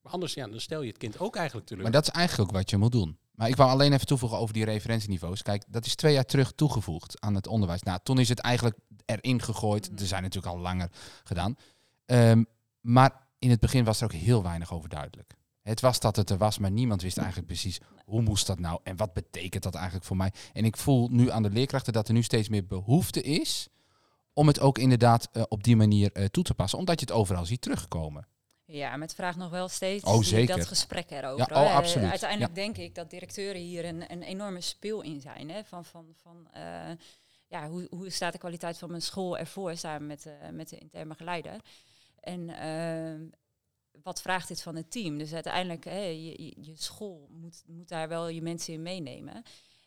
Maar 0.07 0.15
anders, 0.15 0.33
ja, 0.33 0.47
dan 0.47 0.59
stel 0.59 0.81
je 0.81 0.87
het 0.87 0.97
kind 0.97 1.19
ook 1.19 1.35
eigenlijk 1.35 1.67
teleur. 1.67 1.83
Maar 1.83 1.91
dat 1.91 2.07
is 2.07 2.09
eigenlijk 2.09 2.49
ook 2.49 2.55
wat 2.55 2.69
je 2.69 2.77
moet 2.77 2.91
doen. 2.91 3.17
Maar 3.31 3.49
ik 3.49 3.55
wou 3.55 3.69
alleen 3.69 3.93
even 3.93 4.05
toevoegen 4.05 4.37
over 4.37 4.53
die 4.53 4.65
referentieniveaus. 4.65 5.41
Kijk, 5.41 5.63
dat 5.67 5.85
is 5.85 5.95
twee 5.95 6.13
jaar 6.13 6.25
terug 6.25 6.51
toegevoegd 6.51 7.21
aan 7.21 7.35
het 7.35 7.47
onderwijs. 7.47 7.83
Nou, 7.83 7.99
toen 8.03 8.19
is 8.19 8.29
het 8.29 8.39
eigenlijk 8.39 8.77
erin 9.05 9.41
gegooid. 9.41 9.91
Mm. 9.91 9.97
Er 9.97 10.05
zijn 10.05 10.23
natuurlijk 10.23 10.53
al 10.53 10.61
langer 10.61 10.89
gedaan. 11.23 11.55
Ehm, 12.05 12.43
maar 12.81 13.27
in 13.39 13.49
het 13.49 13.59
begin 13.59 13.83
was 13.83 13.99
er 13.99 14.05
ook 14.05 14.13
heel 14.13 14.43
weinig 14.43 14.73
over 14.73 14.89
duidelijk. 14.89 15.35
Het 15.61 15.81
was 15.81 15.99
dat 15.99 16.15
het 16.15 16.29
er 16.29 16.37
was, 16.37 16.57
maar 16.57 16.71
niemand 16.71 17.01
wist 17.01 17.17
eigenlijk 17.17 17.47
precies 17.47 17.79
hoe 18.05 18.21
moest 18.21 18.47
dat 18.47 18.59
nou 18.59 18.79
en 18.83 18.95
wat 18.95 19.13
betekent 19.13 19.63
dat 19.63 19.75
eigenlijk 19.75 20.05
voor 20.05 20.17
mij. 20.17 20.33
En 20.53 20.65
ik 20.65 20.77
voel 20.77 21.07
nu 21.11 21.31
aan 21.31 21.43
de 21.43 21.49
leerkrachten 21.49 21.93
dat 21.93 22.07
er 22.07 22.13
nu 22.13 22.23
steeds 22.23 22.49
meer 22.49 22.65
behoefte 22.65 23.21
is 23.21 23.67
om 24.33 24.47
het 24.47 24.59
ook 24.59 24.77
inderdaad 24.77 25.29
eh, 25.31 25.43
op 25.47 25.63
die 25.63 25.75
manier 25.75 26.11
eh, 26.11 26.25
toe 26.25 26.43
te 26.43 26.53
passen, 26.53 26.79
omdat 26.79 26.99
je 26.99 27.05
het 27.05 27.15
overal 27.15 27.45
ziet 27.45 27.61
terugkomen. 27.61 28.27
Ja, 28.69 28.89
maar 28.91 29.07
het 29.07 29.15
vraagt 29.15 29.37
nog 29.37 29.49
wel 29.49 29.67
steeds 29.67 30.03
Oh, 30.03 30.21
zeker. 30.23 30.57
dat 30.57 30.67
gesprek 30.67 31.09
erover. 31.11 31.53
Ja, 31.53 31.63
oh, 31.63 31.75
absoluut. 31.75 32.09
Uiteindelijk 32.09 32.55
denk 32.55 32.77
ik 32.77 32.95
dat 32.95 33.09
directeuren 33.09 33.61
hier 33.61 33.85
een, 33.85 34.11
een 34.11 34.23
enorme 34.23 34.61
speel 34.61 35.01
in 35.01 35.21
zijn. 35.21 35.49
Hè? 35.49 35.63
Van, 35.63 35.85
van, 35.85 36.13
van 36.21 36.47
eh, 36.53 36.91
ja, 37.47 37.69
hoe, 37.69 37.87
hoe 37.89 38.09
staat 38.09 38.31
de 38.33 38.39
kwaliteit 38.39 38.77
van 38.77 38.89
mijn 38.89 39.01
school 39.01 39.37
ervoor 39.37 39.77
samen 39.77 40.07
met, 40.07 40.25
eh, 40.25 40.49
met 40.51 40.69
de 40.69 40.77
interne 40.77 41.15
geleider. 41.15 41.55
En 42.19 42.49
eh, 42.49 43.37
wat 44.03 44.21
vraagt 44.21 44.47
dit 44.47 44.61
van 44.61 44.75
het 44.75 44.91
team? 44.91 45.17
Dus 45.17 45.33
uiteindelijk, 45.33 45.85
hè, 45.85 45.99
je, 45.99 46.43
je- 46.43 46.55
je 46.61 46.75
school 46.75 47.27
moet, 47.31 47.63
moet 47.67 47.87
daar 47.87 48.07
wel 48.07 48.27
je 48.27 48.41
mensen 48.41 48.73
in 48.73 48.81
meenemen. 48.81 49.43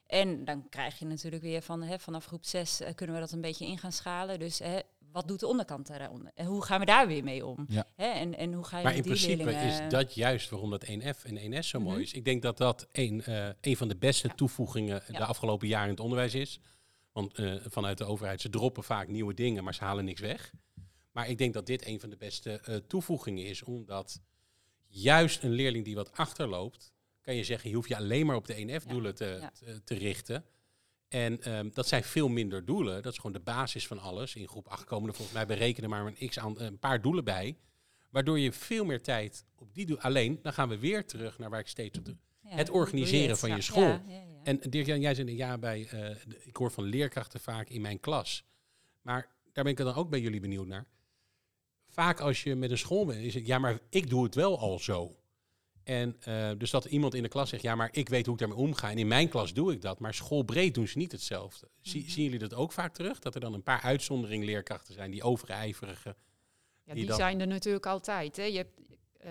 En 0.07 0.45
dan 0.45 0.69
krijg 0.69 0.99
je 0.99 1.05
natuurlijk 1.07 1.43
weer 1.43 1.63
van 1.63 1.83
hè, 1.83 1.99
vanaf 1.99 2.27
groep 2.27 2.45
6 2.45 2.81
kunnen 2.95 3.15
we 3.15 3.21
dat 3.21 3.33
een 3.33 3.41
beetje 3.41 3.67
in 3.67 3.79
gaan 3.79 3.93
schalen. 3.93 4.39
Dus 4.39 4.59
hè, 4.59 4.79
wat 5.13 5.29
doet 5.29 5.41
de 5.41 5.47
onderkant 5.47 5.87
daaronder? 5.87 6.33
En 6.35 6.47
hoe 6.47 6.65
gaan 6.65 6.81
we 6.81 6.87
daar 6.87 7.07
weer 7.07 7.25
mee 7.25 7.47
om? 7.47 7.65
Ja. 7.69 7.87
Hè, 7.97 8.05
en, 8.07 8.37
en 8.37 8.53
hoe 8.53 8.65
ga 8.65 8.77
je 8.79 8.83
Maar 8.85 8.95
in 8.97 9.03
die 9.03 9.11
principe 9.13 9.37
leerlingen... 9.45 9.85
is 9.85 9.91
dat 9.91 10.15
juist 10.15 10.51
waarom 10.51 10.71
dat 10.71 10.85
1F 10.87 11.23
en 11.25 11.37
1S 11.39 11.67
zo 11.69 11.81
mooi 11.81 11.95
Mhm. 11.95 12.03
is. 12.05 12.13
Ik 12.13 12.25
denk 12.25 12.43
dat 12.43 12.57
dat 12.59 12.87
een, 12.93 13.23
eh, 13.25 13.49
een 13.61 13.77
van 13.77 13.89
de 13.89 13.97
beste 13.97 14.29
Ja. 14.29 14.35
toevoegingen 14.35 15.03
de 15.07 15.25
afgelopen 15.25 15.69
jaren 15.69 15.85
in 15.87 15.93
het 15.95 16.01
onderwijs 16.01 16.35
is. 16.35 16.61
Want 17.13 17.35
eh, 17.35 17.55
vanuit 17.67 17.99
de 17.99 18.05
overheid, 18.05 18.41
ze 18.41 18.51
droppen 18.51 18.85
vaak 18.85 19.09
nieuwe 19.09 19.35
dingen, 19.35 19.65
maar 19.65 19.75
ze 19.75 19.85
halen 19.85 20.05
niks 20.05 20.21
weg. 20.21 20.53
Maar 21.13 21.29
ik 21.29 21.39
denk 21.39 21.55
dat 21.55 21.67
dit 21.67 21.87
een 21.87 22.01
van 22.01 22.11
de 22.11 22.17
beste 22.17 22.51
eh, 22.61 22.77
toevoegingen 22.77 23.45
is, 23.45 23.63
omdat 23.63 24.21
juist 24.87 25.43
een 25.43 25.51
leerling 25.51 25.85
die 25.85 25.95
wat 25.95 26.13
achterloopt, 26.13 26.93
kan 27.21 27.35
je 27.35 27.45
zeggen, 27.45 27.71
je 27.71 27.77
hoeft 27.77 27.89
je 27.89 27.97
alleen 27.97 28.27
maar 28.27 28.37
op 28.37 28.47
de 28.47 28.55
1F-doelen 28.81 29.15
te, 29.15 29.37
Ja. 29.41 29.51
te, 29.59 29.81
te 29.85 29.95
richten. 29.95 30.45
En 31.11 31.43
ehm, 31.43 31.69
dat 31.73 31.89
zijn 31.89 32.05
veel 32.05 32.29
minder 32.29 32.65
doelen. 32.65 33.03
Dat 33.03 33.13
is 33.13 33.19
gewoon 33.19 33.33
de 33.33 33.41
basis 33.41 33.87
van 33.87 33.99
alles. 33.99 34.35
In 34.35 34.49
groep 34.49 34.67
8 34.69 34.85
komen 34.85 35.09
er 35.09 35.15
volgens 35.15 35.37
mij 35.37 35.47
berekenen 35.47 35.91
maar 35.91 36.07
een, 36.07 36.29
x 36.29 36.39
aan, 36.39 36.61
een 36.61 36.79
paar 36.79 37.03
doelen 37.03 37.25
bij. 37.25 37.57
Waardoor 38.11 38.39
je 38.39 38.53
veel 38.53 38.85
meer 38.85 39.03
tijd 39.03 39.45
op 39.57 39.75
die 39.75 39.87
doelen... 39.87 40.05
Alleen, 40.05 40.39
dan 40.43 40.53
gaan 40.53 40.69
we 40.69 40.79
weer 40.79 41.07
terug 41.07 41.39
naar 41.39 41.51
waar 41.51 41.61
ik 41.61 41.67
steeds 41.69 41.99
op 41.99 42.05
de... 42.05 42.17
Ja, 42.43 42.51
het 42.57 42.71
organiseren 42.71 43.29
het? 43.31 43.39
van 43.39 43.49
Ja. 43.49 43.55
je 43.57 43.63
school. 43.63 43.83
Ja. 44.07 44.23
En 44.43 44.61
Dirk-Jan, 44.61 45.01
jij 45.01 45.15
zei 45.15 45.37
ja 45.37 45.59
bij... 45.59 45.81
eh, 45.87 45.91
de- 46.27 46.43
ik 46.45 46.57
hoor 46.57 46.71
van 46.71 46.85
leerkrachten 46.85 47.41
vaak 47.41 47.69
in 47.69 47.81
mijn 47.81 48.01
klas. 48.01 48.45
Maar 49.03 49.29
daar 49.53 49.65
ben 49.65 49.73
ik 49.73 49.79
dan 49.79 49.95
ook 49.95 50.11
bij 50.11 50.21
jullie 50.21 50.41
benieuwd 50.41 50.67
naar. 50.67 50.87
Vaak 51.89 52.21
als 52.21 52.43
je 52.43 52.55
met 52.55 52.71
een 52.71 52.79
school 52.79 53.05
bent, 53.07 53.23
is 53.25 53.35
het... 53.35 53.47
Ja, 53.47 53.59
maar 53.59 53.79
ik 53.91 54.11
doe 54.11 54.25
het 54.25 54.35
wel 54.35 54.59
al 54.59 54.79
zo. 54.79 55.17
En 55.85 56.17
eh, 56.21 56.51
dus 56.59 56.71
dat 56.71 56.85
iemand 56.85 57.15
in 57.15 57.23
de 57.23 57.29
klas 57.29 57.49
zegt, 57.49 57.63
ja, 57.63 57.75
maar 57.75 57.89
ik 57.93 58.09
weet 58.09 58.25
hoe 58.25 58.35
ik 58.35 58.41
daarmee 58.41 58.59
omga. 58.59 58.91
En 58.91 58.99
in 58.99 59.09
mijn 59.09 59.29
klas 59.29 59.53
doe 59.55 59.73
ik 59.73 59.83
dat, 59.83 59.99
maar 59.99 60.15
schoolbreed 60.15 60.75
doen 60.75 60.89
ze 60.89 60.99
niet 60.99 61.13
hetzelfde. 61.13 61.69
Zie, 61.81 62.01
Mhm. 62.01 62.11
Zien 62.11 62.25
jullie 62.25 62.39
dat 62.39 62.55
ook 62.55 62.73
vaak 62.73 62.95
terug? 62.95 63.19
Dat 63.19 63.35
er 63.35 63.41
dan 63.41 63.55
een 63.55 63.63
paar 63.63 63.81
uitzondering 63.81 64.45
leerkrachten 64.45 64.95
zijn, 64.95 65.11
die 65.11 65.23
overijverige. 65.23 66.09
Ja, 66.09 66.17
die 66.85 66.95
die 66.95 67.07
dan- 67.07 67.17
zijn 67.17 67.41
er 67.41 67.47
natuurlijk 67.47 67.87
altijd. 67.87 68.37
Hè. 68.37 68.45
Je 68.45 68.57
hebt 68.57 68.81
eh 69.19 69.31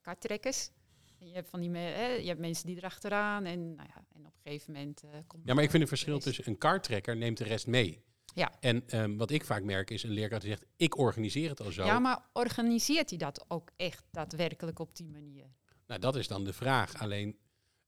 karttrekkers. 0.00 0.70
En 1.18 1.26
je 1.28 1.34
hebt, 1.34 1.48
van 1.48 1.60
die 1.60 1.70
me- 1.70 1.78
hè, 1.78 2.06
je 2.08 2.26
hebt 2.28 2.40
mensen 2.40 2.66
die 2.66 2.76
erachteraan. 2.76 3.44
En, 3.44 3.74
nou 3.74 3.88
ja, 3.94 4.04
en 4.14 4.26
op 4.26 4.32
een 4.34 4.40
gegeven 4.42 4.72
moment 4.72 5.02
eh, 5.02 5.10
komt... 5.26 5.42
Ja, 5.46 5.54
maar 5.54 5.62
ik 5.64 5.70
vind 5.70 5.82
een 5.82 5.88
de 5.88 5.96
verschil 5.96 6.18
tussen 6.18 6.44
een 6.48 6.58
kartrekker 6.58 7.16
neemt 7.16 7.38
de 7.38 7.44
rest 7.44 7.66
mee. 7.66 8.02
Ja. 8.36 8.52
En 8.60 8.88
ehm, 8.88 9.16
wat 9.16 9.30
ik 9.30 9.44
vaak 9.44 9.62
merk 9.62 9.90
is 9.90 10.02
een 10.02 10.10
leerkracht 10.10 10.42
die 10.42 10.50
zegt, 10.50 10.66
ik 10.76 10.98
organiseer 10.98 11.48
het 11.48 11.60
al 11.60 11.72
zo. 11.72 11.84
Ja, 11.84 11.98
maar 11.98 12.28
organiseert 12.32 13.10
hij 13.10 13.18
dat 13.18 13.44
ook 13.48 13.70
echt 13.76 14.04
daadwerkelijk 14.10 14.78
op 14.78 14.96
die 14.96 15.08
manier? 15.08 15.46
Nou, 15.86 16.00
dat 16.00 16.16
is 16.16 16.28
dan 16.28 16.44
de 16.44 16.52
vraag. 16.52 16.98
Alleen, 16.98 17.38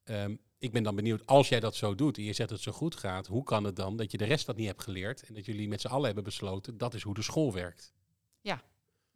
ehm, 0.05 0.37
ik 0.59 0.73
ben 0.73 0.83
dan 0.83 0.95
benieuwd, 0.95 1.27
als 1.27 1.49
jij 1.49 1.61
dat 1.61 1.77
zo 1.77 1.95
doet 1.95 2.17
en 2.17 2.23
je 2.23 2.33
zegt 2.33 2.49
dat 2.49 2.59
het 2.65 2.75
zo 2.75 2.79
goed 2.79 2.97
gaat, 2.97 3.27
hoe 3.27 3.45
kan 3.45 3.65
het 3.65 3.77
dan 3.77 3.97
dat 3.97 4.11
je 4.11 4.19
de 4.19 4.25
rest 4.25 4.47
dat 4.47 4.57
niet 4.57 4.67
hebt 4.67 4.83
geleerd 4.83 5.23
en 5.23 5.35
dat 5.35 5.45
jullie 5.45 5.69
met 5.69 5.81
z'n 5.81 5.87
allen 5.89 6.07
hebben 6.07 6.25
besloten, 6.25 6.79
dat 6.79 6.95
is 6.95 7.03
hoe 7.03 7.15
de 7.15 7.23
school 7.23 7.53
werkt? 7.53 7.93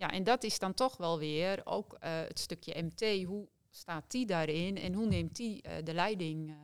Ja, 0.03 0.11
en 0.11 0.25
dat 0.25 0.45
is 0.45 0.59
dan 0.59 0.75
toch 0.75 0.97
wel 0.97 1.19
weer 1.19 1.61
ook 1.65 1.93
eh, 1.93 2.11
het 2.21 2.39
stukje 2.39 2.83
MT. 2.83 3.25
Hoe 3.25 3.49
staat 3.71 4.11
die 4.11 4.27
daarin 4.27 4.77
en 4.77 4.95
hoe 4.95 5.07
neemt 5.07 5.37
die 5.37 5.63
eh, 5.63 5.85
de 5.85 5.95
leiding 5.95 6.51
eh, 6.51 6.57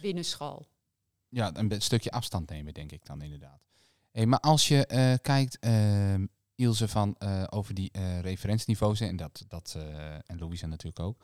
binnen 0.00 0.24
school? 0.24 0.66
Ja, 1.28 1.50
een 1.54 1.82
stukje 1.82 2.10
afstand 2.10 2.50
nemen, 2.50 2.74
denk 2.74 2.92
ik 2.92 3.06
dan 3.06 3.22
inderdaad. 3.22 3.67
Hey, 4.18 4.26
maar 4.26 4.40
als 4.40 4.68
je 4.68 4.86
eh, 4.86 5.14
kijkt, 5.22 5.58
ehm, 5.58 6.26
Ilse, 6.54 6.88
van, 6.88 7.14
eh, 7.18 7.44
over 7.50 7.74
die 7.74 7.90
eh, 7.92 8.20
referentieniveaus, 8.20 9.00
en, 9.00 9.16
dat, 9.16 9.44
dat, 9.48 9.76
en 10.26 10.38
Louisa 10.38 10.66
natuurlijk 10.66 11.00
ook. 11.00 11.16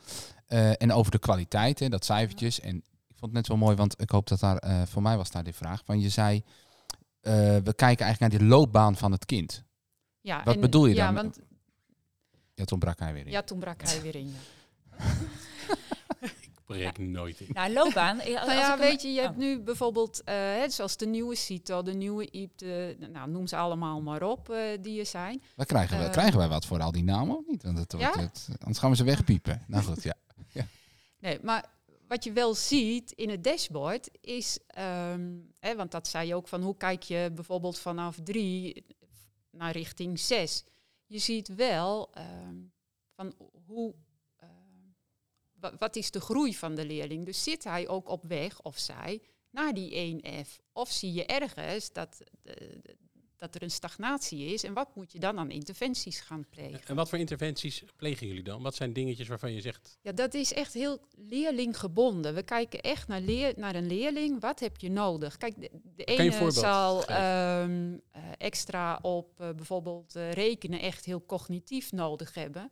En 0.78 0.92
over 0.92 1.10
de 1.12 1.18
kwaliteit, 1.18 1.78
hè, 1.78 1.88
dat 1.88 2.04
cijfertjes. 2.04 2.60
En 2.60 2.76
ik 2.76 3.16
vond 3.16 3.20
het 3.20 3.32
net 3.32 3.48
wel 3.48 3.56
mooi, 3.56 3.76
want 3.76 4.00
ik 4.00 4.10
hoop 4.10 4.26
dat 4.28 4.40
daar, 4.40 4.88
voor 4.88 5.02
mij 5.02 5.16
was 5.16 5.30
daar 5.30 5.44
de 5.44 5.52
vraag. 5.52 5.82
Van 5.84 6.00
je 6.00 6.08
zei, 6.08 6.42
we 7.20 7.72
kijken 7.76 8.04
eigenlijk 8.04 8.20
naar 8.20 8.38
de 8.38 8.44
loopbaan 8.44 8.96
van 8.96 9.12
het 9.12 9.24
kind. 9.24 9.64
Ja, 10.20 10.42
Wat 10.44 10.54
en- 10.54 10.60
bedoel 10.60 10.86
je 10.86 10.94
ja, 10.94 11.04
dan? 11.06 11.14
Want, 11.14 11.38
Ja, 12.54 12.64
toen 12.64 12.78
brak 12.78 12.98
hij 12.98 13.12
weer 13.12 13.26
in. 13.26 13.32
ja, 13.32 13.42
toen 13.42 13.58
brak 13.58 13.82
hij 13.82 14.02
weer 14.02 14.14
in. 14.14 14.28
ja. 14.28 14.38
Breek 16.64 16.98
nooit 16.98 17.40
in. 17.40 17.48
Nou, 17.52 17.72
loopbaan. 17.72 18.20
eh, 18.20 18.36
Als, 18.36 18.46
Nou 18.46 18.58
ja, 18.58 18.78
weet 18.78 19.02
je, 19.02 19.08
je 19.12 19.20
hebt 19.20 19.32
Oh. 19.32 19.38
nu 19.38 19.60
bijvoorbeeld, 19.60 20.22
eh, 20.22 20.34
hè, 20.34 20.68
zoals 20.70 20.96
de 20.96 21.06
nieuwe 21.06 21.34
CITO, 21.34 21.82
de 21.82 21.94
nieuwe 21.94 22.30
IEP, 22.30 22.58
de, 22.58 22.96
nou, 23.12 23.30
noem 23.30 23.46
ze 23.46 23.56
allemaal 23.56 24.00
maar 24.02 24.22
op 24.22 24.50
eh, 24.50 24.58
die 24.80 25.00
er 25.00 25.06
zijn. 25.06 25.42
Waar 25.56 25.66
krijgen, 25.66 25.98
we, 26.04 26.10
krijgen 26.10 26.38
wij 26.38 26.48
wat 26.48 26.66
voor 26.66 26.80
al 26.80 26.92
die 26.92 27.04
namen 27.04 27.36
of 27.36 27.46
niet? 27.46 27.62
Want 27.62 27.78
het, 27.78 27.94
Ja? 27.98 28.18
het- 28.20 28.48
anders 28.58 28.78
gaan 28.78 28.90
we 28.90 28.96
ze 28.96 29.04
wegpiepen. 29.04 29.64
Nou 29.66 29.84
goed, 29.84 30.02
ja. 30.02 30.14
Nee, 31.18 31.38
maar 31.42 31.64
wat 32.08 32.24
je 32.24 32.32
wel 32.32 32.54
ziet 32.54 33.12
in 33.12 33.30
het 33.30 33.44
dashboard 33.44 34.08
is, 34.20 34.58
ehm, 34.66 35.30
hè, 35.60 35.76
want 35.76 35.90
dat 35.90 36.08
zei 36.08 36.26
je 36.28 36.34
ook 36.34 36.48
van 36.48 36.62
hoe 36.62 36.76
kijk 36.76 37.02
je 37.02 37.30
bijvoorbeeld 37.34 37.78
vanaf 37.78 38.18
drie 38.24 38.84
naar 39.50 39.72
richting 39.72 40.18
zes. 40.20 40.64
Je 41.06 41.18
ziet 41.18 41.54
wel 41.54 42.10
ehm, 42.14 42.54
van 43.16 43.34
hoe, 43.66 43.94
wat 45.78 45.96
is 45.96 46.10
de 46.10 46.20
groei 46.20 46.54
van 46.54 46.74
de 46.74 46.86
leerling. 46.86 47.24
Dus 47.24 47.42
zit 47.42 47.64
hij 47.64 47.88
ook 47.88 48.08
op 48.08 48.24
weg 48.24 48.62
of 48.62 48.78
zij 48.78 49.20
naar 49.50 49.72
die 49.72 50.22
1F? 50.22 50.60
Of 50.72 50.90
zie 50.90 51.12
je 51.12 51.26
ergens 51.26 51.92
dat, 51.92 52.22
eh, 52.42 52.54
dat 53.36 53.54
er 53.54 53.62
een 53.62 53.70
stagnatie 53.70 54.46
is 54.46 54.64
en 54.64 54.72
wat 54.72 54.94
moet 54.94 55.12
je 55.12 55.18
dan 55.18 55.38
aan 55.38 55.50
interventies 55.50 56.20
gaan 56.20 56.46
plegen? 56.50 56.80
En 56.86 56.94
wat 56.94 57.08
voor 57.08 57.18
interventies 57.18 57.84
plegen 57.96 58.26
jullie 58.26 58.42
dan? 58.42 58.62
Wat 58.62 58.74
zijn 58.74 58.92
dingetjes 58.92 59.28
waarvan 59.28 59.52
je 59.52 59.60
zegt, 59.60 59.98
Ja, 60.02 60.12
dat 60.12 60.34
is 60.34 60.52
echt 60.52 60.72
heel 60.72 60.98
leerlinggebonden. 61.16 62.34
We 62.34 62.42
kijken 62.42 62.80
echt 62.80 63.08
naar, 63.08 63.20
leer, 63.20 63.52
naar 63.56 63.74
een 63.74 63.86
leerling. 63.86 64.40
Wat 64.40 64.60
heb 64.60 64.76
je 64.76 64.90
nodig? 64.90 65.36
Kijk, 65.36 65.54
de, 65.96 66.04
ene 66.04 66.50
zal 66.50 67.04
ehm, 67.04 67.98
eh, 68.10 68.22
extra 68.38 68.98
op 69.02 69.40
eh, 69.40 69.50
bijvoorbeeld 69.50 70.12
rekenen 70.12 70.80
echt 70.80 71.04
heel 71.04 71.26
cognitief 71.26 71.92
nodig 71.92 72.34
hebben. 72.34 72.70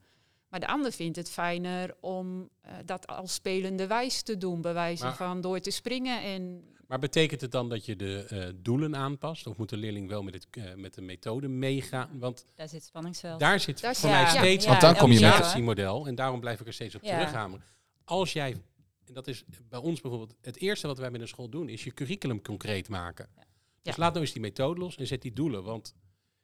Maar 0.52 0.60
de 0.60 0.66
ander 0.66 0.92
vindt 0.92 1.16
het 1.16 1.30
fijner 1.30 1.94
om 2.00 2.48
eh, 2.60 2.72
dat 2.84 3.06
als 3.06 3.34
spelende 3.34 3.86
wijs 3.86 4.22
te 4.22 4.36
doen. 4.38 4.60
Bij 4.60 4.72
wijze 4.74 5.04
Maar- 5.04 5.16
van 5.16 5.40
door 5.40 5.60
te 5.60 5.70
springen 5.70 6.22
en 6.22 6.64
maar 6.86 6.98
betekent 7.00 7.40
het 7.40 7.50
dan 7.52 7.68
dat 7.68 7.84
je 7.84 7.96
de 7.96 8.24
eh, 8.28 8.48
doelen 8.56 8.96
aanpast? 8.96 9.46
Of 9.46 9.56
moet 9.56 9.68
de 9.68 9.76
leerling 9.76 10.08
wel 10.08 10.22
met, 10.22 10.34
het, 10.34 10.46
eh, 10.50 10.74
met 10.74 10.94
de 10.94 11.00
methode 11.00 11.48
meegaan? 11.48 12.18
Want 12.18 12.44
Daar 12.54 12.68
zit 12.68 12.84
spanningsveld. 12.84 13.40
daar 13.40 13.60
zit 13.60 13.80
Daar 13.80 13.96
voor 13.96 14.10
mij 14.10 14.26
steeds 14.26 14.64
ja, 14.64 14.70
Want 14.70 14.80
dan 14.80 14.90
het 14.90 14.98
kom 14.98 15.10
je 15.12 15.20
met- 15.20 15.24
organisatiemodel. 15.28 16.06
En 16.06 16.14
daarom 16.14 16.40
blijf 16.40 16.60
ik 16.60 16.66
er 16.66 16.72
steeds 16.72 16.94
op 16.94 17.02
Ja. 17.02 17.18
terughameren. 17.18 17.64
Als 18.04 18.32
jij, 18.32 18.50
en 19.06 19.14
dat 19.14 19.26
is 19.28 19.44
bij 19.68 19.78
ons 19.78 20.00
bijvoorbeeld, 20.00 20.34
het 20.40 20.56
eerste 20.58 20.86
wat 20.86 20.98
wij 20.98 21.10
met 21.10 21.20
een 21.20 21.28
school 21.28 21.48
doen, 21.48 21.68
is 21.68 21.84
je 21.84 21.94
curriculum 21.94 22.42
concreet 22.42 22.88
maken. 22.88 23.28
Dus 23.82 23.94
Ja. 23.94 24.00
laat 24.02 24.10
nou 24.12 24.24
eens 24.24 24.32
die 24.32 24.42
methode 24.42 24.80
los 24.80 24.96
en 24.96 25.06
zet 25.06 25.22
die 25.22 25.32
doelen. 25.32 25.62
Want 25.64 25.94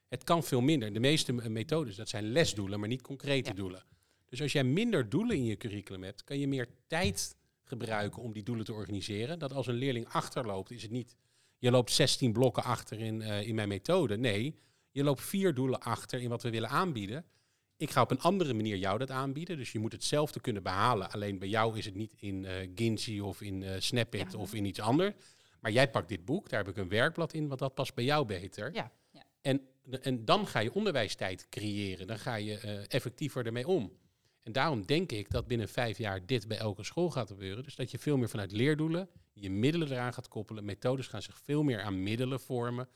het 0.07 0.23
kan 0.23 0.43
veel 0.43 0.61
minder. 0.61 0.93
De 0.93 0.99
meeste 0.99 1.33
methodes, 1.33 1.95
dat 1.95 2.09
zijn 2.09 2.31
lesdoelen, 2.31 2.79
maar 2.79 2.89
niet 2.89 3.01
concrete 3.01 3.49
Ja. 3.49 3.55
doelen. 3.55 3.83
Dus 4.29 4.41
als 4.41 4.51
jij 4.51 4.63
minder 4.63 5.09
doelen 5.09 5.35
in 5.35 5.45
je 5.45 5.57
curriculum 5.57 6.03
hebt, 6.03 6.23
kan 6.23 6.39
je 6.39 6.47
meer 6.47 6.67
tijd 6.87 7.35
gebruiken 7.63 8.21
om 8.21 8.33
die 8.33 8.43
doelen 8.43 8.65
te 8.65 8.73
organiseren. 8.73 9.39
Dat 9.39 9.53
als 9.53 9.67
een 9.67 9.73
leerling 9.75 10.07
achterloopt, 10.07 10.71
is 10.71 10.81
het 10.81 10.91
niet, 10.91 11.15
je 11.57 11.71
loopt 11.71 11.91
16 11.91 12.31
blokken 12.33 12.63
achter 12.63 12.99
in, 12.99 13.21
eh, 13.21 13.47
in 13.47 13.55
mijn 13.55 13.67
methode. 13.67 14.17
Nee, 14.17 14.55
je 14.91 15.03
loopt 15.03 15.21
vier 15.21 15.53
doelen 15.53 15.79
achter 15.79 16.21
in 16.21 16.29
wat 16.29 16.43
we 16.43 16.49
willen 16.49 16.69
aanbieden. 16.69 17.25
Ik 17.77 17.89
ga 17.89 18.01
op 18.01 18.11
een 18.11 18.19
andere 18.19 18.53
manier 18.53 18.77
jou 18.77 18.97
dat 18.97 19.11
aanbieden. 19.11 19.57
Dus 19.57 19.71
je 19.71 19.79
moet 19.79 19.91
hetzelfde 19.91 20.39
kunnen 20.39 20.63
behalen. 20.63 21.11
Alleen 21.11 21.39
bij 21.39 21.47
jou 21.47 21.77
is 21.77 21.85
het 21.85 21.95
niet 21.95 22.13
in 22.19 22.45
eh 22.45 22.69
Ginzy 22.75 23.19
of 23.19 23.41
in 23.41 23.63
eh 23.63 23.79
Snapit 23.79 24.31
Ja. 24.31 24.37
of 24.37 24.53
in 24.53 24.65
iets 24.65 24.79
anders. 24.79 25.13
Maar 25.59 25.71
jij 25.71 25.89
pakt 25.89 26.09
dit 26.09 26.25
boek, 26.25 26.49
daar 26.49 26.59
heb 26.59 26.69
ik 26.69 26.77
een 26.77 26.89
werkblad 26.89 27.33
in, 27.33 27.47
want 27.47 27.59
dat 27.59 27.73
past 27.73 27.93
bij 27.93 28.03
jou 28.03 28.25
beter. 28.25 28.73
Ja. 28.73 28.91
Ja. 29.11 29.23
En, 29.41 29.61
en 30.01 30.25
dan 30.25 30.47
ga 30.47 30.59
je 30.59 30.73
onderwijstijd 30.73 31.49
creëren. 31.49 32.07
Dan 32.07 32.19
ga 32.19 32.35
je 32.35 32.57
eh, 32.57 32.83
effectiever 32.87 33.45
ermee 33.45 33.67
om. 33.67 33.91
En 34.49 34.55
daarom 34.55 34.85
denk 34.85 35.11
ik 35.11 35.29
dat 35.29 35.47
binnen 35.47 35.69
vijf 35.69 35.97
jaar 35.97 36.25
dit 36.25 36.47
bij 36.47 36.57
elke 36.57 36.83
school 36.83 37.09
gaat 37.09 37.27
gebeuren. 37.27 37.63
Dus 37.63 37.75
dat 37.75 37.91
je 37.91 37.99
veel 37.99 38.17
meer 38.17 38.29
vanuit 38.29 38.51
leerdoelen 38.51 39.09
je 39.33 39.49
middelen 39.49 39.91
eraan 39.91 40.13
gaat 40.13 40.27
koppelen. 40.27 40.65
Methodes 40.65 41.07
gaan 41.07 41.21
zich 41.21 41.37
veel 41.37 41.63
meer 41.63 41.81
aan 41.81 42.03
middelen 42.03 42.39
vormen. 42.39 42.87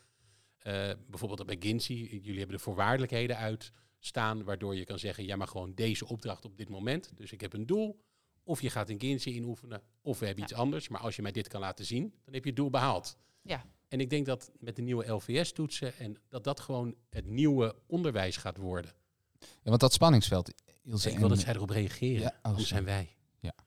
Eh, 0.57 0.91
bijvoorbeeld 1.07 1.45
bij 1.45 1.57
Gincy, 1.59 1.93
jullie 1.93 2.37
hebben 2.37 2.57
de 2.57 2.63
voorwaardelijkheden 2.63 3.37
uitstaan, 3.37 4.43
waardoor 4.43 4.75
je 4.75 4.83
kan 4.83 4.99
zeggen, 4.99 5.25
ja, 5.25 5.35
maar 5.35 5.47
gewoon 5.47 5.73
deze 5.73 6.07
opdracht 6.07 6.45
op 6.45 6.57
dit 6.57 6.69
moment. 6.69 7.11
Dus 7.15 7.31
ik 7.31 7.41
heb 7.41 7.53
een 7.53 7.65
doel. 7.65 7.99
Of 8.43 8.61
je 8.61 8.69
gaat 8.69 8.89
in 8.89 8.99
Gincy 8.99 9.29
inoefenen, 9.29 9.81
of 10.01 10.19
we 10.19 10.25
hebben 10.25 10.43
Ja. 10.43 10.49
iets 10.49 10.59
anders. 10.59 10.87
Maar 10.87 11.01
als 11.01 11.15
je 11.15 11.21
mij 11.21 11.31
dit 11.31 11.47
kan 11.47 11.61
laten 11.61 11.85
zien, 11.85 12.13
dan 12.23 12.33
heb 12.33 12.43
je 12.43 12.49
het 12.49 12.57
doel 12.59 12.69
behaald. 12.69 13.17
Ja. 13.41 13.65
En 13.87 13.99
ik 13.99 14.09
denk 14.09 14.25
dat 14.25 14.51
met 14.59 14.75
de 14.75 14.81
nieuwe 14.81 15.11
LVS-toetsen 15.11 15.97
en 15.97 16.17
dat 16.29 16.43
dat 16.43 16.59
gewoon 16.59 16.95
het 17.09 17.25
nieuwe 17.25 17.75
onderwijs 17.87 18.37
gaat 18.37 18.57
worden. 18.57 18.91
Ja, 19.39 19.69
want 19.69 19.79
dat 19.79 19.93
spanningsveld, 19.93 20.51
Ilse, 20.85 21.11
ik 21.11 21.17
wil 21.19 21.27
dat 21.29 21.39
zij 21.39 21.53
erop 21.53 21.69
reageren. 21.69 22.21
Ja, 22.21 22.33
oh, 22.41 22.55
Hoe 22.55 22.65
zijn 22.65 22.83
wij? 22.83 23.15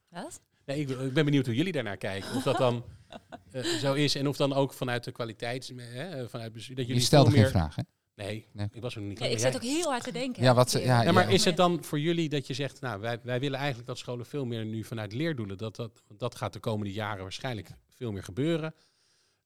Wat? 0.08 0.40
Nee, 0.64 0.80
ik, 0.80 0.88
ik 0.90 1.12
ben 1.12 1.24
benieuwd 1.24 1.46
hoe 1.46 1.54
jullie 1.54 1.72
daarnaar 1.72 1.96
kijken. 1.96 2.34
Of 2.36 2.42
dat 2.42 2.56
dan 2.58 2.84
eh, 3.52 3.64
zo 3.64 3.94
is 3.94 4.14
en 4.14 4.28
of 4.28 4.36
dan 4.36 4.52
ook 4.52 4.72
vanuit 4.72 5.04
de 5.04 5.12
kwaliteit, 5.12 5.72
hè, 5.76 6.28
vanuit 6.28 6.52
bestuur, 6.52 6.76
dat 6.76 6.84
je 6.84 6.90
jullie 6.90 7.06
stelde 7.06 7.30
veel 7.30 7.42
geen 7.42 7.52
meer... 7.52 7.60
vraag, 7.60 7.74
hè? 7.76 7.82
Nee, 8.14 8.46
Nee. 8.52 8.68
ik 8.72 8.82
was 8.82 8.94
er 8.94 9.00
nog 9.00 9.08
niet 9.08 9.18
Nee, 9.18 9.30
ik 9.30 9.38
zit 9.38 9.54
ook 9.54 9.62
heel 9.62 9.90
hard 9.90 10.04
te 10.04 10.12
denken. 10.12 10.42
Ja, 10.42 10.54
wat 10.54 10.70
ze- 10.70 10.80
ja, 10.80 11.02
Ja, 11.02 11.12
maar 11.12 11.28
ja. 11.28 11.34
is 11.34 11.44
het 11.44 11.56
dan 11.56 11.84
voor 11.84 12.00
jullie 12.00 12.28
dat 12.28 12.46
je 12.46 12.54
zegt, 12.54 12.80
nou, 12.80 13.00
wij, 13.00 13.18
wij 13.22 13.40
willen 13.40 13.58
eigenlijk 13.58 13.88
dat 13.88 13.98
scholen 13.98 14.26
veel 14.26 14.44
meer 14.44 14.64
nu 14.64 14.84
vanuit 14.84 15.12
leerdoelen, 15.12 15.58
dat, 15.58 15.76
dat, 15.76 16.02
dat 16.16 16.34
gaat 16.34 16.52
de 16.52 16.58
komende 16.60 16.92
jaren 16.92 17.22
waarschijnlijk 17.22 17.68
veel 17.88 18.12
meer 18.12 18.24
gebeuren. 18.24 18.74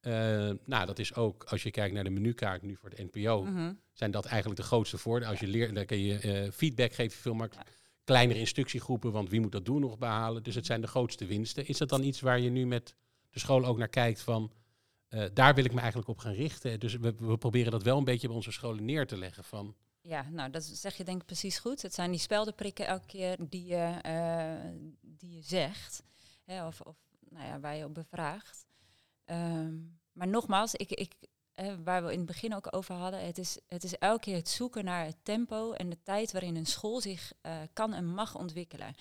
Eh, 0.01 0.13
nou, 0.65 0.87
dat 0.87 0.99
is 0.99 1.15
ook, 1.15 1.45
als 1.45 1.63
je 1.63 1.71
kijkt 1.71 1.95
naar 1.95 2.05
de 2.05 2.11
menukaart 2.11 2.63
nu 2.63 2.77
voor 2.77 2.91
de 2.91 3.09
NPO, 3.13 3.43
Mhm. 3.45 3.73
zijn 3.93 4.11
dat 4.11 4.25
eigenlijk 4.25 4.61
de 4.61 4.67
grootste 4.67 4.99
voordelen. 4.99 5.29
Als 5.31 5.41
je 5.41 5.47
leert, 5.47 5.75
dan 5.75 5.85
kan 5.87 5.99
je 5.99 6.19
eh, 6.19 6.51
feedback 6.53 6.93
geven, 6.93 7.19
veel 7.21 7.35
makkelijker. 7.35 7.75
Kleinere 8.05 8.39
instructiegroepen, 8.39 9.13
want 9.13 9.29
wie 9.31 9.41
moet 9.41 9.53
dat 9.53 9.65
doen 9.65 9.81
nog 9.81 9.99
behalen? 9.99 10.43
Dus 10.43 10.55
het 10.55 10.67
zijn 10.67 10.81
de 10.81 10.87
grootste 10.87 11.27
winsten. 11.27 11.67
Is 11.67 11.79
dat 11.79 11.89
dan 11.89 12.03
iets 12.03 12.21
waar 12.21 12.41
je 12.41 12.51
nu 12.51 12.67
met 12.67 12.95
de 13.31 13.39
school 13.39 13.65
ook 13.65 13.79
naar 13.79 13.89
kijkt 13.89 14.21
van, 14.21 14.53
eh, 15.09 15.25
daar 15.33 15.55
wil 15.55 15.65
ik 15.65 15.73
me 15.73 15.79
eigenlijk 15.81 16.09
op 16.09 16.19
gaan 16.19 16.33
richten. 16.33 16.81
Dus 16.81 16.97
we, 16.97 17.15
we 17.19 17.39
proberen 17.39 17.71
dat 17.71 17.83
wel 17.83 17.99
een 17.99 18.05
beetje 18.05 18.27
bij 18.27 18.37
onze 18.37 18.53
scholen 18.53 18.85
neer 18.85 19.07
te 19.07 19.17
leggen 19.19 19.45
van, 19.45 19.75
Ja, 20.03 20.27
nou 20.31 20.51
dat 20.51 20.63
zeg 20.65 20.97
je 20.97 21.05
denk 21.05 21.21
ik 21.21 21.27
precies 21.27 21.59
goed. 21.59 21.83
Het 21.83 21.95
zijn 21.95 22.11
die 22.11 22.21
speldenprikken 22.21 22.87
elke 22.87 23.07
keer 23.07 23.37
die 23.49 23.67
je, 23.67 23.95
die 25.03 25.35
je 25.35 25.43
zegt. 25.43 26.03
Hè, 26.45 26.67
of 26.67 26.81
of 26.81 26.97
nou 27.29 27.47
ja, 27.47 27.61
waar 27.61 27.77
je 27.77 27.85
op 27.85 27.95
bevraagt. 27.95 28.65
Ehm, 29.31 29.75
maar 30.13 30.29
nogmaals, 30.29 30.75
ik, 30.75 30.91
ik, 30.91 31.13
eh, 31.55 31.75
waar 31.85 32.05
we 32.05 32.13
in 32.13 32.19
het 32.19 32.27
begin 32.27 32.55
ook 32.55 32.77
over 32.77 32.95
hadden, 32.95 33.27
het 33.27 33.39
is, 33.39 33.59
het 33.69 33.85
is 33.85 33.99
elke 33.99 34.21
keer 34.21 34.37
het 34.37 34.49
zoeken 34.49 34.85
naar 34.85 35.05
het 35.05 35.17
tempo 35.23 35.73
en 35.73 35.89
de 35.89 36.03
tijd 36.03 36.33
waarin 36.33 36.57
een 36.57 36.67
school 36.67 37.01
zich 37.01 37.33
eh, 37.41 37.57
kan 37.73 37.93
en 37.93 38.07
mag 38.07 38.35
ontwikkelen. 38.35 38.95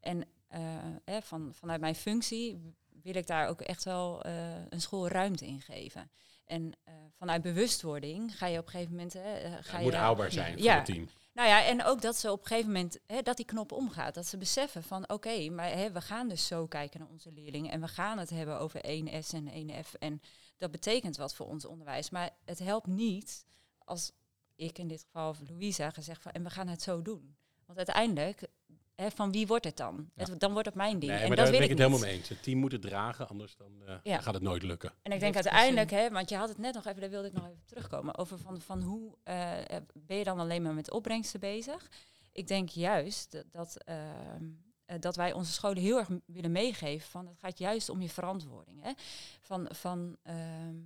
En 0.00 0.24
eh, 0.46 1.16
van, 1.22 1.54
vanuit 1.54 1.80
mijn 1.80 1.94
functie 1.94 2.74
wil 3.02 3.14
ik 3.14 3.26
daar 3.26 3.48
ook 3.48 3.60
echt 3.60 3.84
wel 3.84 4.22
eh, 4.22 4.32
een 4.68 4.80
school 4.80 5.08
ruimte 5.08 5.46
in 5.46 5.60
geven. 5.60 6.10
En 6.44 6.72
vanuit 7.18 7.42
bewustwording 7.42 8.38
ga 8.38 8.46
je 8.46 8.58
op 8.58 8.64
een 8.64 8.70
gegeven 8.70 8.92
moment. 8.92 9.12
Ga 9.60 9.78
je, 9.78 9.84
moet 9.84 9.94
haalbaar 9.94 10.32
zijn 10.32 10.52
voor 10.52 10.62
ja, 10.62 10.74
het 10.74 10.84
team. 10.84 11.08
Nou 11.34 11.48
ja, 11.48 11.64
en 11.64 11.84
ook 11.84 12.02
dat 12.02 12.16
ze 12.16 12.32
op 12.32 12.40
een 12.40 12.46
gegeven 12.46 12.72
moment, 12.72 12.98
hè, 13.06 13.22
dat 13.22 13.36
die 13.36 13.46
knop 13.46 13.72
omgaat. 13.72 14.14
Dat 14.14 14.26
ze 14.26 14.36
beseffen 14.36 14.82
van, 14.82 15.08
oké, 15.08 15.50
maar 15.50 15.70
hè, 15.70 15.92
we 15.92 16.00
gaan 16.00 16.28
dus 16.28 16.46
zo 16.46 16.66
kijken 16.66 17.00
naar 17.00 17.08
onze 17.08 17.32
leerlingen. 17.32 17.70
En 17.70 17.80
we 17.80 17.88
gaan 17.88 18.18
het 18.18 18.30
hebben 18.30 18.58
over 18.58 18.80
1S 18.80 19.32
en 19.32 19.68
1F. 19.68 19.98
En 19.98 20.20
dat 20.58 20.70
betekent 20.70 21.16
wat 21.16 21.34
voor 21.34 21.46
ons 21.46 21.64
onderwijs. 21.64 22.10
Maar 22.10 22.30
het 22.44 22.58
helpt 22.58 22.86
niet 22.86 23.44
als 23.78 24.12
ik 24.54 24.78
in 24.78 24.88
dit 24.88 25.02
geval, 25.02 25.28
of 25.28 25.40
Louisa, 25.48 25.90
gezegd 25.90 26.22
van, 26.22 26.32
en 26.32 26.42
we 26.42 26.50
gaan 26.50 26.68
het 26.68 26.82
zo 26.82 27.02
doen. 27.02 27.36
Want 27.66 27.78
uiteindelijk 27.78 28.48
hè, 28.94 29.10
van 29.10 29.32
wie 29.32 29.46
wordt 29.46 29.64
het 29.64 29.76
dan? 29.76 30.10
Ja. 30.14 30.24
Het- 30.24 30.40
dan 30.40 30.52
wordt 30.52 30.66
het 30.66 30.76
mijn 30.76 30.98
ding. 30.98 31.12
Nee, 31.12 31.20
en 31.20 31.28
dat 31.28 31.36
daar 31.36 31.44
ben 31.46 31.54
wil 31.54 31.62
ik 31.62 31.68
het 31.68 31.78
helemaal 31.78 31.98
mee 32.00 32.12
eens. 32.12 32.28
Het 32.28 32.42
team 32.42 32.58
moet 32.58 32.72
het 32.72 32.82
dragen, 32.82 33.28
anders 33.28 33.56
dan, 33.56 33.82
eh, 33.86 33.94
Ja. 34.02 34.20
gaat 34.20 34.34
het 34.34 34.42
nooit 34.42 34.62
lukken. 34.62 34.92
En 35.02 35.12
ik 35.12 35.20
denk 35.20 35.34
uiteindelijk, 35.34 35.90
hè, 35.90 36.10
want 36.10 36.28
je 36.28 36.36
had 36.36 36.48
het 36.48 36.58
net 36.58 36.74
nog 36.74 36.86
even, 36.86 37.00
daar 37.00 37.10
wilde 37.10 37.26
ik 37.28 37.32
nog 37.34 37.44
even 37.46 37.62
terugkomen, 37.66 38.16
over 38.18 38.38
van, 38.38 38.60
van 38.60 38.82
hoe 38.82 39.14
eh, 39.22 39.52
ben 39.94 40.16
je 40.16 40.24
dan 40.24 40.38
alleen 40.38 40.62
maar 40.62 40.74
met 40.74 40.90
opbrengsten 40.90 41.40
bezig? 41.40 41.90
Ik 42.32 42.46
denk 42.46 42.68
juist 42.68 43.32
dat, 43.32 43.44
dat, 43.50 43.76
ehm, 43.84 44.44
eh, 44.84 44.96
dat 45.00 45.16
wij 45.16 45.32
onze 45.32 45.52
scholen 45.52 45.82
heel 45.82 45.98
erg 45.98 46.08
willen 46.26 46.52
meegeven 46.52 47.08
van 47.10 47.26
het 47.26 47.38
gaat 47.38 47.58
juist 47.58 47.88
om 47.88 48.00
je 48.02 48.08
verantwoording. 48.08 48.82
Hè? 48.82 48.92
Van, 49.40 49.68
van 49.70 50.16
ehm, 50.22 50.76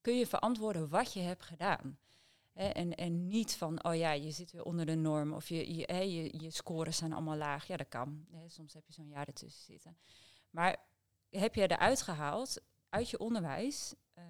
kun 0.00 0.16
je 0.18 0.26
verantwoorden 0.26 0.88
wat 0.88 1.12
je 1.12 1.20
hebt 1.20 1.42
gedaan? 1.44 1.98
Hè? 2.54 2.68
En, 2.68 2.94
en 2.94 3.26
niet 3.26 3.56
van, 3.56 3.84
oh 3.84 3.94
ja, 3.96 4.12
je 4.12 4.30
zit 4.30 4.50
weer 4.52 4.62
onder 4.62 4.86
de 4.86 4.94
norm 4.94 5.32
of 5.32 5.48
je, 5.48 5.74
je, 5.74 5.82
hè, 5.86 6.00
je, 6.00 6.42
je 6.42 6.50
scores 6.50 6.96
zijn 6.96 7.12
allemaal 7.12 7.36
laag. 7.36 7.66
Ja, 7.66 7.76
dat 7.76 7.88
kan. 7.88 8.26
Hè? 8.30 8.48
Soms 8.48 8.72
heb 8.74 8.82
je 8.86 8.92
zo'n 8.92 9.08
jaar 9.08 9.26
ertussen 9.26 9.64
zitten. 9.64 9.96
Maar 10.50 10.76
heb 11.30 11.54
je 11.54 11.62
eruit 11.70 12.02
gehaald 12.02 12.60
uit 12.88 13.10
je 13.10 13.18
onderwijs 13.18 13.94
ehm, 14.14 14.26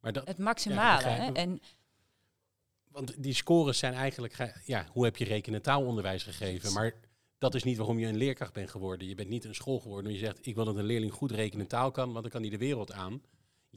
Maar 0.00 0.12
dat, 0.12 0.26
het 0.26 0.38
maximale? 0.38 1.02
En 1.34 1.60
want 2.90 3.22
die 3.22 3.34
scores 3.34 3.78
zijn 3.78 3.94
eigenlijk, 3.94 4.32
ge- 4.32 4.60
ja, 4.64 4.86
hoe 4.92 5.04
heb 5.04 5.16
je 5.16 5.24
rekenen 5.24 5.58
en 5.58 5.64
taalonderwijs 5.64 6.22
gegeven? 6.22 6.72
Maar 6.72 6.94
dat 7.38 7.54
is 7.54 7.62
niet 7.62 7.76
waarom 7.76 7.98
je 7.98 8.06
een 8.06 8.16
leerkracht 8.16 8.52
bent 8.52 8.70
geworden. 8.70 9.08
Je 9.08 9.14
bent 9.14 9.28
niet 9.28 9.44
een 9.44 9.54
school 9.54 9.80
geworden. 9.80 10.12
Je 10.12 10.18
zegt, 10.18 10.46
ik 10.46 10.54
wil 10.54 10.64
dat 10.64 10.76
een 10.76 10.84
leerling 10.84 11.12
goed 11.12 11.30
rekenen 11.30 11.60
en 11.62 11.68
taal 11.70 11.90
kan, 11.90 12.08
want 12.10 12.22
dan 12.22 12.30
kan 12.30 12.40
hij 12.40 12.50
de 12.50 12.58
wereld 12.58 12.92
aan. 12.92 13.22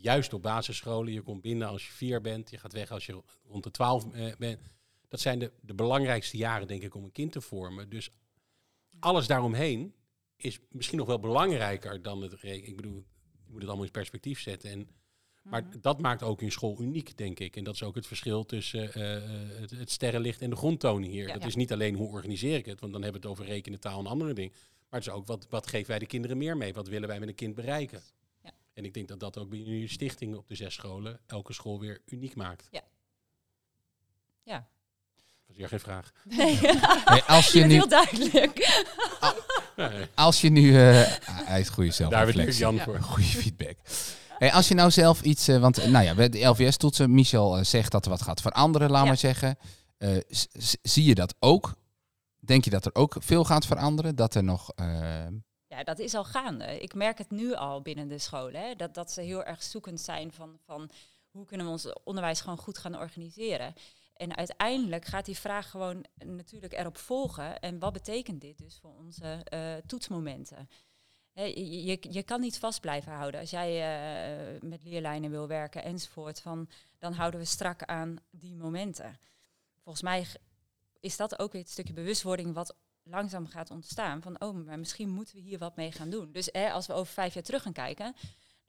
Juist 0.01 0.33
op 0.33 0.41
basisscholen, 0.41 1.13
je 1.13 1.21
komt 1.21 1.41
binnen 1.41 1.67
als 1.67 1.85
je 1.85 1.91
vier 1.91 2.21
bent, 2.21 2.49
je 2.49 2.57
gaat 2.57 2.73
weg 2.73 2.91
als 2.91 3.05
je 3.05 3.21
rond 3.47 3.63
de 3.63 3.71
twaalf 3.71 4.13
eh, 4.13 4.35
bent. 4.37 4.59
Dat 5.07 5.19
zijn 5.19 5.39
de, 5.39 5.51
de 5.61 5.73
belangrijkste 5.73 6.37
jaren, 6.37 6.67
denk 6.67 6.81
ik, 6.83 6.95
om 6.95 7.03
een 7.03 7.11
kind 7.11 7.31
te 7.31 7.41
vormen. 7.41 7.89
Dus 7.89 8.09
alles 8.99 9.27
daaromheen 9.27 9.93
is 10.35 10.59
misschien 10.69 10.97
nog 10.97 11.07
wel 11.07 11.19
belangrijker 11.19 12.01
dan 12.01 12.21
het 12.21 12.33
rekenen. 12.33 12.69
Ik 12.69 12.75
bedoel, 12.75 13.05
je 13.45 13.51
moet 13.51 13.59
het 13.59 13.67
allemaal 13.67 13.85
in 13.85 13.91
perspectief 13.91 14.39
zetten. 14.39 14.69
En 14.69 14.89
maar 15.43 15.63
Mhm. 15.63 15.77
dat 15.81 15.99
maakt 16.01 16.23
ook 16.23 16.41
een 16.41 16.51
school 16.51 16.81
uniek, 16.81 17.17
denk 17.17 17.39
ik. 17.39 17.55
En 17.55 17.63
dat 17.63 17.73
is 17.73 17.83
ook 17.83 17.95
het 17.95 18.07
verschil 18.07 18.45
tussen 18.45 18.93
eh, 18.93 19.15
eh, 19.15 19.49
het, 19.59 19.69
het 19.71 19.91
sterrenlicht 19.91 20.41
en 20.41 20.49
de 20.49 20.55
grondtoning 20.55 21.11
hier. 21.11 21.27
Ja. 21.27 21.33
dat 21.33 21.41
Ja. 21.41 21.47
is 21.47 21.55
niet 21.55 21.71
alleen 21.73 21.95
hoe 21.95 22.07
organiseer 22.07 22.57
ik 22.57 22.65
het, 22.65 22.79
want 22.79 22.93
dan 22.93 23.01
hebben 23.03 23.21
we 23.21 23.27
het 23.27 23.37
over 23.37 23.53
rekenen, 23.53 23.79
taal 23.79 23.99
en 23.99 24.05
andere 24.07 24.33
dingen. 24.33 24.51
Maar 24.89 24.99
het 24.99 25.09
is 25.09 25.13
ook 25.15 25.27
wat, 25.27 25.47
wat 25.49 25.67
geven 25.67 25.87
wij 25.89 25.99
de 25.99 26.05
kinderen 26.05 26.37
meer 26.37 26.57
mee? 26.57 26.73
Wat 26.73 26.87
willen 26.87 27.07
wij 27.07 27.19
met 27.19 27.27
een 27.29 27.35
kind 27.35 27.55
bereiken? 27.55 28.01
En 28.74 28.86
ik 28.86 28.93
denk 28.93 29.07
dat 29.07 29.20
dat 29.20 29.38
ook 29.38 29.49
bij 29.49 29.59
jullie 29.59 29.88
stichting 29.88 30.36
op 30.36 30.47
de 30.47 30.55
zes 30.55 30.74
scholen 30.74 31.20
elke 31.26 31.53
school 31.53 31.80
weer 31.80 32.01
uniek 32.05 32.36
maakt. 32.36 32.67
Ja. 32.72 32.82
Ja. 34.43 34.57
Dat 34.57 35.49
is 35.49 35.57
weer 35.57 35.67
geen 35.67 35.80
vraag. 35.80 36.11
nee, 36.38 36.59
als 37.38 37.51
je 37.51 37.63
nu, 37.65 37.74
heel 37.74 37.88
duidelijk. 37.88 38.84
Nee, 39.76 40.07
als 40.15 40.41
je 40.41 40.49
nu, 40.49 40.70
eh, 40.70 40.76
hij 41.22 41.55
heeft 41.55 41.70
goede 41.70 41.89
daar 42.09 42.26
hebben 42.26 42.45
we 42.45 42.51
zelfreflectie. 42.51 42.59
Jan 42.59 42.76
Ja. 42.76 42.84
voor. 42.84 42.99
Goede 43.01 43.24
feedback. 43.24 43.78
Hey, 44.38 44.51
als 44.53 44.67
je 44.67 44.74
nou 44.74 44.91
zelf 44.91 45.22
iets, 45.22 45.47
eh, 45.47 45.59
want 45.59 45.78
eh, 45.78 45.89
nou 45.89 46.05
ja, 46.05 46.28
de 46.28 46.43
LVS-toetsen, 46.45 47.13
Michel 47.13 47.57
eh, 47.57 47.63
zegt 47.63 47.91
dat 47.91 48.03
er 48.05 48.11
wat 48.11 48.22
gaat 48.22 48.41
veranderen, 48.41 48.89
laat 48.89 49.01
Ja. 49.01 49.07
maar 49.07 49.17
zeggen. 49.17 49.57
Eh, 49.97 50.17
zie 50.82 51.03
je 51.03 51.15
dat 51.15 51.36
ook? 51.39 51.76
Denk 52.39 52.63
je 52.63 52.70
dat 52.70 52.86
er 52.86 52.95
ook 52.95 53.15
veel 53.20 53.43
gaat 53.43 53.65
veranderen? 53.65 54.15
Dat 54.15 54.36
er 54.36 54.43
nog. 54.43 54.72
Ja, 55.80 55.86
dat 55.86 55.99
is 55.99 56.13
al 56.13 56.23
gaande. 56.23 56.80
Ik 56.80 56.93
merk 56.93 57.17
het 57.17 57.32
nu 57.32 57.53
al 57.53 57.82
binnen 57.82 58.07
de 58.07 58.17
scholen. 58.17 58.77
Dat, 58.77 58.93
dat 58.93 59.11
ze 59.11 59.21
heel 59.21 59.43
erg 59.43 59.63
zoekend 59.63 60.01
zijn 60.01 60.32
van, 60.32 60.57
van 60.65 60.89
hoe 61.32 61.45
kunnen 61.45 61.65
we 61.65 61.71
ons 61.71 61.93
onderwijs 62.03 62.41
gewoon 62.41 62.57
goed 62.57 62.77
gaan 62.77 62.97
organiseren. 62.97 63.73
En 64.13 64.36
uiteindelijk 64.36 65.05
gaat 65.05 65.25
die 65.25 65.38
vraag 65.38 65.69
gewoon 65.69 66.05
natuurlijk 66.25 66.73
erop 66.73 66.97
volgen. 66.97 67.59
En 67.59 67.80
wat 67.80 67.93
betekent 67.93 68.41
dit 68.41 68.57
dus 68.57 68.77
voor 68.82 68.95
onze 68.97 69.41
eh, 69.43 69.75
toetsmomenten? 69.86 70.69
Je, 71.34 72.13
je, 72.13 72.23
kan 72.23 72.41
niet 72.41 72.59
vast 72.59 72.82
blijven 72.82 73.11
houden. 73.11 73.39
Als 73.39 73.49
jij 73.49 73.71
eh, 73.71 74.61
met 74.61 74.84
leerlijnen 74.84 75.32
wil 75.32 75.47
werken 75.47 75.84
enzovoort, 75.84 76.41
van, 76.41 76.69
dan 76.97 77.13
houden 77.13 77.39
we 77.39 77.45
strak 77.45 77.84
aan 77.84 78.17
die 78.30 78.55
momenten. 78.55 79.19
Volgens 79.84 80.03
mij 80.03 80.25
is 80.99 81.17
dat 81.17 81.39
ook 81.39 81.51
weer 81.51 81.61
het 81.61 81.71
stukje 81.71 81.93
bewustwording 81.93 82.53
wat 82.53 82.75
langzaam 83.10 83.47
gaat 83.47 83.72
ontstaan. 83.72 84.22
Van, 84.22 84.41
oh, 84.41 84.66
maar 84.66 84.80
misschien 84.80 85.10
moeten 85.10 85.36
we 85.36 85.41
hier 85.41 85.60
wat 85.60 85.76
mee 85.76 85.91
gaan 85.91 86.10
doen. 86.10 86.32
Dus 86.32 86.49
hè, 86.51 86.72
als 86.72 86.88
we 86.88 86.93
over 86.93 87.14
vijf 87.14 87.34
jaar 87.34 87.43
terug 87.43 87.62
gaan 87.62 87.74
kijken... 87.74 88.16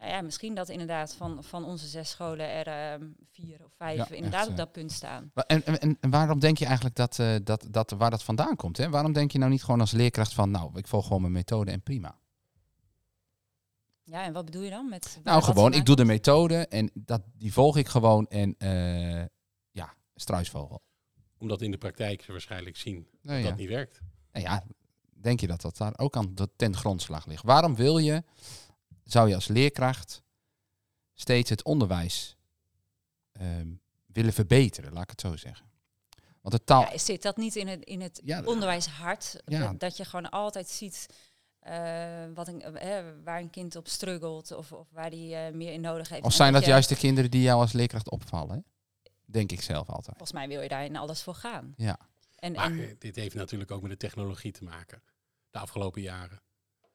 Nou 0.01 0.13
ja, 0.13 0.21
misschien 0.21 0.55
dat 0.55 0.69
inderdaad 0.69 1.15
van, 1.15 1.45
van 1.45 1.65
onze 1.65 1.87
zes 1.87 2.11
scholen 2.11 2.51
er 2.51 2.67
ehm, 2.67 3.09
vier 3.31 3.65
of 3.65 3.73
vijf 3.77 3.97
Ja, 3.97 4.15
inderdaad 4.15 4.41
echt, 4.41 4.51
op 4.51 4.57
dat 4.57 4.73
punt 4.73 4.93
staan. 4.93 5.31
en, 5.35 5.65
en, 5.65 5.97
en 6.01 6.11
waarom 6.11 6.41
denk 6.41 6.59
je 6.59 6.65
eigenlijk 6.65 6.97
dat, 6.97 7.19
eh, 7.19 7.35
dat, 7.45 7.67
dat 7.71 7.91
waar 7.91 8.11
dat 8.11 8.23
vandaan 8.23 8.57
komt? 8.57 8.77
Hè? 8.77 8.89
Waarom 8.89 9.13
denk 9.13 9.33
je 9.33 9.39
nou 9.39 9.51
niet 9.51 9.63
gewoon 9.63 9.81
als 9.81 9.93
leerkracht 9.93 10.35
van, 10.35 10.51
nou, 10.51 10.79
ik 10.79 10.87
volg 10.87 11.07
gewoon 11.07 11.21
mijn 11.21 11.33
methode 11.33 11.71
en 11.71 11.83
prima? 11.83 12.19
Ja, 14.03 14.25
en 14.25 14.33
wat 14.33 14.45
bedoel 14.45 14.63
je 14.63 14.71
dan 14.71 14.89
met... 14.89 15.21
Nou, 15.25 15.43
gewoon, 15.43 15.73
ik 15.73 15.87
doe 15.87 15.97
de 15.97 16.05
methode 16.05 16.67
en 16.67 16.91
dat, 16.95 17.23
die 17.37 17.53
volg 17.53 17.77
ik 17.77 17.89
gewoon 17.89 18.27
en 18.27 18.55
eh, 18.59 19.25
ja, 19.71 19.95
struisvogel. 20.15 20.83
Omdat 21.39 21.63
in 21.63 21.71
de 21.71 21.79
praktijk 21.79 22.23
ze 22.23 22.33
waarschijnlijk 22.33 22.77
zien 22.77 22.95
Nou 22.95 23.07
dat 23.23 23.37
ja. 23.37 23.49
dat 23.49 23.57
niet 23.59 23.69
werkt. 23.69 24.01
Nou 24.33 24.45
ja, 24.47 24.63
denk 25.15 25.41
je 25.41 25.47
dat 25.47 25.61
dat 25.61 25.77
daar 25.77 25.93
ook 25.99 26.17
aan 26.17 26.35
de 26.35 26.49
ten 26.57 26.77
grondslag 26.77 27.27
ligt? 27.27 27.43
Waarom 27.45 27.75
wil 27.75 27.99
je, 27.99 28.25
zou 29.05 29.29
je 29.29 29.35
als 29.35 29.49
leerkracht 29.49 30.23
steeds 31.15 31.51
het 31.51 31.65
onderwijs 31.65 32.37
ehm, 33.33 33.69
willen 34.07 34.33
verbeteren, 34.33 34.93
laat 34.93 35.03
ik 35.03 35.11
het 35.11 35.21
zo 35.21 35.37
zeggen? 35.37 35.67
Want 36.41 36.55
de 36.55 36.65
taal... 36.65 36.81
Ja, 36.83 36.99
zit 36.99 37.23
dat 37.23 37.37
niet 37.37 37.57
in 37.57 37.69
het, 37.69 37.85
in 37.85 38.01
het 38.01 38.21
Ja, 38.25 38.43
onderwijshart? 38.45 39.43
Ja. 39.47 39.73
Dat, 39.73 39.97
je 39.97 40.05
gewoon 40.05 40.31
altijd 40.31 40.69
ziet 40.69 41.07
eh, 41.59 42.25
wat 42.35 42.49
een, 42.49 42.63
waar 43.25 43.41
een 43.41 43.51
kind 43.51 43.77
op 43.77 43.89
struggelt 43.89 44.53
of, 44.53 44.73
of 44.73 44.89
waar 44.93 45.11
die 45.11 45.35
eh, 45.35 45.53
meer 45.55 45.73
in 45.73 45.81
nodig 45.81 46.09
heeft. 46.09 46.23
Of 46.25 46.33
zijn 46.33 46.53
dat 46.53 46.63
je- 46.65 46.69
juist 46.71 46.89
de 46.89 46.97
kinderen 46.97 47.31
die 47.31 47.43
jou 47.43 47.61
als 47.61 47.73
leerkracht 47.73 48.11
opvallen? 48.11 48.55
hè? 48.57 48.61
Denk 49.25 49.53
ik 49.53 49.63
zelf 49.63 49.89
altijd. 49.89 50.17
Volgens 50.17 50.33
mij 50.33 50.49
wil 50.49 50.61
je 50.61 50.69
daar 50.69 50.85
in 50.85 50.97
alles 50.97 51.23
voor 51.23 51.35
gaan. 51.35 51.75
Ja. 51.77 51.99
En, 52.41 52.53
Maar 52.53 52.65
en 52.71 52.97
dit 52.99 53.17
heeft 53.17 53.35
natuurlijk 53.35 53.71
ook 53.71 53.83
met 53.83 53.91
de 53.91 53.97
technologie 53.97 54.53
te 54.53 54.65
maken. 54.65 55.03
De 55.51 55.59
afgelopen 55.59 56.03
jaren. 56.03 56.41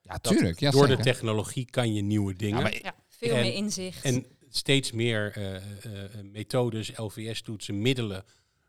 Ja, 0.02 0.18
Dat 0.22 0.24
tuurlijk. 0.34 0.60
Ja, 0.60 0.72
Door 0.72 0.82
zeker. 0.88 0.98
de 0.98 1.04
technologie 1.04 1.66
kan 1.66 1.94
je 1.94 2.02
nieuwe 2.02 2.34
dingen. 2.34 2.58
Ja, 2.58 2.64
maar 2.64 2.74
ja, 2.84 2.96
veel 3.08 3.36
en- 3.36 3.42
meer 3.42 3.54
inzicht. 3.54 4.04
En 4.04 4.26
steeds 4.50 4.92
meer 4.92 5.32
eh, 5.36 5.56
eh, 5.56 6.04
eh, 6.04 6.10
methodes, 6.24 6.92
LVS-toetsen, 6.98 7.82
middelen 7.82 8.24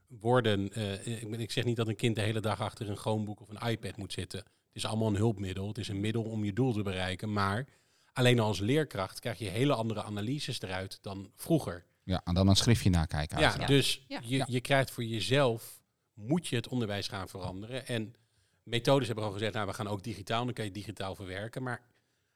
worden. 0.09 0.73
eh, 0.73 1.17
ik, 1.41 1.51
zeg 1.51 1.65
niet 1.65 1.77
dat 1.77 1.89
een 1.89 1.97
kind 1.97 2.15
de 2.15 2.21
hele 2.23 2.41
dag 2.41 2.61
achter 2.61 2.89
een 2.91 2.97
Chromebook 2.97 3.41
of 3.41 3.49
een 3.49 3.69
iPad 3.71 3.97
moet 3.97 4.13
zitten. 4.13 4.39
Het 4.39 4.85
is 4.85 4.85
allemaal 4.87 5.09
een 5.09 5.17
hulpmiddel. 5.17 5.69
Het 5.69 5.79
is 5.79 5.89
een 5.89 6.01
middel 6.01 6.23
om 6.23 6.45
je 6.45 6.53
doel 6.53 6.73
te 6.73 6.83
bereiken. 6.83 7.33
Maar 7.33 7.67
alleen 8.13 8.41
al 8.41 8.47
als 8.47 8.59
leerkracht 8.59 9.21
krijg 9.21 9.39
je 9.39 9.49
hele 9.49 9.75
andere 9.75 10.03
analyses 10.03 10.61
eruit 10.61 10.99
dan 11.03 11.31
vroeger. 11.35 11.85
Ja, 12.03 12.21
en 12.25 12.35
dan 12.35 12.49
een 12.49 12.57
schriftje 12.57 12.91
nakijken. 12.91 13.39
Ja, 13.39 13.45
uiteraard. 13.45 13.71
dus 13.71 14.05
Ja. 14.09 14.21
Je, 14.25 14.45
je 14.49 14.61
krijgt 14.61 14.91
voor 14.91 15.05
jezelf, 15.05 15.81
moet 16.17 16.47
je 16.47 16.57
het 16.57 16.69
onderwijs 16.69 17.09
gaan 17.09 17.29
veranderen. 17.29 17.87
En 17.87 18.15
methodes 18.63 19.07
hebben 19.07 19.25
al 19.25 19.33
gezegd, 19.33 19.55
nou 19.55 19.67
we 19.67 19.73
gaan 19.73 19.89
ook 19.89 20.03
digitaal, 20.03 20.45
dan 20.45 20.55
kan 20.55 20.65
je 20.65 20.71
digitaal 20.71 21.15
verwerken. 21.15 21.63
Maar 21.63 21.83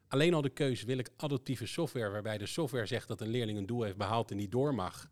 alleen 0.09 0.35
al 0.35 0.43
de 0.43 0.49
keuze, 0.51 0.87
wil 0.87 0.99
ik 0.99 1.11
adaptieve 1.17 1.67
software, 1.67 2.11
waarbij 2.11 2.39
de 2.39 2.47
software 2.47 2.87
zegt 2.87 3.09
dat 3.09 3.21
een 3.21 3.29
leerling 3.29 3.59
een 3.59 3.67
doel 3.67 3.83
heeft 3.83 3.97
behaald 3.97 4.31
en 4.31 4.37
niet 4.37 4.51
door 4.51 4.75
mag. 4.75 5.09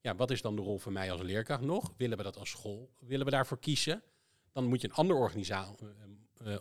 Ja, 0.00 0.16
wat 0.16 0.30
is 0.30 0.42
dan 0.42 0.56
de 0.56 0.62
rol 0.62 0.78
van 0.78 0.92
mij 0.92 1.12
als 1.12 1.20
leerkracht 1.20 1.62
nog? 1.62 1.92
Willen 1.96 2.16
we 2.16 2.22
dat 2.22 2.38
als 2.38 2.50
school? 2.50 2.90
Willen 2.98 3.24
we 3.24 3.30
daarvoor 3.30 3.58
kiezen? 3.58 4.02
Dan 4.52 4.64
moet 4.64 4.80
je 4.80 4.88
een 4.88 4.94
ander 4.94 5.16
organisa 5.16 5.74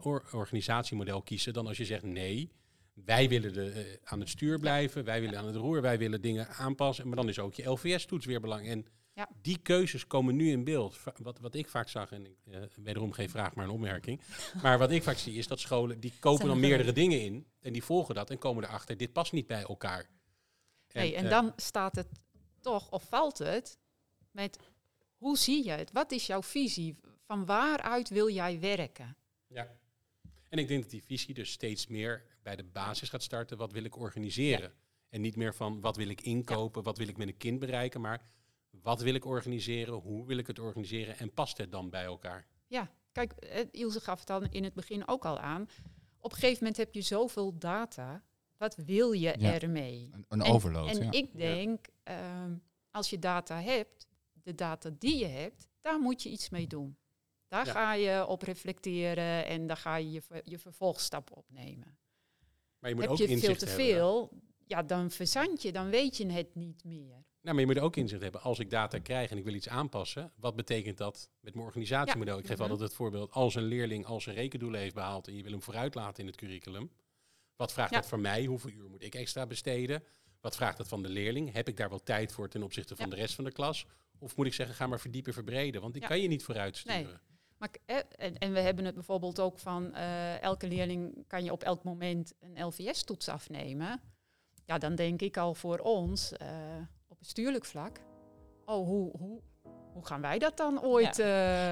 or- 0.02 0.24
organisatiemodel 0.32 1.22
kiezen 1.22 1.54
dan 1.54 1.68
als 1.68 1.78
je 1.78 1.86
zegt 1.86 2.04
nee. 2.04 2.52
Wij 2.94 3.30
willen 3.30 3.54
de, 3.54 3.70
eh, 3.70 3.98
aan 4.04 4.20
het 4.20 4.30
stuur 4.30 4.60
blijven, 4.60 5.04
wij 5.04 5.22
willen 5.22 5.40
aan 5.40 5.46
het 5.46 5.56
roer, 5.56 5.82
wij 5.82 5.98
willen 5.98 6.22
dingen 6.22 6.48
aanpassen. 6.48 7.08
Maar 7.08 7.16
dan 7.16 7.30
is 7.30 7.40
ook 7.40 7.54
je 7.54 7.70
LVS-toets 7.70 8.26
weer 8.26 8.42
belangrijk. 8.42 8.74
En 8.74 8.86
Ja. 9.22 9.30
die 9.42 9.58
keuzes 9.58 10.08
komen 10.08 10.36
nu 10.36 10.52
in 10.52 10.64
beeld. 10.64 11.00
Wat, 11.18 11.40
wat 11.40 11.56
ik 11.56 11.70
vaak 11.70 11.90
zag, 11.90 12.12
en 12.12 12.26
ik, 12.26 12.38
eh, 12.46 12.62
wederom 12.76 13.12
geen 13.12 13.30
vraag, 13.30 13.56
maar 13.56 13.66
een 13.66 13.72
opmerking. 13.72 14.22
Maar 14.64 14.78
wat 14.78 14.92
ik 14.92 15.04
vaak 15.04 15.18
zie 15.18 15.34
is 15.34 15.48
dat 15.48 15.60
scholen, 15.60 16.00
die 16.00 16.14
kopen 16.20 16.48
dan 16.48 16.60
meerdere 16.60 16.94
dingen 16.94 17.22
in. 17.22 17.46
En 17.60 17.74
die 17.74 17.84
volgen 17.84 18.16
dat 18.16 18.30
en 18.30 18.38
komen 18.38 18.64
erachter, 18.64 18.98
dit 18.98 19.14
past 19.14 19.32
niet 19.32 19.48
bij 19.48 19.62
elkaar. 19.62 20.10
Nee, 20.94 21.16
en 21.16 21.24
eh, 21.24 21.30
dan 21.30 21.54
staat 21.56 21.96
het 21.96 22.08
toch, 22.60 22.92
of 22.92 23.04
valt 23.04 23.38
het, 23.38 23.78
met 24.32 24.58
hoe 25.18 25.38
zie 25.38 25.66
je 25.66 25.72
het? 25.72 25.92
Wat 25.92 26.12
is 26.12 26.28
jouw 26.28 26.44
visie? 26.44 27.00
Van 27.26 27.46
waaruit 27.46 28.10
wil 28.10 28.30
jij 28.30 28.60
werken? 28.60 29.18
Ja. 29.48 29.76
En 30.50 30.58
ik 30.58 30.68
denk 30.68 30.82
dat 30.82 30.92
die 30.92 31.04
visie 31.04 31.34
dus 31.34 31.52
steeds 31.52 31.88
meer 31.88 32.26
bij 32.44 32.56
de 32.56 32.64
basis 32.64 33.10
gaat 33.10 33.24
starten. 33.24 33.58
Wat 33.58 33.72
wil 33.72 33.84
ik 33.84 33.98
organiseren? 33.98 34.74
En 35.10 35.22
niet 35.22 35.36
meer 35.36 35.56
van 35.56 35.82
wat 35.82 35.96
wil 35.96 36.10
ik 36.10 36.22
inkopen, 36.22 36.84
wat 36.84 36.98
wil 36.98 37.08
ik 37.08 37.18
met 37.18 37.28
een 37.28 37.38
kind 37.38 37.60
bereiken, 37.60 38.02
maar 38.02 38.22
wat 38.72 39.02
wil 39.02 39.14
ik 39.14 39.26
organiseren, 39.26 39.94
hoe 39.94 40.26
wil 40.26 40.38
ik 40.38 40.48
het 40.48 40.60
organiseren 40.60 41.18
en 41.18 41.34
past 41.34 41.58
het 41.58 41.72
dan 41.72 41.90
bij 41.90 42.04
elkaar? 42.04 42.48
Ja, 42.68 42.92
kijk, 43.12 43.32
eh, 43.34 43.66
Ilse 43.72 44.00
gaf 44.00 44.18
het 44.20 44.28
dan 44.28 44.48
in 44.52 44.64
het 44.64 44.74
begin 44.74 45.08
ook 45.08 45.26
al 45.26 45.40
aan. 45.40 45.70
Op 46.20 46.32
een 46.32 46.38
gegeven 46.38 46.58
moment 46.60 46.78
heb 46.78 46.94
je 46.94 47.02
zoveel 47.02 47.58
data. 47.58 48.24
Wat 48.58 48.76
wil 48.76 49.12
je 49.12 49.36
Ja. 49.38 49.60
ermee? 49.60 50.10
Een, 50.12 50.26
een 50.28 50.42
En- 50.42 50.52
overload. 50.52 50.90
En 50.98 51.04
ja. 51.04 51.12
ik 51.12 51.38
denk, 51.38 51.86
ehm, 52.04 52.56
als 52.92 53.10
je 53.10 53.20
data 53.20 53.62
hebt, 53.62 54.08
de 54.34 54.56
data 54.56 54.90
die 54.98 55.18
je 55.18 55.26
hebt, 55.26 55.68
daar 55.82 56.00
moet 56.00 56.24
je 56.24 56.30
iets 56.30 56.50
mee 56.50 56.68
doen. 56.68 56.98
Daar 57.48 57.66
Ja. 57.66 57.72
ga 57.72 57.94
je 57.94 58.26
op 58.28 58.42
reflecteren 58.42 59.46
en 59.46 59.68
daar 59.68 59.78
ga 59.78 59.96
je 59.96 60.12
je, 60.12 60.22
je 60.44 60.60
vervolgstap 60.60 61.38
opnemen. 61.38 61.98
Maar 62.80 62.90
je 62.90 62.96
moet 62.96 63.04
Heb 63.04 63.14
ook 63.14 63.18
je 63.20 63.26
veel 63.26 63.36
inzicht 63.36 63.60
te 63.60 63.66
hebben. 63.66 63.86
veel, 63.86 64.30
ja, 64.66 64.84
dan 64.84 65.12
verzand 65.12 65.62
je, 65.62 65.72
dan 65.72 65.90
weet 65.90 66.18
je 66.18 66.26
het 66.32 66.56
niet 66.56 66.84
meer. 66.84 67.26
Nou, 67.42 67.56
maar 67.56 67.66
je 67.66 67.74
moet 67.74 67.80
ook 67.84 67.96
inzicht 67.96 68.22
hebben. 68.22 68.42
Als 68.42 68.60
ik 68.60 68.70
data 68.70 69.00
krijg 69.00 69.32
en 69.32 69.38
ik 69.38 69.44
wil 69.44 69.54
iets 69.54 69.70
aanpassen, 69.70 70.32
wat 70.36 70.56
betekent 70.56 70.98
dat 70.98 71.30
met 71.40 71.54
mijn 71.54 71.66
organisatiemodel? 71.66 72.38
Ik 72.38 72.46
geef 72.46 72.54
Mhm. 72.54 72.62
altijd 72.62 72.80
het 72.90 72.94
voorbeeld, 72.94 73.32
als 73.32 73.56
een 73.56 73.64
leerling 73.64 74.06
al 74.06 74.22
zijn 74.22 74.36
rekendoelen 74.36 74.80
heeft 74.80 74.94
behaald 74.96 75.28
en 75.28 75.36
je 75.36 75.44
wil 75.44 75.52
hem 75.52 75.62
vooruit 75.62 75.96
laten 75.96 76.20
in 76.24 76.26
het 76.28 76.36
curriculum, 76.36 76.92
wat 77.56 77.74
vraagt 77.74 77.92
Ja. 77.92 78.00
dat 78.00 78.08
van 78.08 78.22
mij? 78.22 78.46
Hoeveel 78.46 78.70
uur 78.72 78.90
moet 78.90 79.04
ik 79.04 79.16
extra 79.16 79.46
besteden? 79.46 80.04
Wat 80.42 80.56
vraagt 80.56 80.78
dat 80.78 80.88
van 80.88 81.02
de 81.02 81.10
leerling? 81.10 81.54
Heb 81.54 81.68
ik 81.68 81.78
daar 81.78 81.90
wel 81.90 82.04
tijd 82.04 82.32
voor 82.32 82.50
ten 82.50 82.64
opzichte 82.64 82.96
van 82.96 83.06
Ja. 83.06 83.12
de 83.16 83.18
rest 83.22 83.36
van 83.36 83.44
de 83.44 83.52
klas? 83.52 83.86
Of 84.20 84.36
moet 84.36 84.46
ik 84.46 84.54
zeggen, 84.54 84.76
ga 84.76 84.88
maar 84.88 85.00
verdiepen, 85.00 85.34
verbreden? 85.34 85.82
Want 85.82 85.94
die 85.94 86.08
kan 86.08 86.20
je 86.20 86.28
niet 86.28 86.44
vooruit 86.44 86.78
sturen. 86.78 87.22
Maar, 87.58 87.70
k- 87.70 87.78
eh, 87.86 87.98
en, 88.16 88.38
en 88.38 88.54
we 88.54 88.60
hebben 88.60 88.86
het 88.86 88.94
bijvoorbeeld 88.94 89.40
ook 89.40 89.60
van 89.60 89.94
eh, 89.94 90.42
elke 90.42 90.68
leerling 90.68 91.24
kan 91.28 91.44
je 91.44 91.52
op 91.52 91.64
elk 91.64 91.84
moment 91.84 92.34
een 92.40 92.64
LVS-toets 92.66 93.28
afnemen. 93.30 94.02
Ja, 94.66 94.78
dan 94.78 94.96
denk 94.96 95.22
ik 95.22 95.38
al 95.38 95.54
voor 95.54 95.78
ons 95.78 96.34
eh, 96.34 96.48
bestuurlijk 97.22 97.66
vlak. 97.66 97.98
Oh, 98.66 98.88
hoe, 98.88 99.12
hoe, 99.18 99.40
hoe 99.94 100.06
gaan 100.06 100.22
wij 100.22 100.40
dat 100.40 100.58
dan 100.58 100.82
ooit? 100.84 101.20
eh, 101.20 101.26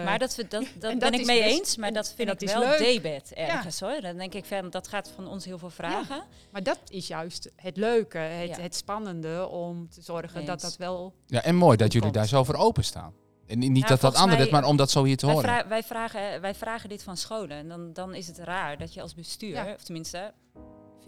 Maar 0.06 0.20
dat, 0.20 0.36
we- 0.36 0.48
dat, 0.48 0.62
dat 0.80 0.92
en 0.92 1.00
ben 1.00 1.00
dat 1.00 1.14
ik 1.14 1.20
is 1.20 1.26
mee 1.26 1.44
best- 1.44 1.58
eens, 1.60 1.78
maar 1.78 1.94
dat 1.94 2.14
vind 2.16 2.28
dat 2.28 2.42
ik 2.42 2.48
is 2.48 2.54
wel 2.54 2.64
leuk. 2.64 2.78
debet 2.78 3.34
ergens 3.34 3.80
hoor. 3.80 4.02
Dan 4.02 4.18
denk 4.18 4.34
ik 4.34 4.46
van, 4.46 4.70
dat 4.70 4.88
gaat 4.88 5.10
van 5.16 5.28
ons 5.28 5.46
heel 5.46 5.58
veel 5.58 5.70
vragen. 5.70 6.24
maar 6.52 6.64
dat 6.64 6.80
is 6.88 7.08
juist 7.08 7.52
het 7.56 7.78
leuke, 7.78 8.18
het, 8.18 8.56
Ja. 8.56 8.62
het 8.62 8.76
spannende 8.76 9.48
om 9.48 9.90
te 9.90 10.02
zorgen 10.02 10.46
dat 10.46 10.54
Eens. 10.54 10.62
dat 10.62 10.76
wel... 10.78 11.14
Ja, 11.26 11.44
en 11.44 11.56
mooi 11.56 11.78
dat 11.78 11.94
jullie 11.94 12.12
daar 12.12 12.28
zo 12.28 12.44
voor 12.44 12.56
openstaan. 12.56 13.14
En 13.48 13.60
niet 13.60 13.88
dat 13.88 14.02
dat 14.02 14.16
anderen 14.16 14.40
dit, 14.40 14.52
mij- 14.52 14.62
maar 14.62 14.70
om 14.70 14.78
dat 14.78 14.92
zo 14.92 15.04
hier 15.04 15.18
te 15.18 15.26
Wij, 15.26 15.36
horen. 15.36 15.50
vra- 15.50 15.68
wij, 15.68 15.84
vragen, 15.84 16.42
wij 16.42 16.56
vragen 16.56 16.90
dit 16.90 17.04
van 17.04 17.18
scholen. 17.18 17.58
En 17.58 17.68
dan, 17.68 17.94
dan 17.94 18.14
is 18.14 18.28
het 18.28 18.38
raar 18.38 18.78
dat 18.78 18.94
je 18.94 19.02
als 19.02 19.16
bestuur, 19.16 19.50
Ja. 19.50 19.74
of 19.74 19.84
tenminste, 19.84 20.34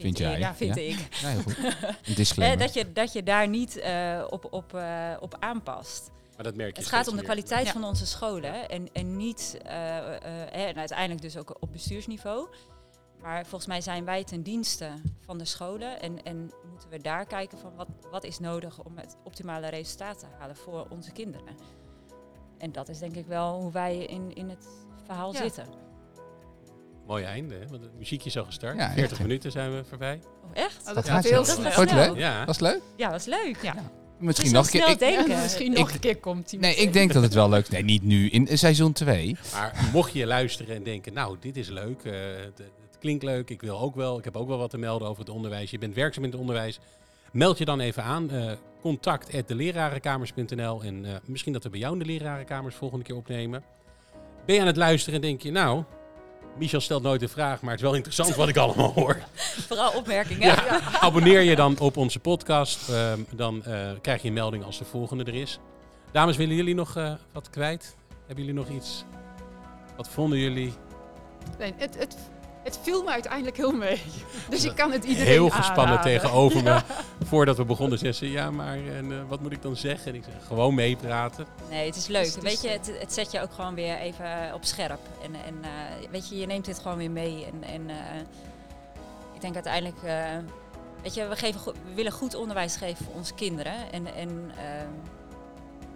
Vind 0.01 0.17
jij, 0.17 0.39
Ja, 0.39 0.55
vind 0.55 0.75
ja? 0.75 0.81
ik. 0.81 1.07
Ja, 1.21 1.27
heel 1.29 1.41
goed. 1.41 1.57
Een 1.63 1.73
Eh, 2.03 2.15
disclaimer. 2.15 2.57
dat, 2.59 2.73
je, 2.73 2.91
dat 2.91 3.13
je 3.13 3.23
daar 3.23 3.47
niet 3.47 3.77
eh, 3.77 4.23
op, 4.29 4.47
op, 4.53 4.73
eh, 4.73 5.13
op 5.19 5.35
aanpast. 5.39 6.11
Maar 6.35 6.43
dat 6.43 6.55
merk 6.55 6.75
je 6.75 6.81
Het 6.81 6.91
gaat 6.91 7.07
om 7.07 7.15
de 7.17 7.23
kwaliteit 7.23 7.69
van 7.69 7.83
onze 7.83 8.05
scholen 8.05 8.69
en, 8.69 8.87
en 8.93 9.17
niet, 9.17 9.57
eh, 9.65 9.97
eh, 9.97 10.21
hè, 10.51 10.63
en 10.65 10.75
uiteindelijk 10.77 11.21
dus 11.21 11.37
ook 11.37 11.55
op 11.59 11.71
bestuursniveau. 11.71 12.47
Maar 13.21 13.41
volgens 13.41 13.65
mij 13.65 13.81
zijn 13.81 14.05
wij 14.05 14.23
ten 14.23 14.43
dienste 14.43 14.89
van 15.25 15.37
de 15.37 15.45
scholen 15.45 16.01
en, 16.01 16.23
en 16.23 16.51
moeten 16.69 16.89
we 16.89 17.01
daar 17.01 17.25
kijken 17.25 17.57
van 17.57 17.75
wat, 17.75 17.87
wat 18.11 18.23
is 18.23 18.39
nodig 18.39 18.83
om 18.83 18.97
het 18.97 19.15
optimale 19.23 19.67
resultaat 19.69 20.19
te 20.19 20.25
halen 20.39 20.55
voor 20.55 20.87
onze 20.89 21.11
kinderen. 21.11 21.55
En 22.57 22.71
dat 22.71 22.89
is 22.89 22.99
denk 22.99 23.15
ik 23.15 23.25
wel 23.25 23.59
hoe 23.61 23.71
wij 23.71 23.97
in, 23.97 24.35
in 24.35 24.49
het 24.49 24.67
verhaal 25.05 25.33
Ja. 25.33 25.39
zitten. 25.41 25.65
Mooi 27.11 27.23
einde, 27.23 27.53
hè? 27.55 27.67
want 27.69 27.81
het 27.81 27.97
muziekje 27.97 28.29
is 28.29 28.37
al 28.37 28.45
gestart. 28.45 28.77
Ja, 28.77 28.85
echt, 28.85 28.93
40 28.93 29.17
hè? 29.17 29.23
minuten 29.23 29.51
zijn 29.51 29.71
we 29.75 29.83
voorbij. 29.89 30.19
Oh, 30.43 30.49
echt? 30.53 30.79
Oh, 30.79 30.85
dat 30.85 30.95
Dat 30.95 31.09
gaat 31.09 31.23
heel 31.23 31.45
snel. 31.45 31.71
Vond 31.71 31.89
je 31.89 31.95
het 31.95 32.07
leuk? 32.09 32.17
Ja, 32.17 32.45
Was 32.45 32.59
het 32.59 32.65
leuk? 32.71 32.81
Ja, 32.95 33.09
was 33.09 33.25
leuk. 33.25 33.57
Ja. 33.61 33.75
Misschien 34.17 34.51
nog 34.53 34.65
een 34.65 34.71
keer. 34.97 35.09
Ik. 35.21 35.27
Ja, 35.27 35.41
misschien 35.41 35.71
Ik- 35.71 35.77
nog 35.77 35.91
een 35.91 35.99
keer 35.99 36.17
komt 36.17 36.51
hij. 36.51 36.59
nee, 36.59 36.75
ik 36.75 36.93
denk 36.93 37.13
dat 37.13 37.23
het 37.23 37.33
wel 37.33 37.49
leuk 37.49 37.63
is. 37.63 37.69
Nee, 37.69 37.83
niet 37.83 38.03
nu. 38.03 38.29
In 38.29 38.57
seizoen 38.57 38.93
2. 38.93 39.37
Maar 39.53 39.89
mocht 39.93 40.13
je 40.13 40.25
luisteren 40.25 40.75
en 40.75 40.83
denken, 40.83 41.13
nou, 41.13 41.37
dit 41.39 41.57
is 41.57 41.69
leuk, 41.69 42.03
eh, 42.03 42.11
het, 42.37 42.57
het 42.57 42.97
klinkt 42.99 43.23
leuk, 43.23 43.49
ik 43.49 43.61
wil 43.61 43.79
ook 43.79 43.95
wel, 43.95 44.17
ik 44.17 44.23
heb 44.23 44.37
ook 44.37 44.47
wel 44.47 44.57
wat 44.57 44.69
te 44.69 44.77
melden 44.77 45.07
over 45.07 45.19
het 45.23 45.33
onderwijs. 45.33 45.71
Je 45.71 45.77
bent 45.77 45.95
werkzaam 45.95 46.23
in 46.23 46.31
het 46.31 46.39
onderwijs. 46.39 46.79
Meld 47.31 47.57
je 47.57 47.65
dan 47.65 47.79
even 47.79 48.03
aan. 48.03 48.31
eh 48.31 48.51
contact 48.81 49.33
lerarenkamers.nl 49.47 50.83
en 50.83 51.05
eh, 51.05 51.11
misschien 51.25 51.53
dat 51.53 51.63
we 51.63 51.69
bij 51.69 51.79
jou 51.79 51.93
in 51.93 51.99
de 51.99 52.05
lerarenkamers 52.05 52.75
volgende 52.75 53.03
keer 53.05 53.15
opnemen. 53.15 53.63
Ben 54.45 54.55
je 54.55 54.61
aan 54.61 54.67
het 54.67 54.77
luisteren 54.77 55.15
en 55.15 55.21
denk 55.21 55.41
je, 55.41 55.51
nou, 55.51 55.83
Michel 56.57 56.79
stelt 56.79 57.03
nooit 57.03 57.21
een 57.21 57.29
vraag, 57.29 57.61
maar 57.61 57.71
het 57.71 57.79
is 57.79 57.85
wel 57.85 57.95
interessant 57.95 58.35
wat 58.35 58.47
ik 58.47 58.57
allemaal 58.57 58.91
hoor. 58.93 59.17
Vooral 59.67 59.91
opmerkingen. 59.91 60.47
Ja. 60.47 60.81
Abonneer 60.99 61.41
je 61.41 61.55
dan 61.55 61.79
op 61.79 61.97
onze 61.97 62.19
podcast. 62.19 62.89
ehm, 62.89 63.19
dan 63.31 63.63
eh, 63.65 63.91
krijg 64.01 64.21
je 64.21 64.27
een 64.27 64.33
melding 64.33 64.63
als 64.63 64.77
de 64.77 64.85
volgende 64.85 65.23
er 65.23 65.35
is. 65.35 65.59
Dames, 66.11 66.37
willen 66.37 66.55
jullie 66.55 66.75
nog 66.75 66.97
eh, 66.97 67.13
wat 67.31 67.49
kwijt? 67.49 67.95
Hebben 68.25 68.45
jullie 68.45 68.59
nog 68.59 68.69
iets? 68.69 69.03
Wat 69.97 70.09
vonden 70.09 70.39
jullie? 70.39 70.73
Nee, 71.59 71.73
het, 71.77 71.97
het, 71.97 72.17
het 72.63 72.79
viel 72.81 73.03
me 73.03 73.09
uiteindelijk 73.09 73.57
heel 73.57 73.71
mee. 73.71 74.01
Dus 74.49 74.63
ik 74.65 74.75
kan 74.75 74.91
het 74.91 75.03
iedereen 75.03 75.27
Heel 75.31 75.49
gespannen 75.49 75.85
aanraden. 75.97 76.11
tegenover 76.11 76.63
me. 76.63 76.81
Voordat 77.31 77.57
we 77.57 77.65
begonnen, 77.65 77.97
zei 77.99 78.11
ze, 78.13 78.31
ja, 78.31 78.51
maar 78.51 78.75
en, 78.77 79.11
eh, 79.11 79.17
wat 79.27 79.39
moet 79.41 79.51
ik 79.51 79.61
dan 79.61 79.75
zeggen? 79.75 80.11
En 80.11 80.15
ik 80.17 80.23
zeg, 80.23 80.47
gewoon 80.47 80.73
meepraten. 80.75 81.45
Nee, 81.69 81.85
het 81.85 81.95
is 81.95 82.07
leuk. 82.07 82.23
Dus 82.23 82.33
het 82.35 82.43
weet 82.43 82.61
je, 82.61 82.69
het, 82.69 82.91
het 82.99 83.13
zet 83.13 83.31
je 83.31 83.41
ook 83.41 83.53
gewoon 83.53 83.75
weer 83.75 83.97
even 83.97 84.53
op 84.53 84.65
scherp. 84.65 84.99
En, 85.23 85.33
en 85.45 85.63
eh, 85.63 86.09
weet 86.11 86.29
je, 86.29 86.37
je 86.37 86.45
neemt 86.45 86.65
dit 86.65 86.79
gewoon 86.79 86.97
weer 86.97 87.11
mee. 87.11 87.45
En, 87.45 87.63
en 87.63 87.89
eh, 87.89 87.95
ik 89.33 89.41
denk 89.41 89.53
uiteindelijk, 89.53 90.03
eh, 90.03 90.25
weet 91.01 91.13
je, 91.13 91.27
we, 91.27 91.35
geven, 91.35 91.59
go- 91.59 91.73
we 91.87 91.93
willen 91.93 92.11
goed 92.11 92.35
onderwijs 92.35 92.75
geven 92.75 93.05
voor 93.05 93.13
onze 93.13 93.33
kinderen. 93.33 93.91
En, 93.91 94.13
en 94.15 94.51
eh, 94.57 94.63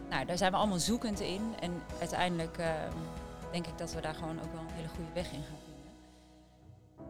nou, 0.09 0.25
daar 0.25 0.37
zijn 0.37 0.51
we 0.51 0.57
allemaal 0.57 0.79
zoekend 0.79 1.19
in. 1.19 1.41
En 1.59 1.81
uiteindelijk 1.99 2.57
eh, 2.57 2.67
denk 3.51 3.67
ik 3.67 3.77
dat 3.77 3.93
we 3.93 4.01
daar 4.01 4.15
gewoon 4.15 4.39
ook 4.43 4.51
wel 4.51 4.61
een 4.61 4.75
hele 4.75 4.87
goede 4.87 5.11
weg 5.13 5.25
in 5.31 5.43
gaan. 5.49 5.63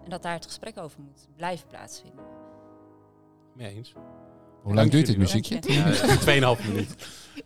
En 0.06 0.12
dat 0.12 0.22
daar 0.24 0.34
het 0.34 0.46
gesprek 0.46 0.78
over 0.78 1.02
moet 1.02 1.28
blijven 1.36 1.68
plaatsvinden. 1.68 2.26
Mee 3.56 3.76
eens. 3.76 3.94
Hoe 4.62 4.74
lang 4.74 4.92
duurt 4.92 5.06
dit 5.06 5.18
muziekje? 5.18 5.60
Dank 5.60 5.66
Ja, 5.66 6.56
2,5 6.58 6.68
minuut. 6.68 6.96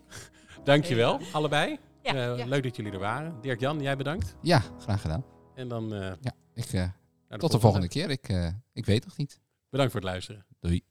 Dankjewel, 0.63 1.19
allebei. 1.31 1.79
Ja. 2.01 2.13
Eh, 2.13 2.37
Ja. 2.37 2.45
Leuk 2.45 2.63
dat 2.63 2.75
jullie 2.75 2.91
er 2.91 2.99
waren. 2.99 3.41
Dirk-Jan, 3.41 3.81
jij 3.81 3.97
bedankt. 3.97 4.35
Ja, 4.41 4.63
graag 4.79 5.01
gedaan. 5.01 5.25
En 5.55 5.67
dan 5.67 5.93
eh, 5.93 5.99
naar 5.99 6.33
Ik, 6.53 6.73
eh, 6.73 6.89
de 7.27 7.37
tot 7.37 7.51
de 7.51 7.59
volgende 7.59 7.87
keer. 7.87 8.09
Ik, 8.09 8.29
eh, 8.29 8.47
ik 8.73 8.85
weet 8.85 9.05
nog 9.05 9.17
niet. 9.17 9.39
Bedankt 9.69 9.91
voor 9.91 10.01
het 10.01 10.09
luisteren. 10.09 10.45
Doei. 10.59 10.83